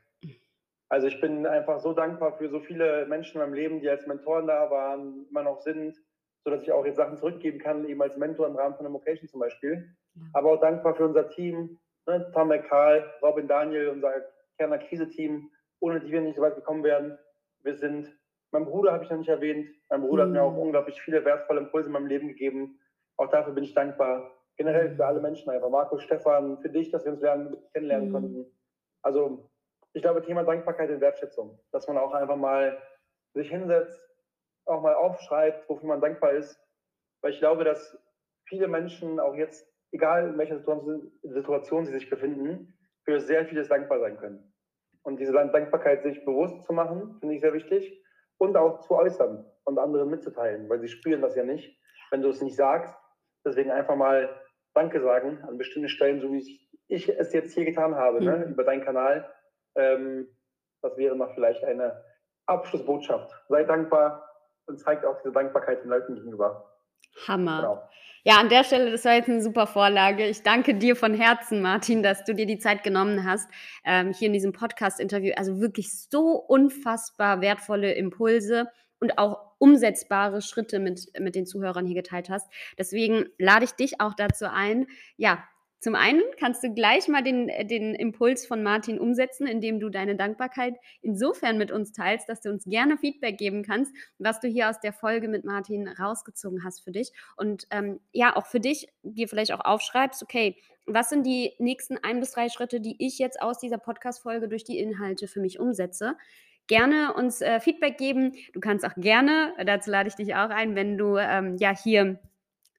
Also 0.89 1.07
ich 1.07 1.21
bin 1.21 1.45
einfach 1.45 1.79
so 1.79 1.93
dankbar 1.93 2.37
für 2.37 2.49
so 2.49 2.59
viele 2.59 3.05
Menschen 3.05 3.39
in 3.39 3.47
meinem 3.47 3.53
Leben, 3.53 3.79
die 3.79 3.89
als 3.89 4.05
Mentoren 4.07 4.47
da 4.47 4.69
waren, 4.69 5.25
immer 5.29 5.43
noch 5.43 5.61
sind, 5.61 5.95
sodass 6.43 6.63
ich 6.63 6.71
auch 6.73 6.85
jetzt 6.85 6.97
Sachen 6.97 7.17
zurückgeben 7.17 7.59
kann, 7.59 7.87
eben 7.87 8.01
als 8.01 8.17
Mentor 8.17 8.47
im 8.47 8.57
Rahmen 8.57 8.75
von 8.75 8.85
Emocation 8.85 9.29
zum 9.29 9.39
Beispiel. 9.39 9.95
Ja. 10.15 10.21
Aber 10.33 10.51
auch 10.51 10.59
dankbar 10.59 10.95
für 10.95 11.05
unser 11.05 11.29
Team, 11.29 11.79
ne, 12.07 12.29
Tom 12.33 12.49
McCall, 12.49 13.09
Robin 13.21 13.47
Daniel, 13.47 13.87
unser 13.87 14.11
Kerner-Krise-Team, 14.57 15.49
ohne 15.79 16.01
die 16.01 16.11
wir 16.11 16.19
nicht 16.19 16.35
so 16.35 16.41
weit 16.41 16.55
gekommen 16.55 16.83
wären. 16.83 17.17
Wir 17.63 17.75
sind, 17.77 18.11
mein 18.51 18.65
Bruder 18.65 18.91
habe 18.91 19.03
ich 19.03 19.09
noch 19.09 19.17
nicht 19.17 19.29
erwähnt, 19.29 19.69
mein 19.89 20.01
Bruder 20.01 20.25
mhm. 20.25 20.29
hat 20.29 20.33
mir 20.33 20.43
auch 20.43 20.53
mhm. 20.53 20.59
unglaublich 20.59 21.01
viele 21.01 21.23
wertvolle 21.25 21.61
Impulse 21.61 21.87
in 21.87 21.93
meinem 21.93 22.07
Lem 22.07 22.27
gegeben, 22.27 22.79
Auch 23.17 23.29
dafür 23.29 23.53
bin 23.53 23.63
ich 23.63 23.73
dankbar. 23.73 24.31
Generell 24.57 24.95
für 24.95 25.05
alle 25.05 25.21
Menschen 25.21 25.49
einfach. 25.49 25.69
Markus, 25.69 26.03
Stefan, 26.03 26.59
für 26.59 26.69
dich, 26.69 26.91
dass 26.91 27.05
wir 27.05 27.13
uns 27.13 27.21
lernen, 27.21 27.57
kennenlernen 27.73 28.09
mhm. 28.09 28.13
konnten. 28.13 28.45
Also 29.01 29.49
ich 29.93 30.01
glaube, 30.01 30.21
Thema 30.21 30.43
Dankbarkeit 30.43 30.89
und 30.89 31.01
Wertschätzung, 31.01 31.59
dass 31.71 31.87
man 31.87 31.97
auch 31.97 32.13
einfach 32.13 32.35
mal 32.35 32.77
sich 33.33 33.49
hinsetzt, 33.49 33.99
auch 34.65 34.81
mal 34.81 34.93
aufschreibt, 34.93 35.67
wofür 35.69 35.87
man 35.87 36.01
dankbar 36.01 36.33
ist. 36.33 36.59
Weil 37.21 37.31
ich 37.31 37.39
glaube, 37.39 37.63
dass 37.63 37.97
viele 38.45 38.67
Menschen 38.67 39.19
auch 39.19 39.35
jetzt, 39.35 39.67
egal 39.91 40.29
in 40.29 40.37
welcher 40.37 40.59
Situation 41.23 41.85
sie 41.85 41.93
sich 41.93 42.09
befinden, 42.09 42.77
für 43.03 43.19
sehr 43.19 43.45
vieles 43.45 43.69
dankbar 43.69 43.99
sein 43.99 44.17
können. 44.17 44.53
Und 45.03 45.19
diese 45.19 45.31
Dankbarkeit 45.31 46.03
sich 46.03 46.23
bewusst 46.25 46.63
zu 46.63 46.73
machen, 46.73 47.17
finde 47.19 47.35
ich 47.35 47.41
sehr 47.41 47.53
wichtig. 47.53 48.00
Und 48.41 48.57
auch 48.57 48.79
zu 48.79 48.95
äußern 48.95 49.45
und 49.65 49.77
anderen 49.77 50.09
mitzuteilen, 50.09 50.67
weil 50.67 50.79
sie 50.79 50.87
spüren 50.87 51.21
das 51.21 51.35
ja 51.35 51.43
nicht, 51.43 51.79
wenn 52.09 52.23
du 52.23 52.29
es 52.29 52.41
nicht 52.41 52.55
sagst. 52.55 52.91
Deswegen 53.45 53.69
einfach 53.69 53.95
mal 53.95 54.35
Danke 54.73 54.99
sagen 54.99 55.43
an 55.47 55.59
bestimmten 55.59 55.89
Stellen, 55.89 56.21
so 56.21 56.31
wie 56.33 56.59
ich 56.87 57.07
es 57.07 57.33
jetzt 57.33 57.53
hier 57.53 57.65
getan 57.65 57.93
habe, 57.93 58.19
mhm. 58.19 58.25
ne, 58.25 58.43
über 58.45 58.63
deinen 58.63 58.83
Kanal. 58.83 59.31
Ähm, 59.75 60.27
das 60.81 60.97
wäre 60.97 61.15
noch 61.15 61.35
vielleicht 61.35 61.63
eine 61.63 62.03
Abschlussbotschaft. 62.47 63.31
Sei 63.47 63.63
dankbar 63.63 64.27
und 64.65 64.79
zeigt 64.79 65.05
auch 65.05 65.19
diese 65.19 65.33
Dankbarkeit 65.33 65.83
den 65.83 65.91
Leuten 65.91 66.15
gegenüber. 66.15 66.70
Hammer. 67.27 67.61
Genau. 67.61 67.91
Ja, 68.23 68.35
an 68.39 68.49
der 68.49 68.63
Stelle, 68.63 68.91
das 68.91 69.03
war 69.03 69.15
jetzt 69.15 69.29
eine 69.29 69.41
super 69.41 69.65
Vorlage. 69.65 70.27
Ich 70.27 70.43
danke 70.43 70.75
dir 70.75 70.95
von 70.95 71.15
Herzen, 71.15 71.59
Martin, 71.59 72.03
dass 72.03 72.23
du 72.23 72.35
dir 72.35 72.45
die 72.45 72.59
Zeit 72.59 72.83
genommen 72.83 73.25
hast, 73.25 73.49
ähm, 73.83 74.13
hier 74.13 74.27
in 74.27 74.33
diesem 74.33 74.53
Podcast-Interview. 74.53 75.33
Also 75.35 75.59
wirklich 75.59 75.91
so 75.91 76.35
unfassbar 76.35 77.41
wertvolle 77.41 77.93
Impulse 77.93 78.67
und 78.99 79.17
auch 79.17 79.39
umsetzbare 79.57 80.43
Schritte 80.43 80.77
mit, 80.77 81.07
mit 81.19 81.33
den 81.33 81.47
Zuhörern 81.47 81.87
hier 81.87 81.95
geteilt 81.95 82.29
hast. 82.29 82.51
Deswegen 82.77 83.25
lade 83.39 83.65
ich 83.65 83.71
dich 83.71 83.99
auch 83.99 84.13
dazu 84.13 84.45
ein, 84.45 84.85
ja, 85.17 85.43
zum 85.81 85.95
einen 85.95 86.21
kannst 86.39 86.63
du 86.63 86.71
gleich 86.71 87.07
mal 87.07 87.23
den, 87.23 87.49
äh, 87.49 87.65
den 87.65 87.95
Impuls 87.95 88.45
von 88.45 88.61
Martin 88.61 88.99
umsetzen, 88.99 89.47
indem 89.47 89.79
du 89.79 89.89
deine 89.89 90.15
Dankbarkeit 90.15 90.75
insofern 91.01 91.57
mit 91.57 91.71
uns 91.71 91.91
teilst, 91.91 92.29
dass 92.29 92.39
du 92.39 92.49
uns 92.49 92.65
gerne 92.65 92.99
Feedback 92.99 93.39
geben 93.39 93.63
kannst, 93.63 93.91
was 94.19 94.39
du 94.39 94.47
hier 94.47 94.69
aus 94.69 94.79
der 94.79 94.93
Folge 94.93 95.27
mit 95.27 95.43
Martin 95.43 95.87
rausgezogen 95.87 96.63
hast 96.63 96.83
für 96.83 96.91
dich. 96.91 97.11
Und 97.35 97.65
ähm, 97.71 97.99
ja, 98.11 98.35
auch 98.35 98.45
für 98.45 98.59
dich, 98.59 98.89
dir 99.01 99.27
vielleicht 99.27 99.51
auch 99.53 99.65
aufschreibst, 99.65 100.21
okay, 100.21 100.55
was 100.85 101.09
sind 101.09 101.25
die 101.25 101.53
nächsten 101.57 101.97
ein 101.97 102.19
bis 102.19 102.31
drei 102.31 102.49
Schritte, 102.49 102.79
die 102.79 102.95
ich 102.99 103.17
jetzt 103.17 103.41
aus 103.41 103.57
dieser 103.57 103.79
Podcast-Folge 103.79 104.47
durch 104.47 104.63
die 104.63 104.77
Inhalte 104.77 105.27
für 105.27 105.39
mich 105.39 105.59
umsetze? 105.59 106.15
Gerne 106.67 107.15
uns 107.15 107.41
äh, 107.41 107.59
Feedback 107.59 107.97
geben. 107.97 108.33
Du 108.53 108.59
kannst 108.59 108.85
auch 108.85 108.93
gerne, 108.97 109.55
dazu 109.65 109.89
lade 109.89 110.09
ich 110.09 110.15
dich 110.15 110.35
auch 110.35 110.49
ein, 110.51 110.75
wenn 110.75 110.99
du 110.99 111.17
ähm, 111.17 111.57
ja 111.57 111.75
hier 111.75 112.19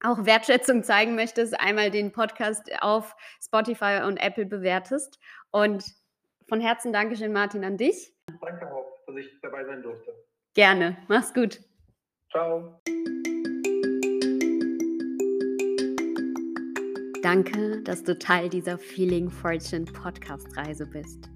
auch 0.04 0.24
Wertschätzung 0.24 0.82
zeigen 0.82 1.14
möchtest, 1.14 1.58
einmal 1.58 1.90
den 1.90 2.12
Podcast 2.12 2.70
auf 2.80 3.14
Spotify 3.42 4.02
und 4.06 4.18
Apple 4.18 4.46
bewertest. 4.46 5.18
Und 5.50 5.84
von 6.48 6.60
Herzen 6.60 6.92
Dankeschön, 6.92 7.32
Martin, 7.32 7.64
an 7.64 7.76
dich. 7.76 8.12
Danke 8.40 8.72
auch, 8.72 8.98
dass 9.06 9.16
ich 9.16 9.26
dabei 9.40 9.64
sein 9.64 9.82
durfte. 9.82 10.12
Gerne. 10.54 10.96
Mach's 11.08 11.32
gut. 11.32 11.60
Ciao. 12.30 12.80
Danke, 17.22 17.80
dass 17.82 18.02
du 18.02 18.18
Teil 18.18 18.48
dieser 18.48 18.78
Feeling 18.78 19.30
Fortune 19.30 19.84
Podcast-Reise 19.84 20.86
bist. 20.86 21.31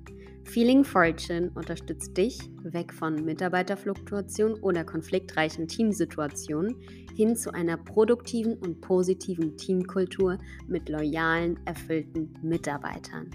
Feeling 0.47 0.85
Fortune 0.85 1.51
unterstützt 1.55 2.17
dich 2.17 2.39
weg 2.63 2.93
von 2.93 3.25
Mitarbeiterfluktuation 3.25 4.55
oder 4.61 4.85
konfliktreichen 4.85 5.67
Teamsituationen 5.67 6.77
hin 7.15 7.37
zu 7.37 7.53
einer 7.53 7.77
produktiven 7.77 8.55
und 8.55 8.81
positiven 8.81 9.57
Teamkultur 9.57 10.39
mit 10.69 10.89
loyalen, 10.89 11.59
erfüllten 11.67 12.33
Mitarbeitern. 12.43 13.31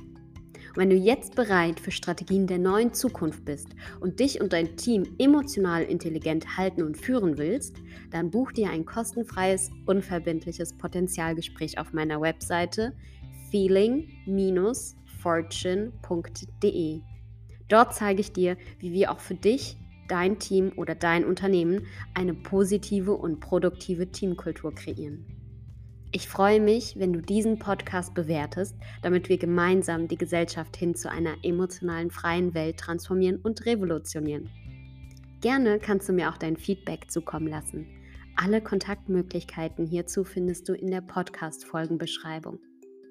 Wenn 0.76 0.89
du 0.89 0.95
jetzt 0.95 1.36
bereit 1.36 1.82
für 1.82 1.91
Strategien 1.91 2.47
der 2.47 2.59
neuen 2.59 2.93
Zukunft 2.93 3.43
bist 3.43 3.68
und 3.99 4.22
dich 4.22 4.39
und 4.39 4.53
dein 4.53 4.78
Team 4.78 5.03
emotional 5.20 5.84
intelligent 5.84 6.57
halten 6.57 6.82
und 6.82 6.97
führen 6.97 7.38
willst, 7.38 7.76
dann 8.09 8.32
buch 8.32 8.53
dir 8.53 8.70
ein 8.70 8.86
kostenfreies, 8.86 9.70
unverbindliches 9.86 10.74
Potenzialgespräch 10.78 11.78
auf 11.78 11.91
meiner 11.91 12.22
Webseite 12.22 12.93
feeling-fortune.de. 15.22 17.02
Dort 17.68 17.96
zeige 17.96 18.22
ich 18.22 18.34
dir, 18.34 18.58
wie 18.80 18.92
wir 18.92 19.12
auch 19.12 19.20
für 19.20 19.36
dich, 19.36 19.78
dein 20.08 20.40
Team 20.40 20.74
oder 20.76 20.94
dein 20.94 21.24
Unternehmen 21.24 21.86
eine 22.14 22.34
positive 22.34 23.14
und 23.14 23.40
produktive 23.40 24.12
Teamkultur 24.12 24.76
kreieren. 24.76 25.26
Ich 26.14 26.28
freue 26.28 26.60
mich, 26.60 27.00
wenn 27.00 27.14
du 27.14 27.22
diesen 27.22 27.58
Podcast 27.58 28.14
bewertest, 28.14 28.76
damit 29.02 29.30
wir 29.30 29.38
gemeinsam 29.38 30.10
die 30.10 30.18
Gesellschaft 30.18 30.76
hin 30.76 30.94
zu 30.94 31.10
einer 31.10 31.36
emotionalen 31.44 32.12
freien 32.12 32.54
Welt 32.54 32.78
transformieren 32.78 33.38
und 33.38 33.66
revolutionieren. 33.66 34.50
Gerne 35.40 35.80
kannst 35.80 36.10
du 36.10 36.14
mir 36.14 36.30
auch 36.30 36.38
dein 36.38 36.58
Feedback 36.58 37.10
zukommen 37.10 37.48
lassen. 37.48 37.88
Alle 38.36 38.62
Kontaktmöglichkeiten 38.62 39.86
hierzu 39.86 40.26
findest 40.26 40.68
du 40.68 40.74
in 40.74 40.92
der 40.92 41.02
Podcast-Folgenbeschreibung. 41.02 42.60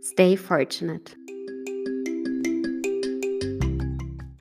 Stay 0.03 0.37
fortunate! 0.37 1.17